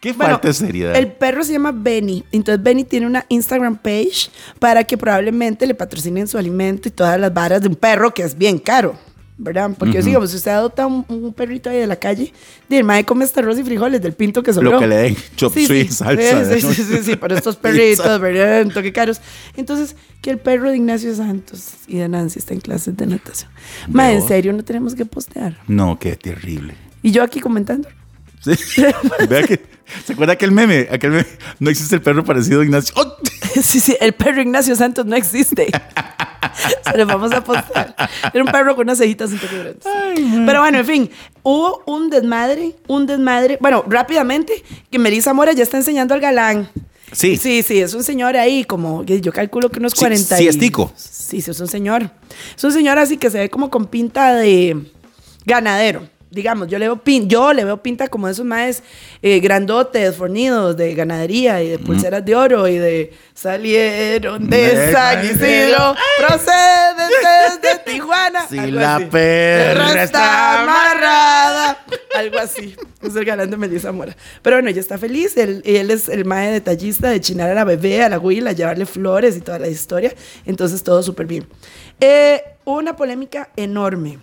Qué 0.01 0.13
Bueno, 0.13 0.35
falta 0.35 0.49
de 0.49 0.55
seriedad. 0.55 0.97
El 0.97 1.13
perro 1.13 1.43
se 1.45 1.53
llama 1.53 1.73
Benny. 1.73 2.25
Entonces 2.33 2.63
Benny 2.63 2.85
tiene 2.85 3.07
una 3.07 3.25
Instagram 3.29 3.77
page 3.79 4.31
para 4.59 4.85
que 4.85 4.97
probablemente 4.97 5.67
le 5.67 5.75
patrocinen 5.75 6.29
su 6.29 6.39
alimento 6.39 6.89
y 6.89 6.93
todas 6.93 7.19
las 7.19 7.33
varas 7.33 7.61
de 7.63 7.69
un 7.69 7.77
perro 7.77 8.13
que 8.13 8.23
es 8.23 8.37
bien 8.37 8.59
caro. 8.59 8.97
¿Verdad? 9.39 9.71
Porque 9.79 10.01
digamos, 10.01 10.31
si 10.31 10.37
usted 10.39 10.51
adopta 10.53 10.87
un, 10.87 11.05
un 11.09 11.31
perrito 11.35 11.69
ahí 11.69 11.77
de 11.77 11.87
la 11.87 11.97
calle, 11.97 12.33
el 12.71 12.85
mae 12.85 13.05
come 13.05 13.27
arroz 13.37 13.59
y 13.59 13.65
frijoles 13.65 14.01
del 14.01 14.15
pinto 14.15 14.43
que 14.43 14.51
sobró. 14.51 14.71
Lo 14.73 14.79
que 14.79 14.87
le 14.87 14.97
den, 14.97 15.17
chop 15.37 15.53
Sí, 15.53 15.67
suey, 15.67 15.87
sí. 15.89 15.93
salsa. 15.93 16.55
Sí, 16.55 16.61
sí, 16.63 16.83
sí, 16.85 16.99
sí, 17.03 17.17
para 17.17 17.37
estos 17.37 17.57
perritos, 17.57 18.19
¿verdad? 18.19 18.63
Un 18.63 18.71
toque 18.71 18.95
caros. 18.95 19.21
Entonces, 19.55 19.95
que 20.23 20.31
el 20.31 20.39
perro 20.39 20.71
de 20.71 20.77
Ignacio 20.77 21.15
Santos 21.15 21.73
y 21.87 21.99
de 21.99 22.09
Nancy 22.09 22.39
está 22.39 22.55
en 22.55 22.61
clases 22.61 22.97
de 22.97 23.07
natación. 23.07 23.51
Ma, 23.89 24.11
en 24.11 24.27
serio, 24.27 24.55
no 24.55 24.65
tenemos 24.65 24.95
que 24.95 25.05
postear. 25.05 25.59
No, 25.69 25.99
qué 25.99 26.17
terrible. 26.17 26.75
Y 27.03 27.11
yo 27.11 27.23
aquí 27.23 27.41
comentando. 27.41 27.91
Sí. 28.55 28.85
Vea 29.29 29.43
que, 29.43 29.61
¿Se 30.05 30.13
acuerda 30.13 30.35
aquel 30.35 30.53
meme? 30.53 30.89
Aquel 30.91 31.11
meme, 31.11 31.27
no 31.59 31.71
existe 31.71 31.95
el 31.97 32.03
perro 32.03 32.25
parecido 32.25 32.61
a 32.61 32.65
Ignacio. 32.65 32.95
¡Oh! 32.97 33.17
Sí, 33.57 33.81
sí, 33.81 33.97
el 34.01 34.13
perro 34.13 34.43
Ignacio 34.43 34.77
Santos 34.77 35.07
no 35.07 35.17
existe. 35.17 35.69
Se 36.85 36.99
lo 36.99 37.07
vamos 37.07 37.33
a 37.33 37.43
postar. 37.43 37.97
Era 38.35 38.45
un 38.45 38.53
perro 38.53 38.77
con 38.77 38.85
unas 38.85 38.99
cejitas 38.99 39.31
un 39.31 39.39
poco 39.39 39.55
grandes. 39.55 39.83
Pero 40.45 40.61
bueno, 40.61 40.79
en 40.79 40.85
fin, 40.85 41.11
hubo 41.43 41.83
un 41.87 42.11
desmadre, 42.11 42.75
un 42.87 43.07
desmadre. 43.07 43.57
Bueno, 43.59 43.83
rápidamente, 43.89 44.63
que 44.91 44.99
Melissa 44.99 45.33
Mora 45.33 45.53
ya 45.53 45.63
está 45.63 45.79
enseñando 45.79 46.13
al 46.13 46.21
galán. 46.21 46.69
Sí. 47.13 47.39
Sí, 47.39 47.63
sí, 47.63 47.81
es 47.81 47.95
un 47.95 48.03
señor 48.05 48.37
ahí, 48.37 48.65
como 48.65 49.05
yo 49.05 49.33
calculo 49.33 49.71
que 49.71 49.79
unos 49.79 49.93
Sí, 49.93 50.01
40 50.01 50.37
sí, 50.37 50.49
es 50.49 50.59
tico. 50.59 50.93
Sí, 50.95 51.41
sí, 51.41 51.51
es 51.51 51.59
un 51.59 51.69
señor. 51.69 52.11
Es 52.55 52.63
un 52.63 52.73
señor 52.73 52.99
así 52.99 53.17
que 53.17 53.31
se 53.31 53.39
ve 53.39 53.49
como 53.49 53.71
con 53.71 53.87
pinta 53.87 54.35
de 54.35 54.77
ganadero. 55.47 56.09
Digamos, 56.37 56.69
yo 56.69 56.79
le 56.79 56.85
veo, 56.85 56.99
pin, 56.99 57.31
yo 57.31 57.55
le 57.55 57.65
veo 57.65 57.83
pinta 57.83 58.09
como 58.09 58.29
esos 58.29 58.45
maes 58.45 58.83
eh, 59.23 59.41
grandotes, 59.41 60.15
fornidos 60.17 60.77
de 60.77 60.95
ganadería 60.95 61.63
y 61.63 61.71
de 61.71 61.79
pulseras 61.79 62.23
de 62.27 62.37
oro 62.37 62.69
y 62.69 62.77
de 62.77 63.15
salieron 63.33 64.51
de 64.51 64.93
San 64.93 65.25
Isidro, 65.25 65.95
procedentes 66.19 67.63
de 67.63 67.79
Tijuana. 67.93 68.47
Si 68.49 68.57
la 68.71 68.97
así. 68.97 69.05
perra 69.07 70.03
está 70.03 70.63
amarrada. 70.63 71.85
Algo 72.15 72.39
así. 72.39 72.77
Es 73.03 73.17
el 73.17 73.25
galán 73.25 73.51
de 73.51 73.57
Melissa 73.57 73.93
Mora. 73.93 74.15
Pero 74.43 74.57
bueno, 74.57 74.69
ella 74.69 74.81
está 74.81 74.99
feliz. 74.99 75.39
Él, 75.39 75.63
él 75.65 75.91
es 75.91 76.11
el 76.11 76.27
mae 76.27 76.53
detallista 76.53 77.09
de 77.09 77.21
chinar 77.21 77.49
a 77.51 77.55
la 77.55 77.65
bebé, 77.65 78.03
a 78.03 78.11
la 78.11 78.19
huila, 78.19 78.53
llevarle 78.53 78.85
flores 78.85 79.37
y 79.39 79.41
toda 79.41 79.59
la 79.59 79.69
historia. 79.69 80.13
Entonces, 80.45 80.83
todo 80.83 81.03
súper 81.03 81.25
bien. 81.27 81.47
Eh, 81.99 82.43
una 82.67 82.95
polémica 82.95 83.49
enorme 83.57 84.19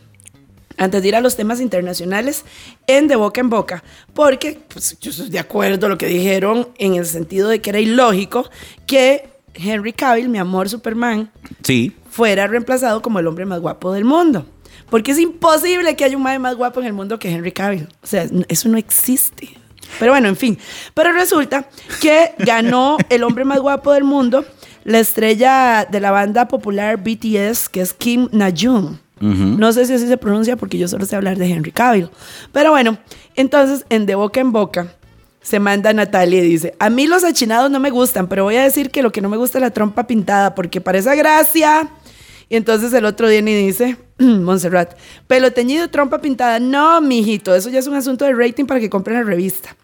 antes 0.78 1.02
de 1.02 1.08
ir 1.08 1.16
a 1.16 1.22
los 1.22 1.36
temas 1.36 1.60
internacionales, 1.62 2.46
en 2.88 3.08
de 3.08 3.16
boca 3.16 3.42
en 3.42 3.50
boca, 3.50 3.84
porque 4.14 4.60
pues, 4.74 4.98
yo 5.00 5.12
estoy 5.12 5.30
de 5.30 5.40
acuerdo 5.40 5.90
lo 5.90 5.98
que 5.98 6.08
dijeron 6.08 6.70
en 6.78 6.96
el 6.96 7.06
sentido 7.06 7.50
de 7.50 7.62
que 7.62 7.70
era 7.70 7.80
ilógico 7.80 8.50
que 8.86 9.30
Henry 9.54 9.94
Cavill, 9.94 10.30
mi 10.30 10.40
amor 10.40 10.68
Superman, 10.70 11.30
Sí. 11.64 11.96
fuera 12.10 12.48
reemplazado 12.48 13.02
como 13.02 13.20
el 13.20 13.28
hombre 13.28 13.46
más 13.46 13.60
guapo 13.60 13.94
del 13.94 14.06
mundo. 14.06 14.46
Porque 14.90 15.12
es 15.12 15.20
imposible 15.20 15.96
que 15.96 16.04
haya 16.06 16.16
un 16.18 16.24
mae 16.24 16.38
más 16.40 16.56
guapo 16.56 16.80
en 16.80 16.86
el 16.88 16.94
mundo 16.94 17.18
que 17.20 17.30
Henry 17.32 17.52
Cavill. 17.52 17.88
O 18.04 18.08
sea, 18.08 18.28
eso 18.48 18.70
no 18.70 18.78
existe. 18.78 19.50
Pero 20.00 20.12
bueno, 20.12 20.28
en 20.28 20.36
fin. 20.36 20.58
Pero 20.94 21.12
resulta 21.14 21.68
que 22.02 22.32
ganó 22.40 22.98
el 23.10 23.24
hombre 23.24 23.44
más 23.46 23.60
guapo 23.60 23.92
del 23.94 24.04
mundo, 24.04 24.46
la 24.84 25.00
estrella 25.00 25.88
de 25.90 26.00
la 26.00 26.12
banda 26.12 26.48
popular 26.48 26.98
BTS, 26.98 27.70
que 27.70 27.82
es 27.82 27.94
Kim 27.94 28.28
No 29.24 29.72
sé 29.72 29.86
si 29.86 29.94
así 29.94 30.08
se 30.08 30.18
pronuncia 30.18 30.58
porque 30.58 30.78
yo 30.78 30.88
solo 30.88 31.06
sé 31.06 31.16
hablar 31.16 31.38
de 31.38 31.50
Henry 31.50 31.72
Cavill. 31.72 32.10
Pero 32.52 32.72
bueno, 32.72 32.98
entonces 33.36 33.86
en 33.90 34.06
De 34.06 34.16
Boca 34.16 34.42
en 34.42 34.52
Boca 34.52 34.96
se 35.42 35.60
manda 35.60 35.94
Natalia 35.94 36.40
y 36.40 36.48
dice, 36.48 36.74
a 36.80 36.90
mí 36.90 37.08
los 37.08 37.24
achinados 37.24 37.70
no 37.70 37.80
me 37.80 37.90
gustan, 37.90 38.28
pero 38.28 38.44
voy 38.44 38.56
a 38.56 38.64
decir 38.64 38.92
que 38.92 39.04
lo 39.04 39.12
que 39.12 39.22
no 39.22 39.30
me 39.30 39.38
gusta 39.38 39.58
es 39.58 39.62
la 39.62 39.72
trompa 39.72 40.08
pintada 40.08 40.56
porque 40.56 40.82
para 40.82 40.98
esa 40.98 41.16
gracia 41.16 41.90
Y 42.50 42.56
entonces 42.56 42.94
el 42.94 43.06
otro 43.06 43.28
viene 43.28 43.52
y 43.52 43.66
dice, 43.68 43.98
Montserrat, 44.20 44.98
pelo 45.28 45.52
teñido, 45.52 45.90
trompa 45.90 46.20
pintada. 46.20 46.60
No, 46.60 47.02
mijito, 47.02 47.56
eso 47.56 47.70
ya 47.70 47.80
es 47.80 47.88
un 47.88 47.96
asunto 47.96 48.26
de 48.26 48.34
rating 48.34 48.66
para 48.66 48.80
que 48.80 48.90
compren 48.90 49.18
la 49.18 49.24
revista. 49.24 49.76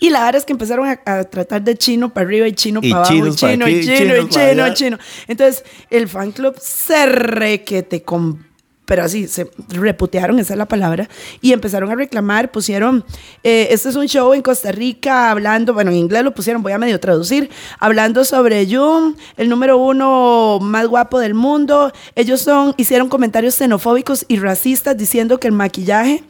Y 0.00 0.10
la 0.10 0.24
verdad 0.24 0.36
es 0.36 0.44
que 0.44 0.52
empezaron 0.52 0.88
a, 0.88 1.00
a 1.04 1.24
tratar 1.24 1.62
de 1.62 1.76
chino 1.76 2.12
para 2.12 2.26
arriba 2.26 2.48
y 2.48 2.52
chino 2.52 2.80
Y 2.82 2.90
para 2.90 3.06
abajo, 3.06 3.26
y 3.26 3.34
chino, 3.34 3.64
aquí, 3.64 3.74
y 3.74 3.80
chino, 3.84 4.16
y 4.16 4.28
chino, 4.28 4.66
y 4.66 4.74
chino. 4.74 4.98
Entonces, 5.26 5.64
el 5.90 6.08
fan 6.08 6.32
club 6.32 6.56
se 6.58 7.06
requete 7.06 8.02
con 8.02 8.52
pero 8.84 9.04
así, 9.04 9.28
se 9.28 9.50
reputearon, 9.68 10.38
esa 10.38 10.54
es 10.54 10.58
la 10.58 10.66
palabra, 10.66 11.08
y 11.40 11.52
empezaron 11.52 11.90
a 11.90 11.94
reclamar, 11.94 12.50
pusieron, 12.50 13.04
eh, 13.42 13.68
este 13.70 13.88
es 13.88 13.96
un 13.96 14.06
show 14.06 14.34
en 14.34 14.42
Costa 14.42 14.72
Rica, 14.72 15.30
hablando, 15.30 15.72
bueno, 15.72 15.90
en 15.90 15.96
inglés 15.96 16.24
lo 16.24 16.34
pusieron, 16.34 16.62
voy 16.62 16.72
a 16.72 16.78
medio 16.78 16.98
traducir, 17.00 17.48
hablando 17.78 18.24
sobre 18.24 18.66
Jung, 18.66 19.14
el 19.36 19.48
número 19.48 19.78
uno 19.78 20.58
más 20.60 20.88
guapo 20.88 21.20
del 21.20 21.32
mundo, 21.32 21.92
ellos 22.16 22.42
son, 22.42 22.74
hicieron 22.76 23.08
comentarios 23.08 23.54
xenofóbicos 23.54 24.26
y 24.28 24.38
racistas 24.38 24.96
diciendo 24.96 25.38
que 25.38 25.46
el 25.46 25.54
maquillaje 25.54 26.24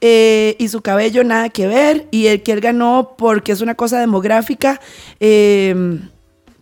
eh, 0.00 0.56
y 0.58 0.68
su 0.68 0.80
cabello 0.80 1.24
nada 1.24 1.48
que 1.48 1.66
ver, 1.66 2.06
y 2.10 2.26
el 2.26 2.42
que 2.42 2.52
él 2.52 2.60
ganó 2.60 3.14
porque 3.16 3.52
es 3.52 3.60
una 3.60 3.74
cosa 3.74 4.00
demográfica, 4.00 4.80
eh, 5.20 6.00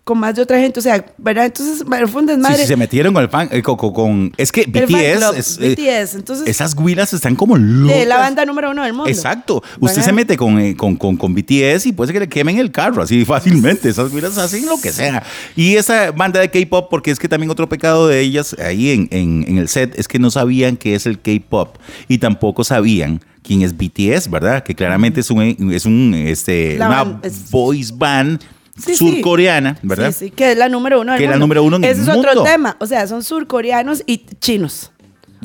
con 0.04 0.18
más 0.18 0.34
de 0.34 0.42
otra 0.42 0.58
gente, 0.60 0.78
o 0.80 0.82
sea, 0.82 1.02
¿verdad? 1.16 1.46
Entonces, 1.46 1.82
fue 2.10 2.20
un 2.20 2.26
desmadre. 2.26 2.58
sí, 2.58 2.66
se 2.66 2.76
metieron 2.76 3.14
con 3.14 3.22
el 3.22 3.30
fan, 3.30 3.48
eh, 3.50 3.62
con, 3.62 3.76
con- 3.78 4.32
es 4.36 4.52
que 4.52 4.66
BTS, 4.66 5.16
club, 5.16 5.34
es, 5.34 5.58
eh, 5.62 5.74
BTS, 5.74 6.14
entonces- 6.16 6.46
esas 6.46 6.74
güilas 6.74 7.14
están 7.14 7.34
como 7.36 7.56
locas. 7.56 7.96
de 7.96 8.04
la 8.04 8.18
banda 8.18 8.44
número 8.44 8.70
uno 8.72 8.82
del 8.84 8.92
mundo. 8.92 9.08
Exacto. 9.08 9.62
Usted 9.80 10.02
se 10.02 10.12
mete 10.12 10.36
con, 10.36 10.58
eh, 10.60 10.76
con, 10.76 10.96
con, 10.96 11.16
con 11.16 11.34
BTS 11.34 11.86
y 11.86 11.92
puede 11.92 12.08
ser 12.08 12.14
que 12.16 12.20
le 12.20 12.28
quemen 12.28 12.58
el 12.58 12.70
carro 12.70 13.00
así 13.02 13.24
fácilmente. 13.24 13.88
Esas 13.88 14.10
güiras 14.10 14.36
hacen 14.36 14.66
lo 14.66 14.78
que 14.78 14.92
sea. 14.92 15.22
Y 15.56 15.76
esa 15.76 16.10
banda 16.10 16.38
de 16.40 16.50
K-pop, 16.50 16.88
porque 16.90 17.10
es 17.10 17.18
que 17.18 17.26
también 17.26 17.50
otro 17.50 17.66
pecado 17.66 18.06
de 18.06 18.20
ellas 18.20 18.54
ahí 18.62 18.90
en, 18.90 19.08
en, 19.10 19.46
en 19.48 19.56
el 19.56 19.68
set 19.68 19.98
es 19.98 20.06
que 20.06 20.18
no 20.18 20.30
sabían 20.30 20.76
qué 20.76 20.94
es 20.96 21.06
el 21.06 21.18
K-pop 21.18 21.76
y 22.08 22.18
tampoco 22.18 22.62
sabían 22.62 23.22
quién 23.42 23.62
es 23.62 23.74
BTS, 23.74 24.28
¿verdad? 24.30 24.62
Que 24.64 24.74
claramente 24.74 25.20
es 25.20 25.30
un, 25.30 25.72
es 25.72 25.86
un 25.86 26.12
este, 26.14 26.76
La 26.76 26.88
una 26.88 27.04
ban- 27.04 27.20
es- 27.22 27.50
voice 27.50 27.90
band 27.96 28.40
Sí, 28.76 28.96
sí. 28.96 28.96
surcoreana, 28.96 29.78
¿verdad? 29.82 30.10
Sí, 30.12 30.26
sí, 30.26 30.30
que 30.30 30.52
es 30.52 30.58
la 30.58 30.68
número 30.68 31.00
uno 31.00 31.12
del 31.12 31.18
Que 31.18 31.24
es 31.26 31.30
la 31.30 31.36
número 31.36 31.62
uno 31.62 31.76
en 31.76 31.84
el 31.84 31.90
Ese 31.90 32.02
es 32.02 32.08
otro 32.08 32.42
tema. 32.42 32.76
O 32.80 32.86
sea, 32.86 33.06
son 33.06 33.22
surcoreanos 33.22 34.02
y 34.06 34.18
chinos. 34.40 34.90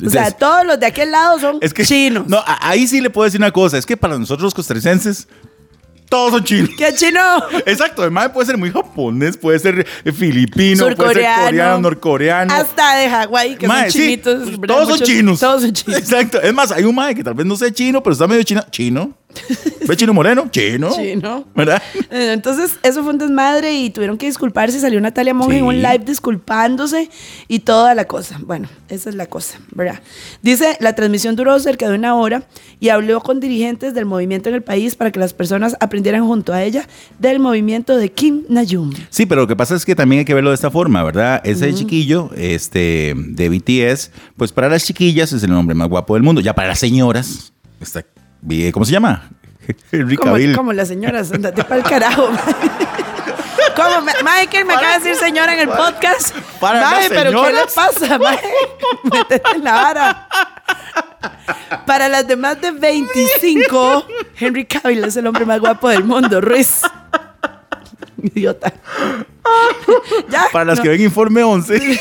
O 0.06 0.10
sea, 0.10 0.32
todos 0.32 0.66
los 0.66 0.80
de 0.80 0.86
aquel 0.86 1.12
lado 1.12 1.40
son 1.40 1.58
Es 1.62 1.74
que 1.74 1.84
chinos. 1.86 2.26
No, 2.28 2.38
a- 2.38 2.70
ahí 2.70 2.88
sí 2.88 3.02
le 3.02 3.10
puedo 3.10 3.26
decir 3.26 3.40
una 3.40 3.52
cosa, 3.52 3.78
es 3.78 3.86
que 3.86 3.98
para 3.98 4.18
nosotros 4.18 4.44
los 4.46 4.54
costarricenses 4.54 5.28
todos 6.08 6.32
son 6.32 6.44
chinos. 6.44 6.72
¿Qué 6.76 6.92
chino? 6.96 7.20
Exacto, 7.68 8.02
además 8.02 8.30
puede 8.30 8.48
ser 8.48 8.58
muy 8.58 8.72
japonés, 8.72 9.38
puede 9.38 9.60
ser 9.60 9.86
eh, 10.06 10.12
filipino, 10.12 10.80
puede 10.80 10.96
ser 10.96 10.98
Surcoreano. 10.98 11.44
coreano, 11.46 11.80
norcoreano. 11.82 12.54
Hasta 12.54 12.96
de 12.96 13.10
Hawái, 13.10 13.56
que 13.58 13.68
Mae, 13.68 13.84
son 13.84 13.92
sí, 13.92 14.00
chinitos. 14.00 14.60
¿verdad? 14.60 14.76
todos 14.76 14.88
son 14.90 15.00
Muchos- 15.00 15.08
chinos. 15.08 15.40
Todos 15.40 15.62
son 15.62 15.74
chinos. 15.74 16.00
Exacto. 16.00 16.42
Es 16.42 16.52
más, 16.54 16.72
hay 16.72 16.84
un 16.86 16.96
mae 16.96 17.14
que 17.14 17.24
tal 17.24 17.36
vez 17.36 17.46
no 17.46 17.56
sea 17.56 17.70
chino, 17.72 18.02
pero 18.02 18.14
está 18.14 18.26
medio 18.26 18.42
chino. 18.42 18.64
Chino. 18.72 19.14
¿Ve 19.88 19.96
chino 19.96 20.14
moreno? 20.14 20.48
Chino. 20.52 20.90
Chino. 20.96 21.46
¿Verdad? 21.56 21.82
Eh, 22.12 22.32
Entonces, 22.34 22.80
eso 22.84 23.04
fue 23.04 23.14
un 23.14 23.18
desmadre 23.20 23.74
y 23.74 23.90
tuvieron 23.90 24.18
que 24.18 24.26
disculparse. 24.26 24.80
Salió 24.80 25.00
Natalia 25.00 25.34
Monge 25.34 25.54
Sí. 25.54 25.60
en 25.60 25.66
un 25.66 25.82
live 25.82 26.00
disculpándose 26.06 27.10
y 27.48 27.60
toda 27.60 27.96
la 27.96 28.06
cosa. 28.06 28.40
Bueno, 28.44 28.68
esa 28.90 29.10
es 29.10 29.16
la 29.16 29.28
cosa, 29.28 29.60
¿verdad? 29.72 30.00
Dice, 30.42 30.78
la 30.80 30.94
transmisión 30.94 31.36
duró 31.36 31.60
cerca 31.60 31.88
de 31.90 31.96
una 31.96 32.16
hora 32.16 32.44
y 32.80 32.90
habló 32.90 33.22
con 33.22 33.40
dirigentes 33.40 33.94
del 33.94 34.06
movimiento 34.06 34.50
en 34.50 34.56
el 34.56 34.64
país 34.64 34.96
para 34.96 35.12
que 35.12 35.20
las 35.20 35.34
personas 35.34 35.76
aprendieran 35.80 36.26
junto 36.26 36.54
a 36.54 36.64
ella 36.64 36.88
del 37.20 37.40
movimiento 37.40 37.98
de 37.98 38.12
Kim 38.12 38.44
Nayum. 38.50 38.92
Sí, 39.10 39.26
pero 39.26 39.42
lo 39.42 39.48
que 39.48 39.56
pasa 39.56 39.76
es 39.76 39.86
que 39.86 39.96
también 39.96 40.20
hay 40.20 40.26
que 40.26 40.34
verlo 40.34 40.50
de 40.50 40.56
esta 40.56 40.72
forma, 40.72 41.04
¿verdad? 41.04 41.42
Ese 41.44 41.74
chiquillo 41.74 42.30
este, 42.36 43.14
de 43.16 43.50
BTS, 43.50 44.12
pues 44.38 44.52
para 44.52 44.70
las 44.70 44.84
chiquillas 44.86 45.34
es 45.34 45.44
el 45.44 45.52
hombre 45.54 45.76
más 45.76 45.88
guapo 45.90 46.16
del 46.16 46.24
mundo. 46.24 46.42
Ya 46.42 46.54
para 46.54 46.70
las 46.70 46.80
señoras, 46.80 47.54
está, 47.80 48.04
¿cómo 48.72 48.86
se 48.86 48.92
llama? 48.92 49.30
Henry 49.92 50.16
Como, 50.16 50.32
Cavill. 50.34 50.56
como 50.56 50.74
las 50.74 50.88
señoras, 50.88 51.32
andate 51.32 51.64
para 51.64 51.78
el 51.78 51.84
carajo. 51.84 52.30
Como 53.76 54.02
me- 54.02 54.14
Michael 54.24 54.66
me 54.66 54.74
acaba 54.74 54.98
de 54.98 55.00
decir 55.00 55.16
señora 55.16 55.54
en 55.54 55.60
el 55.60 55.70
podcast. 55.70 56.36
para 56.60 56.82
Mae, 56.82 57.10
pero 57.10 57.44
¿qué 57.44 57.52
le 57.54 57.62
pasa? 57.74 58.20
Métete 59.04 59.42
en 59.56 59.64
la 59.64 59.72
vara. 59.74 60.28
Para 61.86 62.10
las 62.10 62.28
de 62.28 62.36
más 62.36 62.60
de 62.60 62.72
25, 62.72 64.06
Henry 64.38 64.66
Cavill 64.66 65.04
es 65.06 65.16
el 65.16 65.28
hombre 65.28 65.46
más 65.46 65.60
guapo 65.62 65.88
del 65.88 66.04
mundo, 66.04 66.42
Ruiz. 66.42 66.82
Idiota. 68.22 68.74
Ya, 70.30 70.48
Para 70.52 70.66
las 70.66 70.80
no, 70.80 70.84
que 70.84 70.90
ven 70.90 71.02
Informe 71.02 71.44
11. 71.44 72.00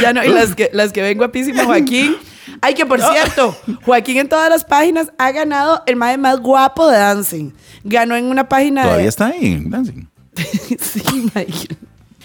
ya 0.00 0.12
no, 0.12 0.24
y 0.24 0.28
las 0.28 0.54
que, 0.56 0.70
las 0.72 0.92
que 0.92 1.02
ven 1.02 1.18
guapísimo, 1.18 1.64
Joaquín. 1.64 2.16
Ay, 2.64 2.74
que 2.74 2.86
por 2.86 2.98
cierto, 3.00 3.54
Joaquín 3.84 4.16
en 4.18 4.28
todas 4.28 4.48
las 4.48 4.64
páginas 4.64 5.12
ha 5.18 5.30
ganado 5.32 5.82
el 5.86 5.96
mae 5.96 6.16
más 6.16 6.40
guapo 6.40 6.88
de 6.90 6.96
Dancing. 6.96 7.50
Ganó 7.84 8.16
en 8.16 8.24
una 8.24 8.48
página 8.48 8.82
de... 8.82 8.86
Todavía 8.88 9.08
está 9.10 9.26
ahí, 9.26 9.46
en 9.52 9.70
Dancing. 9.70 10.06
sí, 10.80 11.02
Michael. 11.34 11.76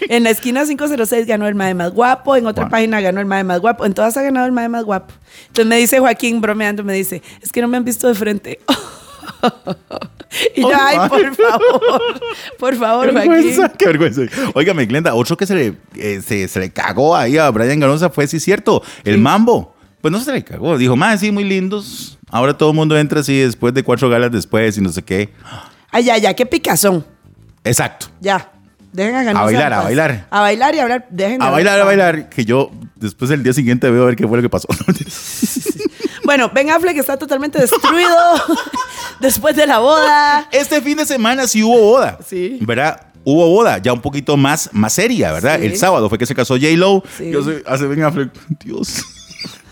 En 0.08 0.24
la 0.24 0.30
esquina 0.30 0.64
506 0.64 1.26
ganó 1.26 1.46
el 1.46 1.54
mae 1.54 1.74
más 1.74 1.92
guapo, 1.92 2.34
en 2.36 2.46
otra 2.46 2.64
Wow. 2.64 2.70
página 2.70 3.02
ganó 3.02 3.20
el 3.20 3.26
mae 3.26 3.44
más 3.44 3.60
guapo, 3.60 3.84
en 3.84 3.92
todas 3.92 4.16
ha 4.16 4.22
ganado 4.22 4.46
el 4.46 4.52
mae 4.52 4.66
más 4.70 4.84
guapo. 4.84 5.12
Entonces 5.48 5.66
me 5.66 5.76
dice 5.76 5.98
Joaquín 5.98 6.40
bromeando, 6.40 6.82
me 6.84 6.94
dice, 6.94 7.22
es 7.42 7.52
que 7.52 7.60
no 7.60 7.68
me 7.68 7.76
han 7.76 7.84
visto 7.84 8.08
de 8.08 8.14
frente. 8.14 8.60
y 10.56 10.62
yo, 10.62 10.68
Oh, 10.68 10.72
ay, 10.74 10.96
por 11.08 11.34
favor, 11.34 12.20
por 12.58 12.76
favor, 12.76 13.06
Qué 13.08 13.12
Joaquín. 13.12 13.30
vergüenza, 13.32 13.72
qué 13.76 13.86
vergüenza. 13.86 14.22
Óigame, 14.54 14.86
Glenda, 14.86 15.14
otro 15.14 15.36
que 15.36 15.46
se 15.46 15.54
le, 15.54 15.74
eh, 15.96 16.22
se, 16.26 16.48
se 16.48 16.60
le 16.60 16.70
cagó 16.70 17.14
ahí 17.14 17.36
a 17.36 17.50
Brian 17.50 17.78
Ganosa 17.80 18.08
fue, 18.08 18.26
sí, 18.26 18.40
cierto, 18.40 18.82
el 19.04 19.18
mambo. 19.18 19.74
Pues 20.00 20.12
no 20.12 20.20
se 20.20 20.32
le 20.32 20.42
cagó. 20.44 20.78
Dijo, 20.78 20.96
más 20.96 21.20
sí, 21.20 21.30
muy 21.30 21.44
lindos. 21.44 22.18
Ahora 22.30 22.56
todo 22.56 22.70
el 22.70 22.76
mundo 22.76 22.96
entra 22.96 23.20
así 23.20 23.38
después 23.38 23.74
de 23.74 23.82
cuatro 23.82 24.08
galas 24.08 24.32
después 24.32 24.76
y 24.78 24.80
no 24.80 24.90
sé 24.90 25.02
qué. 25.02 25.32
Ay, 25.90 26.04
ya, 26.04 26.16
ya, 26.18 26.34
qué 26.34 26.46
picazón. 26.46 27.04
Exacto. 27.64 28.06
Ya. 28.20 28.52
Dejen 28.92 29.14
a 29.14 29.22
Ganosa 29.22 29.42
A 29.42 29.44
bailar, 29.44 29.72
a 29.72 29.82
bailar. 29.82 30.26
A 30.30 30.40
bailar 30.40 30.74
y 30.74 30.78
a 30.78 30.82
hablar. 30.82 31.06
Dejen 31.10 31.38
de 31.38 31.44
A 31.44 31.50
bailar, 31.50 31.80
a 31.80 31.84
bailar. 31.84 32.28
Que 32.28 32.44
yo 32.44 32.70
después 32.96 33.30
el 33.30 33.42
día 33.42 33.52
siguiente 33.52 33.88
veo 33.90 34.02
a 34.02 34.06
ver 34.06 34.16
qué 34.16 34.26
fue 34.26 34.38
lo 34.38 34.42
que 34.42 34.48
pasó. 34.48 34.68
Bueno, 36.22 36.48
Ben 36.54 36.70
Affleck 36.70 36.96
está 36.96 37.16
totalmente 37.16 37.58
destruido 37.58 38.16
después 39.20 39.56
de 39.56 39.66
la 39.66 39.78
boda. 39.80 40.46
este 40.52 40.80
fin 40.80 40.96
de 40.98 41.04
semana 41.04 41.48
sí 41.48 41.60
hubo 41.62 41.80
boda. 41.80 42.18
Sí. 42.24 42.58
¿Verdad? 42.60 43.08
Hubo 43.24 43.48
boda 43.48 43.78
ya 43.78 43.92
un 43.92 44.00
poquito 44.00 44.36
más, 44.36 44.70
más 44.72 44.92
seria, 44.92 45.32
¿verdad? 45.32 45.58
Sí. 45.58 45.66
El 45.66 45.76
sábado 45.76 46.08
fue 46.08 46.18
que 46.18 46.26
se 46.26 46.34
casó 46.34 46.54
J-Lo. 46.54 47.02
Sí. 47.18 47.32
Yo 47.32 47.42
sé, 47.42 47.64
hace 47.66 47.86
Ben 47.86 48.04
Affleck. 48.04 48.30
Dios. 48.64 49.02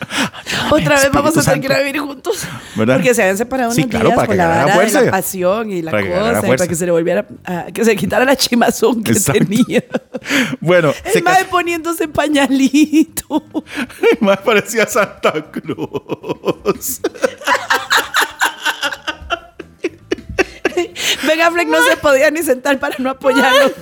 Otra 0.71 0.95
vez 0.97 1.11
vamos 1.13 1.37
a 1.37 1.43
tener 1.43 1.61
que 1.61 1.67
ir 1.67 1.73
a 1.73 1.79
vivir 1.79 1.99
juntos. 2.01 2.43
¿verdad? 2.77 2.97
Porque 2.97 3.15
se 3.15 3.23
habían 3.23 3.37
separado 3.39 3.73
Sí, 3.73 3.81
unos 3.83 3.91
claro, 3.91 4.07
días 4.07 4.17
para 4.17 4.27
por 4.27 4.33
que 4.35 4.37
la 4.39 4.47
vara 4.49 4.77
de 4.85 4.93
la 5.05 5.11
pasión 5.11 5.71
y 5.71 5.83
la 5.83 5.91
Para 5.91 6.03
que 6.03 6.09
cosa, 6.11 6.39
y 6.47 6.51
para 6.51 6.67
que 6.69 6.75
se 6.75 6.87
le 6.87 6.93
volviera, 6.93 7.27
a- 7.45 7.67
que 7.73 7.85
se 7.85 7.97
quitara 7.97 8.25
la 8.25 8.37
chimazón 8.37 9.03
que 9.03 9.13
Exacto. 9.13 9.45
tenía. 9.47 9.85
Bueno, 10.61 10.93
El 11.15 11.23
casó. 11.25 11.47
poniéndose 11.51 12.09
pañalito. 12.09 13.43
Más 14.21 14.39
parecía 14.39 14.87
Santa 14.87 15.33
Claus. 15.51 17.01
Ben 21.27 21.41
Affleck 21.43 21.69
no 21.69 21.83
se 21.83 21.97
podía 21.97 22.31
ni 22.31 22.43
sentar 22.43 22.79
para 22.79 22.97
no 22.99 23.11
apoyarlo. 23.11 23.73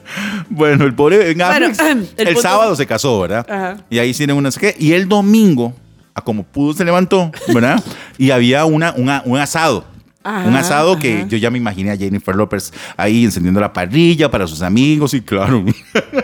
Bueno, 0.50 0.84
el 0.84 0.94
pobre 0.94 1.18
Ben 1.18 1.38
Bueno, 1.38 1.66
Affleck, 1.66 1.80
el 1.80 2.08
el, 2.16 2.26
punto- 2.34 2.40
sábado 2.42 2.76
se 2.76 2.86
casó, 2.86 3.20
¿verdad? 3.20 3.46
Ajá. 3.48 3.76
Y 3.90 3.98
ahí 3.98 4.12
tienen 4.14 4.36
una 4.36 4.50
qué. 4.50 4.74
Y 4.78 4.92
el 4.92 5.08
domingo, 5.08 5.74
a 6.14 6.20
como 6.22 6.42
pudo, 6.44 6.72
se 6.72 6.84
levantó, 6.84 7.30
¿verdad? 7.52 7.82
y 8.18 8.30
había 8.30 8.64
una, 8.64 8.92
una- 8.96 9.22
un 9.24 9.38
asado. 9.38 9.84
Ajá, 10.28 10.48
un 10.48 10.56
asado 10.56 10.98
que 10.98 11.18
ajá. 11.18 11.28
yo 11.28 11.36
ya 11.38 11.50
me 11.52 11.58
imaginé 11.58 11.92
a 11.92 11.96
Jennifer 11.96 12.34
López 12.34 12.72
ahí 12.96 13.24
encendiendo 13.24 13.60
la 13.60 13.72
parrilla 13.72 14.28
para 14.28 14.48
sus 14.48 14.60
amigos 14.60 15.14
y 15.14 15.20
claro, 15.20 15.64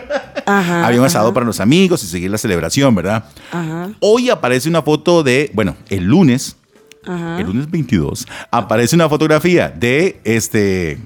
Ajá. 0.45 0.85
había 0.85 0.99
un 0.99 1.05
asado 1.05 1.33
para 1.33 1.45
los 1.45 1.61
amigos 1.61 2.03
y 2.03 2.07
seguir 2.07 2.29
la 2.29 2.37
celebración, 2.37 2.93
¿verdad? 2.95 3.23
Ajá. 3.51 3.91
Hoy 4.01 4.29
aparece 4.29 4.67
una 4.67 4.81
foto 4.81 5.23
de, 5.23 5.51
bueno, 5.53 5.77
el 5.89 6.03
lunes, 6.03 6.57
Ajá. 7.05 7.39
el 7.39 7.45
lunes 7.45 7.71
22, 7.71 8.27
aparece 8.51 8.93
una 8.97 9.07
fotografía 9.07 9.69
de 9.69 10.19
este, 10.25 10.97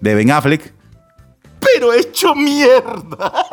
de 0.00 0.14
Ben 0.14 0.30
Affleck, 0.30 0.72
pero 1.74 1.92
hecho 1.92 2.34
mierda. 2.34 3.32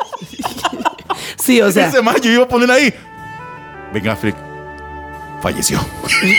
Sí, 1.36 1.60
o 1.60 1.70
sea, 1.70 1.88
Ese 1.88 2.00
más 2.02 2.20
yo 2.20 2.30
iba 2.30 2.44
a 2.44 2.48
poner 2.48 2.70
ahí. 2.70 2.92
Ben 3.92 4.08
Affleck 4.08 4.34
falleció. 5.42 5.78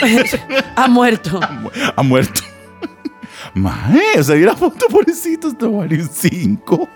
ha 0.76 0.88
muerto. 0.88 1.40
Mu- 1.62 1.70
Ha 1.96 2.04
muerto. 2.04 2.42
Mae, 3.54 4.20
o 4.20 4.24
sea, 4.24 4.36
vi 4.36 4.42
la 4.44 4.56
foto, 4.56 4.88
pobrecito, 4.88 5.50
está 5.50 5.68
vale 5.68 6.02
un 6.02 6.10
5. 6.10 6.90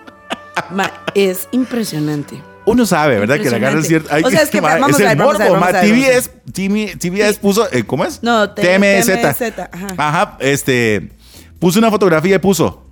Ma, 0.72 0.92
es 1.14 1.48
impresionante. 1.52 2.42
Uno 2.66 2.86
sabe, 2.86 3.20
¿verdad? 3.20 3.40
Que 3.40 3.50
la 3.50 3.58
agarra 3.58 3.80
ay, 4.10 4.24
O 4.24 4.30
sea, 4.30 4.42
es 4.42 4.50
que 4.50 4.60
vamos 4.60 4.92
es 4.92 5.00
el 5.00 5.06
a 5.06 5.10
ver, 5.10 5.18
morbo, 5.18 5.40
vamos 5.40 5.60
ma, 5.60 5.68
a 5.68 5.72
ver. 5.82 5.86
TBS, 5.86 6.30
TBS, 6.52 7.00
TBS 7.00 7.38
puso, 7.40 7.72
eh, 7.72 7.84
¿cómo 7.84 8.06
es? 8.06 8.22
No, 8.24 8.50
TMZ. 8.52 9.06
TMZ, 9.06 9.42
ajá. 9.72 9.88
Ajá, 9.98 10.38
este, 10.40 11.12
puso 11.60 11.80
una 11.80 11.90
fotografía 11.90 12.36
y 12.36 12.40
puso, 12.40 12.84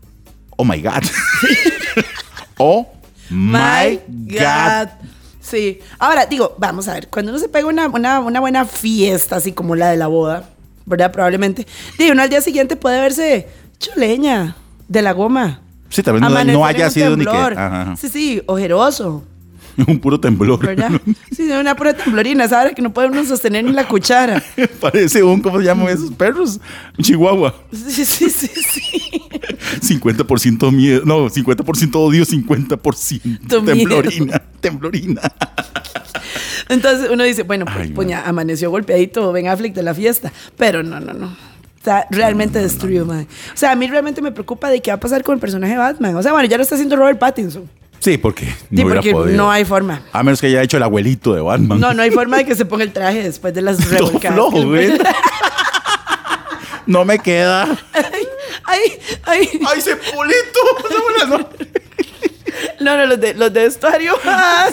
oh 0.56 0.64
my 0.64 0.82
God. 0.82 1.04
O 2.58 2.88
My 3.30 4.00
God. 4.08 4.90
Sí. 5.42 5.80
Ahora, 6.00 6.26
digo, 6.26 6.56
vamos 6.58 6.88
a 6.88 6.94
ver, 6.94 7.08
cuando 7.08 7.32
uno 7.32 7.40
se 7.40 7.50
pega 7.50 7.68
una, 7.68 7.88
una, 7.88 8.20
una 8.20 8.40
buena 8.40 8.66
fiesta, 8.66 9.38
así 9.38 9.54
como 9.54 9.76
la 9.76 9.90
de 9.90 9.98
la 9.98 10.08
boda, 10.08 10.50
¿verdad? 10.86 11.12
Probablemente. 11.12 11.66
Digo, 11.98 12.12
uno 12.14 12.22
al 12.22 12.30
día 12.30 12.42
siguiente 12.42 12.76
puede 12.76 13.00
verse 13.00 13.48
chuleña, 13.80 14.56
de 14.88 15.02
la 15.02 15.14
goma. 15.14 15.62
Sí, 15.90 16.04
tal 16.04 16.20
vez 16.20 16.46
no, 16.48 16.66
haya 16.66 16.90
sido 16.90 17.16
ni 17.16 17.26
que. 17.26 17.32
temblor. 17.32 17.54
ajá, 17.54 17.82
ajá. 17.82 17.96
Sí, 17.96 18.10
sí, 18.10 18.42
ojeroso, 18.46 19.24
Un 19.88 20.00
puro 20.00 20.20
temblor. 20.20 20.66
¿verdad? 20.66 20.92
Sí, 21.32 21.50
una 21.52 21.76
pura 21.76 21.94
temblorina, 21.94 22.48
¿sabes? 22.48 22.74
Que 22.74 22.82
no 22.82 22.92
puede 22.92 23.10
uno 23.10 23.24
sostener 23.24 23.64
ni 23.64 23.72
la 23.72 23.88
cuchara. 23.88 24.42
Parece 24.82 25.22
un, 25.24 25.42
¿cómo 25.42 25.60
se 25.60 25.66
llaman 25.66 25.90
esos 25.90 26.12
perros? 26.12 26.60
Un 26.98 27.04
chihuahua. 27.04 27.54
Sí, 27.72 28.06
sí, 28.06 28.30
sí, 28.30 28.48
sí. 28.48 29.22
50% 29.82 30.72
miedo. 30.72 31.04
No, 31.06 31.30
50% 31.30 31.96
odio, 31.96 32.26
50% 32.26 33.48
Tu 33.48 33.66
temblorina. 33.66 34.42
Temblorina. 34.60 35.22
Entonces 36.70 37.10
uno 37.12 37.24
dice, 37.24 37.44
bueno, 37.44 37.66
pues, 37.66 37.78
Ay, 37.78 37.90
pues, 37.90 38.08
ya 38.08 38.28
amaneció 38.28 38.72
golpeadito 38.72 39.32
Ben 39.32 39.48
Affleck 39.48 39.74
de 39.74 39.84
la 39.84 39.94
fiesta. 39.94 40.32
Pero 40.58 40.82
no, 40.82 41.00
no, 41.00 41.14
no. 41.14 41.36
Está 41.78 42.08
realmente 42.10 42.60
destruido, 42.60 43.06
man. 43.06 43.28
O 43.54 43.58
sea, 43.58 43.72
a 43.72 43.76
mí 43.76 43.88
realmente 43.88 44.22
me 44.22 44.32
preocupa 44.32 44.70
de 44.70 44.82
qué 44.82 44.92
va 44.92 44.96
a 44.96 45.00
pasar 45.00 45.24
con 45.24 45.36
el 45.36 45.40
personaje 45.40 45.74
de 45.74 45.78
Batman. 45.78 46.16
O 46.16 46.24
sea, 46.24 46.34
bueno, 46.34 46.50
ya 46.50 46.58
lo 46.58 46.64
está 46.64 46.76
haciendo 46.76 46.96
Robert 46.96 47.20
Pattinson. 47.20 47.70
Sí, 48.00 48.18
porque 48.18 48.46
no 48.46 48.52
Sí, 48.52 48.84
hubiera 48.84 48.96
porque 48.96 49.12
podido. 49.12 49.38
no 49.38 49.52
hay 49.52 49.66
forma. 49.66 50.02
A 50.14 50.24
menos 50.24 50.40
que 50.40 50.48
haya 50.48 50.62
hecho 50.62 50.78
el 50.78 50.84
abuelito 50.84 51.34
de 51.34 51.42
Batman. 51.42 51.80
No, 51.80 51.94
no 51.94 52.04
hay 52.04 52.12
forma 52.12 52.38
de 52.38 52.46
que 52.46 52.56
se 52.56 52.66
ponga 52.66 52.84
el 52.84 52.94
traje 52.94 53.24
después 53.24 53.54
de 53.54 53.62
las 53.62 53.90
revolcadas. 53.90 54.38
güey. 54.66 54.98
No 56.86 57.04
me 57.04 57.20
queda. 57.20 57.64
Ay, 58.64 58.84
ay. 59.26 59.50
¡Ay, 59.68 59.78
ese 59.80 59.96
pulito! 59.98 61.48
No, 62.80 62.96
no, 62.98 63.06
los 63.06 63.20
de, 63.20 63.34
los 63.36 63.54
de 63.54 63.64
vestuario. 63.64 64.16
Ah, 64.26 64.68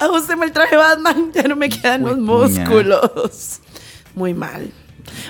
Ajusteme 0.00 0.46
el 0.46 0.52
traje 0.52 0.76
Batman. 0.76 1.30
Ya 1.34 1.42
no 1.42 1.54
me 1.56 1.68
quedan 1.68 2.02
los 2.02 2.16
músculos. 2.18 3.60
Muy 4.14 4.32
mal. 4.32 4.70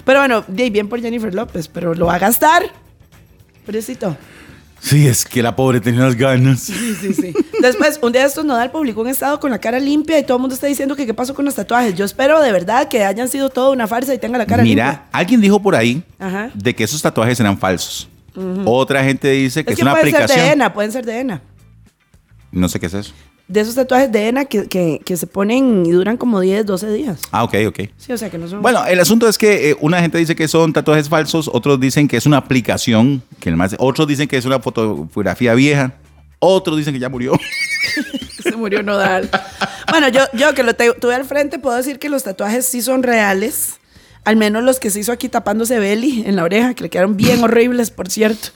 Pero 0.04 0.20
bueno, 0.20 0.44
bien 0.46 0.88
por 0.88 1.00
Jennifer 1.00 1.34
López, 1.34 1.66
pero 1.68 1.94
lo 1.94 2.06
va 2.06 2.14
a 2.14 2.18
gastar. 2.18 2.70
Pobrecito. 3.66 4.16
Sí, 4.80 5.06
es 5.08 5.24
que 5.24 5.42
la 5.42 5.54
pobre 5.56 5.80
tenía 5.80 6.00
las 6.02 6.14
ganas. 6.14 6.60
Sí, 6.60 6.94
sí, 7.00 7.12
sí. 7.12 7.34
Después, 7.60 7.98
un 8.02 8.12
día 8.12 8.22
de 8.22 8.28
estos, 8.28 8.44
Nodal 8.44 8.70
publicó 8.70 9.00
un 9.00 9.08
estado 9.08 9.40
con 9.40 9.50
la 9.50 9.58
cara 9.58 9.78
limpia 9.80 10.18
y 10.18 10.22
todo 10.22 10.36
el 10.36 10.40
mundo 10.40 10.54
está 10.54 10.66
diciendo 10.68 10.94
que 10.94 11.04
qué 11.04 11.12
pasó 11.14 11.34
con 11.34 11.44
los 11.44 11.54
tatuajes. 11.56 11.94
Yo 11.96 12.04
espero 12.04 12.40
de 12.40 12.52
verdad 12.52 12.88
que 12.88 13.04
hayan 13.04 13.28
sido 13.28 13.50
todo 13.50 13.72
una 13.72 13.86
farsa 13.88 14.14
y 14.14 14.18
tenga 14.18 14.38
la 14.38 14.46
cara 14.46 14.62
Mira, 14.62 14.86
limpia. 14.86 15.06
alguien 15.12 15.40
dijo 15.40 15.60
por 15.60 15.74
ahí 15.74 16.02
Ajá. 16.18 16.50
de 16.54 16.74
que 16.74 16.84
esos 16.84 17.02
tatuajes 17.02 17.38
eran 17.40 17.58
falsos. 17.58 18.08
Otra 18.64 19.02
gente 19.02 19.28
dice 19.32 19.64
que 19.64 19.70
Es 19.72 19.74
es, 19.74 19.76
que 19.78 19.82
una 19.82 19.92
pueden 19.92 20.06
ser 20.10 20.18
de 20.18 20.24
aplicación. 20.24 20.52
henna, 20.52 20.72
pueden 20.72 20.92
ser 20.92 21.04
de 21.04 21.18
henna. 21.20 21.42
No 22.52 22.68
sé 22.68 22.78
qué 22.78 22.86
es 22.86 22.94
eso. 22.94 23.12
De 23.48 23.60
esos 23.60 23.74
tatuajes 23.74 24.12
de 24.12 24.28
henna 24.28 24.44
que, 24.44 24.66
que, 24.68 25.00
que 25.04 25.16
se 25.16 25.26
ponen 25.26 25.86
y 25.86 25.90
duran 25.90 26.18
como 26.18 26.38
10, 26.40 26.66
12 26.66 26.92
días. 26.92 27.18
Ah, 27.30 27.44
ok, 27.44 27.54
ok. 27.68 27.80
Sí, 27.96 28.12
o 28.12 28.18
sea 28.18 28.28
que 28.28 28.36
no 28.36 28.46
son... 28.46 28.60
Bueno, 28.60 28.84
el 28.84 29.00
asunto 29.00 29.26
es 29.26 29.38
que 29.38 29.70
eh, 29.70 29.76
una 29.80 30.00
gente 30.02 30.18
dice 30.18 30.36
que 30.36 30.46
son 30.48 30.74
tatuajes 30.74 31.08
falsos, 31.08 31.48
otros 31.52 31.80
dicen 31.80 32.08
que 32.08 32.18
es 32.18 32.26
una 32.26 32.36
aplicación, 32.36 33.22
que 33.40 33.48
el 33.48 33.56
más, 33.56 33.74
otros 33.78 34.06
dicen 34.06 34.28
que 34.28 34.36
es 34.36 34.44
una 34.44 34.60
fotografía 34.60 35.54
vieja, 35.54 35.94
otros 36.40 36.76
dicen 36.76 36.92
que 36.92 37.00
ya 37.00 37.08
murió. 37.08 37.32
Se 38.42 38.52
murió 38.54 38.82
Nodal. 38.82 39.30
bueno, 39.90 40.08
yo, 40.08 40.20
yo 40.34 40.54
que 40.54 40.62
lo 40.62 40.74
te- 40.74 40.92
tuve 40.94 41.14
al 41.14 41.24
frente 41.24 41.58
puedo 41.58 41.76
decir 41.76 41.98
que 41.98 42.08
los 42.10 42.24
tatuajes 42.24 42.66
sí 42.66 42.82
son 42.82 43.02
reales. 43.02 43.74
Al 44.24 44.36
menos 44.36 44.62
los 44.62 44.78
que 44.78 44.90
se 44.90 45.00
hizo 45.00 45.10
aquí 45.10 45.30
tapándose 45.30 45.78
Belly 45.78 46.24
en 46.26 46.36
la 46.36 46.44
oreja, 46.44 46.74
que 46.74 46.82
le 46.82 46.90
quedaron 46.90 47.16
bien 47.16 47.42
horribles, 47.42 47.90
por 47.90 48.10
cierto. 48.10 48.48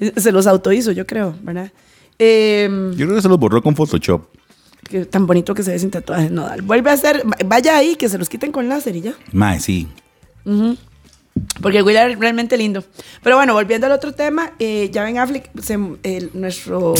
Eh, 0.00 0.12
Se 0.16 0.32
los 0.32 0.46
autohizo, 0.46 0.90
yo 0.92 1.06
creo, 1.06 1.36
¿verdad? 1.42 1.70
Em, 2.18 2.92
Yo 2.92 3.06
creo 3.06 3.16
que 3.16 3.22
se 3.22 3.28
los 3.28 3.38
borró 3.38 3.62
con 3.62 3.76
Photoshop. 3.76 4.22
que 4.88 5.04
tan 5.04 5.26
bonito 5.26 5.54
que 5.54 5.62
se 5.62 5.70
ve 5.72 5.78
sin 5.78 5.90
tatuajes, 5.90 6.30
Nodal. 6.30 6.62
Vuelve 6.62 6.90
a 6.90 6.94
hacer, 6.94 7.22
vaya 7.46 7.76
ahí, 7.76 7.94
que 7.96 8.08
se 8.08 8.16
los 8.18 8.28
quiten 8.28 8.52
con 8.52 8.68
láser 8.68 8.96
y 8.96 9.02
ya. 9.02 9.12
Mae, 9.32 9.60
sí. 9.60 9.86
Porque 11.60 11.78
el 11.78 11.84
Will 11.84 11.96
era 11.96 12.08
realmente 12.16 12.56
lindo. 12.56 12.82
Pero 13.22 13.36
bueno, 13.36 13.52
volviendo 13.54 13.86
al 13.86 13.92
otro 13.92 14.12
tema, 14.12 14.52
eh, 14.58 14.90
ya 14.92 15.04
Ben 15.04 15.18
Affleck, 15.18 15.50
se- 15.60 15.78
el, 16.02 16.30
nuestro... 16.34 16.94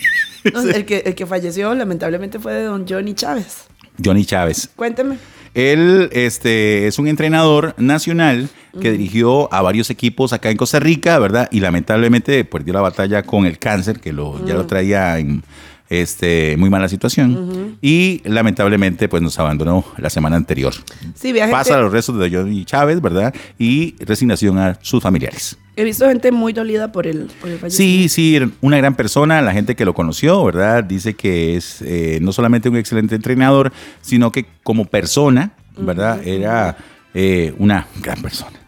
no, 0.52 0.60
el, 0.70 0.84
que, 0.86 0.98
el 1.06 1.14
que 1.14 1.26
falleció 1.26 1.74
lamentablemente 1.74 2.38
fue 2.38 2.54
de 2.54 2.64
don 2.64 2.86
Johnny 2.88 3.14
Chávez. 3.14 3.64
Johnny 4.02 4.24
Chávez. 4.24 4.70
Cuénteme. 4.74 5.18
Él 5.54 6.10
este, 6.12 6.88
es 6.88 6.98
un 6.98 7.06
entrenador 7.06 7.74
nacional 7.78 8.48
que 8.80 8.90
dirigió 8.90 9.52
a 9.54 9.62
varios 9.62 9.88
equipos 9.88 10.32
acá 10.32 10.50
en 10.50 10.56
Costa 10.56 10.80
Rica, 10.80 11.18
¿verdad? 11.20 11.48
Y 11.52 11.60
lamentablemente 11.60 12.44
perdió 12.44 12.74
la 12.74 12.80
batalla 12.80 13.22
con 13.22 13.46
el 13.46 13.58
cáncer, 13.58 14.00
que 14.00 14.12
lo, 14.12 14.44
ya 14.44 14.54
lo 14.54 14.66
traía 14.66 15.16
en 15.18 15.44
este, 15.88 16.56
muy 16.56 16.70
mala 16.70 16.88
situación. 16.88 17.76
Y 17.80 18.20
lamentablemente 18.24 19.08
pues 19.08 19.22
nos 19.22 19.38
abandonó 19.38 19.84
la 19.98 20.10
semana 20.10 20.36
anterior. 20.36 20.72
Sí, 21.14 21.32
vi 21.32 21.40
a 21.40 21.44
gente- 21.44 21.52
Pasa 21.56 21.76
a 21.76 21.80
los 21.80 21.92
restos 21.92 22.18
de 22.18 22.30
Johnny 22.30 22.64
Chávez, 22.64 23.00
¿verdad? 23.00 23.34
Y 23.58 23.94
resignación 24.04 24.58
a 24.58 24.78
sus 24.82 25.02
familiares. 25.02 25.58
He 25.76 25.82
visto 25.84 26.06
gente 26.08 26.30
muy 26.30 26.52
dolida 26.52 26.92
por 26.92 27.06
el, 27.06 27.28
por 27.40 27.50
el 27.50 27.70
Sí, 27.70 28.08
sí, 28.08 28.38
una 28.60 28.76
gran 28.76 28.94
persona, 28.94 29.42
la 29.42 29.52
gente 29.52 29.74
que 29.74 29.84
lo 29.84 29.92
conoció, 29.92 30.44
¿verdad? 30.44 30.84
Dice 30.84 31.14
que 31.14 31.56
es 31.56 31.82
eh, 31.82 32.18
no 32.22 32.32
solamente 32.32 32.68
un 32.68 32.76
excelente 32.76 33.16
entrenador, 33.16 33.72
sino 34.00 34.30
que 34.30 34.46
como 34.62 34.84
persona, 34.84 35.52
¿verdad? 35.76 36.24
Era 36.26 36.76
eh, 37.12 37.52
una 37.58 37.88
gran 38.00 38.22
persona. 38.22 38.58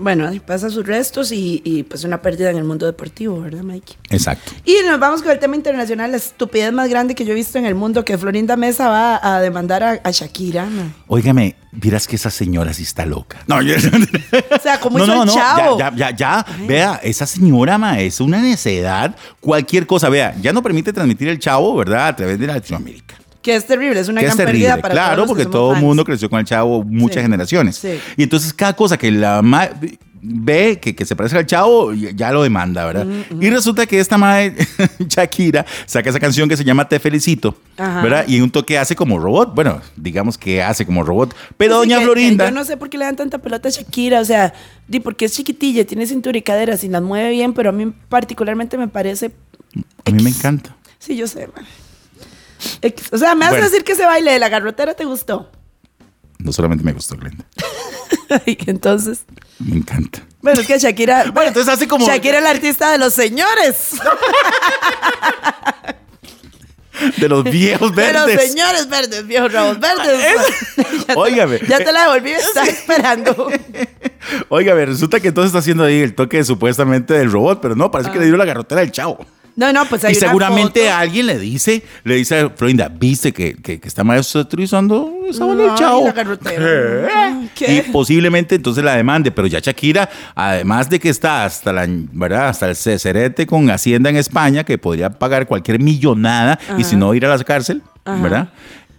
Bueno, 0.00 0.30
pasa 0.46 0.70
sus 0.70 0.86
restos 0.86 1.30
y, 1.30 1.60
y, 1.64 1.82
pues 1.82 2.04
una 2.04 2.22
pérdida 2.22 2.50
en 2.50 2.56
el 2.56 2.64
mundo 2.64 2.86
deportivo, 2.86 3.40
¿verdad, 3.40 3.62
Mikey? 3.62 3.96
Exacto. 4.08 4.52
Y 4.64 4.74
nos 4.86 4.98
vamos 4.98 5.22
con 5.22 5.30
el 5.30 5.38
tema 5.38 5.56
internacional, 5.56 6.10
la 6.10 6.16
estupidez 6.16 6.72
más 6.72 6.88
grande 6.88 7.14
que 7.14 7.24
yo 7.24 7.32
he 7.32 7.34
visto 7.34 7.58
en 7.58 7.66
el 7.66 7.74
mundo, 7.74 8.04
que 8.04 8.16
Florinda 8.16 8.56
Mesa 8.56 8.88
va 8.88 9.20
a 9.22 9.40
demandar 9.40 9.82
a, 9.82 10.00
a 10.02 10.10
Shakira. 10.10 10.66
Óigame, 11.06 11.56
vieras 11.72 12.06
que 12.08 12.16
esa 12.16 12.30
señora 12.30 12.72
sí 12.72 12.82
está 12.84 13.04
loca. 13.04 13.38
No, 13.46 13.60
yo- 13.60 13.74
O 14.58 14.62
sea, 14.62 14.80
como 14.80 14.98
no, 14.98 15.04
hizo 15.04 15.14
no, 15.14 15.22
el 15.22 15.26
no, 15.28 15.34
chavo. 15.34 15.78
ya, 15.78 15.90
ya, 15.94 16.10
ya, 16.10 16.16
ya. 16.16 16.46
Vea, 16.66 17.00
esa 17.02 17.26
señora, 17.26 17.76
ma, 17.78 18.00
es 18.00 18.20
una 18.20 18.40
necedad. 18.40 19.14
Cualquier 19.40 19.86
cosa, 19.86 20.08
vea, 20.08 20.34
ya 20.40 20.52
no 20.52 20.62
permite 20.62 20.92
transmitir 20.92 21.28
el 21.28 21.38
chavo, 21.38 21.76
¿verdad? 21.76 22.08
A 22.08 22.16
través 22.16 22.38
de 22.38 22.46
Latinoamérica. 22.46 23.16
Que 23.42 23.56
es 23.56 23.66
terrible, 23.66 23.98
es 24.00 24.08
una 24.08 24.20
que 24.20 24.26
gran 24.26 24.38
es 24.38 24.44
terrible, 24.44 24.66
pérdida 24.68 24.82
para 24.82 24.92
claro, 24.94 25.22
todos 25.24 25.36
que 25.36 25.44
porque 25.44 25.52
todo 25.52 25.74
el 25.74 25.80
mundo 25.80 26.04
creció 26.04 26.28
con 26.28 26.40
el 26.40 26.44
chavo 26.44 26.84
muchas 26.84 27.16
Sí, 27.16 27.22
generaciones. 27.22 27.76
sí. 27.76 27.98
Y 28.16 28.22
entonces 28.24 28.52
cada 28.52 28.74
cosa 28.76 28.98
que 28.98 29.10
la 29.10 29.40
ve 30.22 30.78
que, 30.78 30.94
que 30.94 31.06
se 31.06 31.16
parece 31.16 31.38
al 31.38 31.46
chavo, 31.46 31.94
ya 31.94 32.30
lo 32.32 32.42
demanda, 32.42 32.84
¿verdad? 32.84 33.06
Y 33.40 33.48
resulta 33.48 33.86
que 33.86 33.98
esta 33.98 34.18
madre, 34.18 34.54
Shakira, 34.98 35.64
saca 35.86 36.10
esa 36.10 36.20
canción 36.20 36.46
que 36.46 36.58
se 36.58 36.64
llama 36.64 36.86
Te 36.86 37.00
Felicito, 37.00 37.56
Ajá. 37.78 38.02
¿verdad? 38.02 38.24
Y 38.28 38.40
un 38.42 38.50
toque 38.50 38.76
hace 38.76 38.94
como 38.94 39.18
robot, 39.18 39.54
bueno, 39.54 39.80
digamos 39.96 40.36
que 40.36 40.62
hace 40.62 40.84
como 40.84 41.02
robot. 41.02 41.34
Pero 41.56 41.78
Así 41.78 41.88
doña 41.88 41.98
que, 42.00 42.04
Florinda... 42.04 42.44
eh, 42.44 42.48
Yo 42.50 42.54
no 42.54 42.64
sé 42.64 42.76
por 42.76 42.90
qué 42.90 42.98
le 42.98 43.06
dan 43.06 43.16
tanta 43.16 43.38
pelota 43.38 43.68
a 43.68 43.72
Shakira, 43.72 44.20
o 44.20 44.24
sea, 44.26 44.52
di 44.86 45.00
porque 45.00 45.24
es 45.24 45.32
chiquitilla, 45.32 45.86
tiene 45.86 46.06
cintura 46.06 46.36
y 46.36 46.42
caderas 46.42 46.84
y 46.84 46.88
las 46.88 47.00
mueve 47.00 47.30
bien, 47.30 47.54
pero 47.54 47.70
a 47.70 47.72
mí 47.72 47.90
particularmente 48.10 48.76
me 48.76 48.88
parece. 48.88 49.30
A 50.04 50.10
mí 50.10 50.22
me 50.22 50.28
encanta. 50.28 50.76
Sí, 50.98 51.16
yo 51.16 51.26
sé, 51.26 51.48
man. 51.56 51.64
O 53.12 53.18
sea, 53.18 53.34
me 53.34 53.44
hace 53.46 53.54
Bueno. 53.56 53.70
decir 53.70 53.84
que 53.84 53.92
ese 53.92 54.04
baile 54.06 54.32
de 54.32 54.38
la 54.38 54.48
garrotera 54.48 54.94
te 54.94 55.04
gustó. 55.04 55.50
No 56.38 56.52
solamente 56.52 56.84
me 56.84 56.92
gustó, 56.92 57.16
Glenda. 57.16 57.44
Y 58.46 58.56
entonces. 58.70 59.24
Me 59.58 59.76
encanta. 59.76 60.20
Bueno, 60.40 60.60
es 60.60 60.66
que 60.66 60.78
Shakira. 60.78 61.24
Bueno, 61.34 61.48
entonces 61.48 61.72
hace 61.72 61.88
como- 61.88 62.06
Shakira 62.06 62.38
es 62.38 62.44
la 62.44 62.50
artista 62.50 62.90
de 62.92 62.98
los 62.98 63.12
señores. 63.12 63.90
De 67.16 67.28
los 67.28 67.44
viejos 67.44 67.94
De 67.96 68.12
los 68.12 68.26
verdes. 68.26 68.50
señores 68.50 68.88
verdes, 68.88 69.26
viejos 69.26 69.52
rabos 69.52 69.80
verdes. 69.80 70.20
Ya 70.76 71.14
te- 71.14 71.14
Óigame. 71.16 71.60
Ya 71.68 71.78
te 71.78 71.92
la 71.92 72.02
devolví, 72.02 72.30
estaba 72.32 72.66
esperando. 72.66 73.48
Óigame, 74.48 74.86
resulta 74.86 75.18
que 75.18 75.28
entonces 75.28 75.48
está 75.48 75.60
haciendo 75.60 75.84
ahí 75.84 76.00
el 76.00 76.14
toque 76.14 76.44
supuestamente 76.44 77.14
del 77.14 77.32
robot, 77.32 77.60
pero 77.62 77.74
no, 77.74 77.90
parece 77.90 78.10
que 78.12 78.18
le 78.18 78.26
dio 78.26 78.36
la 78.36 78.44
garrotera 78.44 78.82
al 78.82 78.92
chavo. 78.92 79.24
No, 79.60 79.72
no, 79.74 79.84
pues 79.84 80.02
hay 80.04 80.14
y 80.14 80.16
una 80.18 80.26
seguramente 80.28 80.80
foto. 80.80 80.94
alguien 80.94 81.26
le 81.26 81.38
dice, 81.38 81.82
le 82.04 82.14
dice 82.16 82.40
a 82.40 82.48
Florinda, 82.50 82.88
viste 82.88 83.30
que, 83.32 83.54
que, 83.56 83.78
que 83.78 83.86
está 83.88 84.02
maestro 84.04 84.40
utilizando 84.40 85.12
esa 85.28 85.44
del 85.44 85.60
Ay, 85.68 85.76
chavo. 85.76 86.04
la 86.06 86.12
garrotera. 86.12 87.40
¿Qué? 87.54 87.74
Y 87.86 87.92
posiblemente 87.92 88.54
entonces 88.54 88.82
la 88.82 88.96
demande, 88.96 89.30
pero 89.30 89.46
ya 89.46 89.58
Shakira, 89.60 90.08
además 90.34 90.88
de 90.88 90.98
que 90.98 91.10
está 91.10 91.44
hasta 91.44 91.72
la, 91.72 91.86
¿verdad? 91.88 92.48
Hasta 92.48 92.70
el 92.70 92.76
cecerete 92.76 93.46
con 93.46 93.70
Hacienda 93.70 94.08
en 94.10 94.16
España, 94.16 94.64
que 94.64 94.78
podría 94.78 95.10
pagar 95.10 95.46
cualquier 95.46 95.78
millonada 95.78 96.58
y 96.78 96.84
si 96.84 96.96
no 96.96 97.12
ir 97.14 97.26
a 97.26 97.36
la 97.36 97.44
cárcel, 97.44 97.82
¿verdad? 98.04 98.48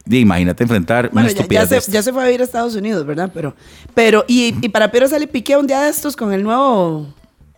Y 0.10 0.18
imagínate 0.18 0.64
enfrentar 0.64 1.10
Bueno, 1.12 1.28
una 1.28 1.34
ya, 1.34 1.40
estupidez 1.42 1.64
ya 1.64 1.68
se, 1.70 1.78
estas. 1.78 1.94
ya 1.94 2.04
se 2.04 2.14
fue 2.14 2.22
a 2.24 2.26
vivir 2.26 2.42
a 2.42 2.44
Estados 2.44 2.76
Unidos, 2.76 3.06
¿verdad? 3.06 3.32
Pero, 3.34 3.56
pero 3.94 4.26
y, 4.28 4.56
y 4.62 4.70
para 4.70 4.92
Pedro 4.92 5.08
sale 5.08 5.28
Piqué 5.28 5.58
un 5.58 5.68
día 5.68 5.82
de 5.82 5.90
estos 5.90 6.16
con 6.16 6.34
el 6.34 6.44
nuevo, 6.44 7.08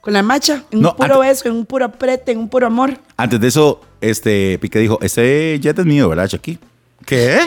con 0.03 0.11
la 0.11 0.21
macha, 0.21 0.65
en 0.69 0.81
No, 0.81 0.89
un 0.89 0.95
puro 0.97 1.13
antes- 1.21 1.29
beso, 1.29 1.47
en 1.47 1.55
un 1.55 1.65
puro 1.65 1.85
aprete, 1.85 2.33
en 2.33 2.39
un 2.39 2.49
puro 2.49 2.67
amor. 2.67 2.99
Antes 3.15 3.39
de 3.39 3.47
eso, 3.47 3.79
este 4.01 4.59
Piqué 4.59 4.79
dijo, 4.79 4.99
ese 5.01 5.57
jet 5.61 5.79
es 5.79 5.85
mío, 5.85 6.09
¿verdad, 6.09 6.27
Shakira? 6.27 6.59
¿Qué? 7.05 7.39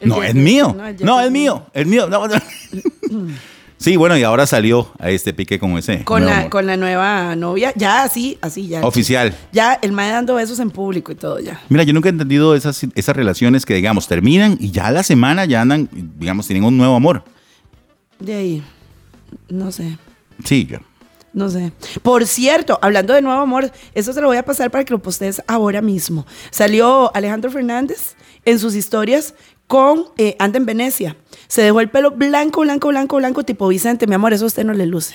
El 0.00 0.08
no, 0.08 0.22
es 0.22 0.34
mío. 0.34 0.74
no, 0.74 0.86
es 1.20 1.26
es 1.26 1.30
mío. 1.30 1.66
Es 1.74 1.86
mío. 1.86 2.08
No. 2.08 2.22
Sí, 3.76 3.96
bueno, 3.96 4.16
y 4.16 4.22
ahora 4.22 4.46
salió 4.46 4.90
a 4.98 5.10
este 5.10 5.34
pique 5.34 5.58
con 5.58 5.76
ese. 5.76 6.02
Con 6.04 6.24
la, 6.24 6.38
amor. 6.38 6.50
con 6.50 6.66
la 6.66 6.76
nueva 6.78 7.34
novia, 7.36 7.72
ya 7.76 8.04
así, 8.04 8.38
así, 8.40 8.68
ya. 8.68 8.80
Oficial. 8.86 9.34
Ya, 9.52 9.74
el 9.82 9.92
mae 9.92 10.10
dando 10.10 10.36
besos 10.36 10.60
en 10.60 10.70
público 10.70 11.12
y 11.12 11.16
todo, 11.16 11.40
ya. 11.40 11.60
Mira, 11.68 11.82
yo 11.82 11.92
nunca 11.92 12.08
he 12.08 12.12
entendido 12.12 12.54
esas, 12.54 12.80
esas 12.94 13.14
relaciones 13.16 13.66
que, 13.66 13.74
digamos, 13.74 14.06
terminan 14.08 14.56
y 14.60 14.70
ya 14.70 14.86
a 14.86 14.92
la 14.92 15.02
semana 15.02 15.44
ya 15.46 15.60
andan, 15.60 15.88
digamos, 15.92 16.46
tienen 16.46 16.64
un 16.64 16.78
nuevo 16.78 16.94
amor. 16.94 17.24
De 18.20 18.34
ahí, 18.34 18.62
no 19.48 19.70
sé. 19.72 19.98
Sí, 20.44 20.66
ya. 20.70 20.80
No 21.32 21.48
sé. 21.48 21.72
Por 22.02 22.26
cierto, 22.26 22.78
hablando 22.82 23.14
de 23.14 23.22
nuevo 23.22 23.40
amor, 23.40 23.70
eso 23.94 24.12
se 24.12 24.20
lo 24.20 24.26
voy 24.26 24.36
a 24.36 24.44
pasar 24.44 24.70
para 24.70 24.84
que 24.84 24.92
lo 24.92 24.98
postees 25.00 25.42
ahora 25.46 25.80
mismo. 25.80 26.26
Salió 26.50 27.10
Alejandro 27.16 27.50
Fernández 27.50 28.16
en 28.44 28.58
sus 28.58 28.74
historias 28.74 29.34
con 29.66 30.04
eh, 30.18 30.36
Anda 30.38 30.58
en 30.58 30.66
Venecia. 30.66 31.16
Se 31.48 31.62
dejó 31.62 31.80
el 31.80 31.88
pelo 31.88 32.10
blanco, 32.10 32.60
blanco, 32.60 32.88
blanco, 32.88 33.16
blanco, 33.16 33.42
tipo 33.44 33.66
Vicente. 33.68 34.06
Mi 34.06 34.14
amor, 34.14 34.32
eso 34.34 34.44
a 34.44 34.48
usted 34.48 34.64
no 34.64 34.74
le 34.74 34.84
luce. 34.86 35.14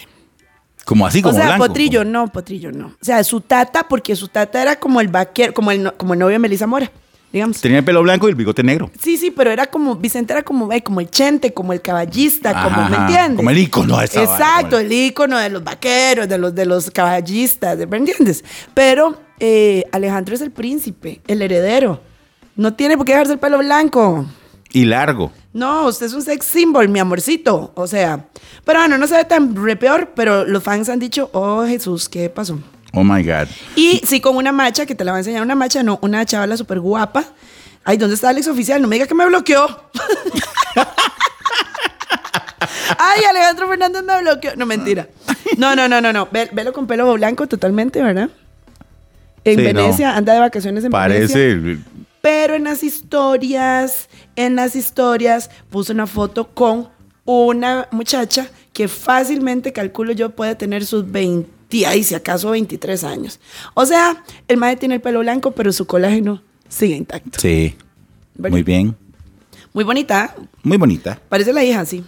Como 0.85 1.05
así, 1.05 1.21
como 1.21 1.35
o 1.35 1.37
sea, 1.37 1.47
blanco. 1.47 1.67
Potrillo 1.67 2.03
no, 2.05 2.27
Potrillo 2.31 2.71
no. 2.71 2.87
O 2.87 3.05
sea, 3.05 3.23
su 3.23 3.41
tata, 3.41 3.87
porque 3.87 4.15
su 4.15 4.27
tata 4.29 4.61
era 4.61 4.77
como 4.79 5.01
el 5.01 5.09
vaquero, 5.09 5.53
como 5.53 5.71
el, 5.71 5.83
no- 5.83 5.93
como 5.97 6.13
el 6.13 6.19
novio 6.19 6.33
de 6.33 6.39
Melissa 6.39 6.65
Mora, 6.65 6.89
digamos. 7.37 7.61
Tenía 7.61 7.79
el 7.79 7.83
pelo 7.85 8.01
blanco 8.03 8.27
y 8.27 8.31
el 8.31 8.35
bigote 8.35 8.61
negro. 8.63 8.91
Sí, 9.01 9.17
sí, 9.17 9.31
pero 9.31 9.49
era 9.51 9.65
como, 9.67 9.95
Vicente 9.95 10.33
era 10.33 10.43
como, 10.43 10.71
eh, 10.73 10.83
como 10.83 10.99
el 10.99 11.09
chente, 11.09 11.53
como 11.53 11.73
el 11.73 11.81
caballista, 11.81 12.51
como, 12.63 12.75
¿me 12.89 12.95
Ajá, 12.95 13.05
entiendes? 13.07 13.37
como 13.37 13.49
el 13.49 13.57
ícono 13.57 13.97
de 13.99 14.05
esa 14.05 14.23
Exacto, 14.23 14.77
el- 14.79 14.87
el 14.87 14.91
ícono 14.93 15.37
de 15.37 15.49
los 15.49 15.63
vaqueros, 15.63 16.27
de 16.27 16.37
los, 16.37 16.53
de 16.53 16.65
los 16.65 16.91
caballistas, 16.91 17.77
¿me 17.87 17.97
entiendes? 17.97 18.43
Pero 18.73 19.17
eh, 19.39 19.83
Alejandro 19.91 20.35
es 20.35 20.41
el 20.41 20.51
príncipe, 20.51 21.21
el 21.27 21.41
heredero. 21.41 22.01
No 22.55 22.73
tiene 22.73 22.97
por 22.97 23.05
qué 23.05 23.11
dejarse 23.13 23.33
el 23.33 23.39
pelo 23.39 23.59
blanco. 23.59 24.25
Y 24.73 24.85
largo. 24.85 25.31
No, 25.53 25.85
usted 25.87 26.07
es 26.07 26.13
un 26.13 26.21
sex 26.21 26.45
symbol, 26.45 26.89
mi 26.89 26.99
amorcito. 26.99 27.71
O 27.75 27.87
sea, 27.87 28.25
pero 28.65 28.79
bueno, 28.79 28.97
no 28.97 29.07
se 29.07 29.15
ve 29.15 29.25
tan 29.25 29.55
re 29.55 29.75
peor, 29.75 30.11
pero 30.15 30.43
los 30.45 30.61
fans 30.63 30.89
han 30.89 30.99
dicho, 30.99 31.29
oh 31.33 31.65
Jesús, 31.65 32.09
¿qué 32.09 32.29
pasó? 32.29 32.59
Oh 32.99 33.03
my 33.03 33.21
God. 33.21 33.47
Y 33.75 34.01
sí, 34.03 34.19
con 34.19 34.35
una 34.37 34.51
macha, 34.51 34.87
que 34.87 34.95
te 34.95 35.03
la 35.05 35.11
va 35.11 35.17
a 35.17 35.19
enseñar 35.19 35.43
una 35.43 35.53
macha, 35.53 35.83
no, 35.83 35.99
una 36.01 36.25
chavala 36.25 36.57
súper 36.57 36.79
guapa. 36.79 37.25
Ay, 37.83 37.97
¿dónde 37.97 38.15
está 38.15 38.29
Alex 38.29 38.47
Oficial? 38.47 38.81
No 38.81 38.87
me 38.87 38.95
diga 38.95 39.05
que 39.05 39.13
me 39.13 39.23
bloqueó. 39.27 39.67
Ay, 42.97 43.21
Alejandro 43.29 43.67
Fernández 43.67 44.01
me 44.03 44.19
bloqueó. 44.21 44.55
No, 44.55 44.65
mentira. 44.65 45.07
No, 45.57 45.75
no, 45.75 45.87
no, 45.87 46.01
no, 46.01 46.11
no. 46.11 46.27
Ve- 46.31 46.49
velo 46.51 46.73
con 46.73 46.87
pelo 46.87 47.13
blanco 47.13 47.45
totalmente, 47.45 48.01
¿verdad? 48.01 48.31
En 49.43 49.57
Sí, 49.59 49.63
Venecia, 49.63 50.15
anda 50.17 50.33
de 50.33 50.39
vacaciones 50.39 50.83
en 50.83 50.91
Venecia. 50.91 51.35
Parece. 51.35 51.77
Pero 52.21 52.55
en 52.55 52.63
las 52.63 52.81
historias, 52.83 54.09
en 54.35 54.55
las 54.55 54.75
historias, 54.75 55.51
puso 55.69 55.93
una 55.93 56.07
foto 56.07 56.47
con 56.47 56.89
una 57.25 57.87
muchacha 57.91 58.47
que 58.73 58.87
fácilmente, 58.87 59.71
calculo 59.71 60.13
yo, 60.13 60.31
puede 60.31 60.55
tener 60.55 60.83
sus 60.83 61.09
20, 61.11 61.47
y 61.69 62.03
si 62.03 62.15
acaso 62.15 62.51
23 62.51 63.03
años. 63.03 63.39
O 63.73 63.85
sea, 63.85 64.23
el 64.47 64.57
madre 64.57 64.77
tiene 64.77 64.95
el 64.95 65.01
pelo 65.01 65.19
blanco, 65.19 65.51
pero 65.51 65.71
su 65.73 65.85
colágeno 65.85 66.41
sigue 66.69 66.95
intacto. 66.95 67.39
Sí. 67.39 67.75
¿Verdad? 68.35 68.51
Muy 68.51 68.63
bien. 68.63 68.95
Muy 69.73 69.83
bonita. 69.83 70.35
Muy 70.63 70.77
bonita. 70.77 71.19
parece 71.29 71.51
la 71.53 71.63
hija, 71.63 71.85
sí. 71.85 72.03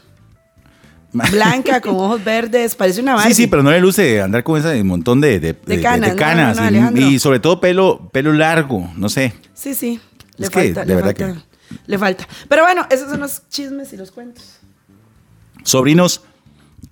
Blanca, 1.32 1.82
con 1.82 1.96
ojos 1.96 2.24
verdes, 2.24 2.76
parece 2.76 3.02
una 3.02 3.16
Barbie. 3.16 3.34
Sí, 3.34 3.44
sí, 3.44 3.48
pero 3.48 3.64
no 3.64 3.72
le 3.72 3.80
luce 3.80 4.22
andar 4.22 4.44
con 4.44 4.60
ese 4.60 4.84
montón 4.84 5.20
de, 5.20 5.40
de, 5.40 5.54
De 5.54 5.82
canas, 5.82 6.12
no, 6.12 6.16
canas. 6.16 6.58
no, 6.72 6.92
no, 6.92 7.00
y- 7.02 7.18
sobre 7.18 7.40
todo 7.40 7.60
pelo, 7.60 8.10
pelo 8.14 8.32
largo, 8.32 8.92
no 8.96 9.10
sé. 9.10 9.34
Sí, 9.56 9.74
sí. 9.74 10.00
Le 10.38 10.46
Es 10.46 10.50
que, 10.52 10.60
falta, 10.66 10.82
de 10.82 10.86
le 10.88 10.96
verdad 10.96 11.16
falta. 11.18 11.46
Le 11.88 11.98
falta. 11.98 12.28
Pero 12.48 12.62
bueno, 12.64 12.86
esos 12.92 13.10
son 13.10 13.20
los 13.22 13.42
chismes 13.50 13.92
y 13.92 13.98
los 13.98 14.12
cuentos. 14.12 14.60
Sobrinos, 15.64 16.22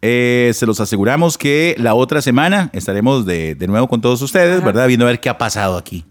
eh, 0.01 0.51
se 0.53 0.65
los 0.65 0.79
aseguramos 0.79 1.37
que 1.37 1.75
la 1.77 1.93
otra 1.95 2.21
semana 2.21 2.69
estaremos 2.73 3.25
de, 3.25 3.55
de 3.55 3.67
nuevo 3.67 3.87
con 3.87 4.01
todos 4.01 4.21
ustedes, 4.21 4.57
Ajá. 4.57 4.65
¿verdad? 4.65 4.87
Viendo 4.87 5.05
a 5.05 5.09
ver 5.09 5.19
qué 5.19 5.29
ha 5.29 5.37
pasado 5.37 5.77
aquí 5.77 6.05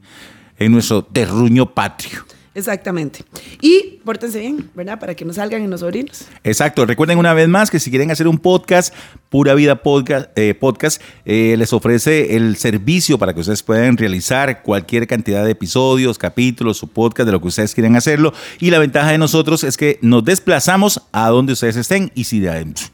en 0.58 0.72
nuestro 0.72 1.04
terruño 1.04 1.74
patrio. 1.74 2.24
Exactamente. 2.56 3.22
Y 3.60 4.00
pórtense 4.02 4.40
bien, 4.40 4.70
¿verdad? 4.74 4.98
Para 4.98 5.14
que 5.14 5.26
no 5.26 5.34
salgan 5.34 5.60
en 5.62 5.68
los 5.68 5.80
sobrinos. 5.80 6.24
Exacto. 6.42 6.86
Recuerden 6.86 7.18
una 7.18 7.34
vez 7.34 7.48
más 7.48 7.70
que 7.70 7.78
si 7.78 7.90
quieren 7.90 8.10
hacer 8.10 8.26
un 8.26 8.38
podcast, 8.38 8.94
Pura 9.28 9.54
Vida 9.54 9.82
Podcast, 9.82 10.30
eh, 10.36 10.54
podcast 10.54 11.02
eh, 11.24 11.56
les 11.58 11.72
ofrece 11.72 12.36
el 12.36 12.56
servicio 12.56 13.18
para 13.18 13.34
que 13.34 13.40
ustedes 13.40 13.62
puedan 13.62 13.96
realizar 13.96 14.62
cualquier 14.62 15.06
cantidad 15.06 15.44
de 15.44 15.50
episodios, 15.50 16.16
capítulos 16.16 16.82
o 16.82 16.86
podcast 16.86 17.26
de 17.26 17.32
lo 17.32 17.40
que 17.40 17.48
ustedes 17.48 17.74
quieren 17.74 17.96
hacerlo. 17.96 18.32
Y 18.60 18.70
la 18.70 18.78
ventaja 18.78 19.10
de 19.10 19.18
nosotros 19.18 19.64
es 19.64 19.76
que 19.76 19.98
nos 20.00 20.24
desplazamos 20.24 21.02
a 21.12 21.28
donde 21.28 21.54
ustedes 21.54 21.76
estén. 21.76 22.12
Y 22.14 22.24
si 22.24 22.40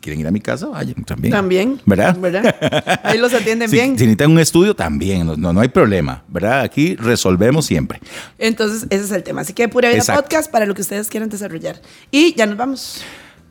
quieren 0.01 0.21
ir 0.21 0.27
a 0.27 0.31
mi 0.31 0.41
casa, 0.41 0.67
vayan 0.69 1.05
también. 1.05 1.33
También. 1.33 1.81
¿Verdad? 1.85 2.17
¿Verdad? 2.17 3.01
Ahí 3.05 3.19
los 3.19 3.35
atienden 3.35 3.69
Si, 3.73 3.77
bien. 3.77 3.99
si 3.99 4.05
necesitan 4.05 4.31
un 4.31 4.39
estudio, 4.39 4.75
también. 4.75 5.27
No, 5.27 5.37
no, 5.37 5.53
no 5.53 5.61
hay 5.61 5.69
problema. 5.69 6.23
¿Verdad? 6.29 6.61
Aquí 6.63 6.97
resolvemos 6.97 7.67
siempre. 7.67 8.01
Entonces, 8.39 8.87
ese 8.91 9.05
es 9.05 9.11
el 9.13 9.23
tema. 9.23 9.43
Así 9.43 9.53
que 9.53 9.69
pura 9.69 9.89
vida 9.89 9.99
Exacto. 9.99 10.23
podcast 10.23 10.51
para 10.51 10.67
lo 10.67 10.75
que 10.75 10.83
ustedes 10.83 11.09
quieran 11.09 11.29
desarrollar. 11.29 11.81
Y 12.11 12.35
ya 12.35 12.47
nos 12.47 12.57
vamos. 12.57 13.03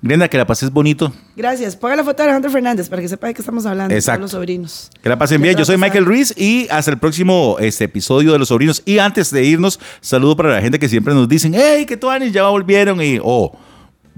Brenda, 0.01 0.27
que 0.27 0.37
la 0.37 0.47
pases 0.47 0.71
bonito. 0.71 1.13
Gracias. 1.35 1.75
Ponga 1.75 1.95
la 1.95 2.03
foto 2.03 2.17
de 2.17 2.23
Alejandro 2.23 2.49
Fernández 2.49 2.89
para 2.89 3.01
que 3.03 3.07
sepa 3.07 3.27
de 3.27 3.35
qué 3.35 3.41
estamos 3.41 3.65
hablando. 3.67 3.93
Exacto. 3.93 4.17
Con 4.17 4.21
los 4.23 4.31
sobrinos. 4.31 4.89
Que 5.01 5.09
la 5.09 5.17
pasen 5.17 5.41
bien. 5.41 5.55
Yo 5.55 5.63
soy. 5.63 5.77
Michael 5.77 6.05
Ruiz 6.05 6.33
y 6.35 6.67
hasta 6.69 6.91
el 6.91 6.97
próximo 6.97 7.57
este, 7.59 7.85
episodio 7.85 8.31
de 8.33 8.39
Los 8.39 8.47
Sobrinos. 8.47 8.81
Y 8.85 8.97
antes 8.97 9.31
de 9.31 9.43
irnos, 9.43 9.79
saludo 9.99 10.35
para 10.35 10.49
la 10.49 10.61
gente 10.61 10.79
que 10.79 10.89
siempre 10.89 11.13
nos 11.13 11.29
dicen, 11.29 11.53
hey, 11.55 11.85
que 11.85 11.97
Tuanis 11.97 12.33
ya 12.33 12.47
volvieron 12.47 13.01
y, 13.01 13.19
oh, 13.23 13.57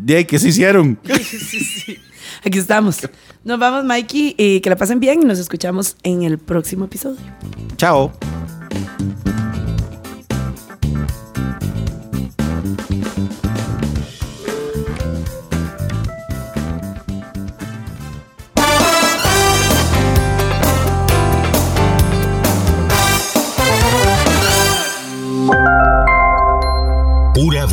¿qué 0.05 0.39
se 0.39 0.49
hicieron? 0.49 0.99
Sí, 1.07 1.59
sí. 1.59 1.97
Aquí 2.45 2.57
estamos. 2.57 2.99
Nos 3.43 3.59
vamos, 3.59 3.85
Mikey, 3.85 4.35
y 4.37 4.59
que 4.61 4.69
la 4.69 4.75
pasen 4.75 4.99
bien 4.99 5.21
y 5.21 5.25
nos 5.25 5.39
escuchamos 5.39 5.95
en 6.03 6.23
el 6.23 6.37
próximo 6.37 6.85
episodio. 6.85 7.19
Chao. 7.77 8.11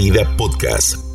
Vida 0.00 0.24
Podcast 0.34 1.09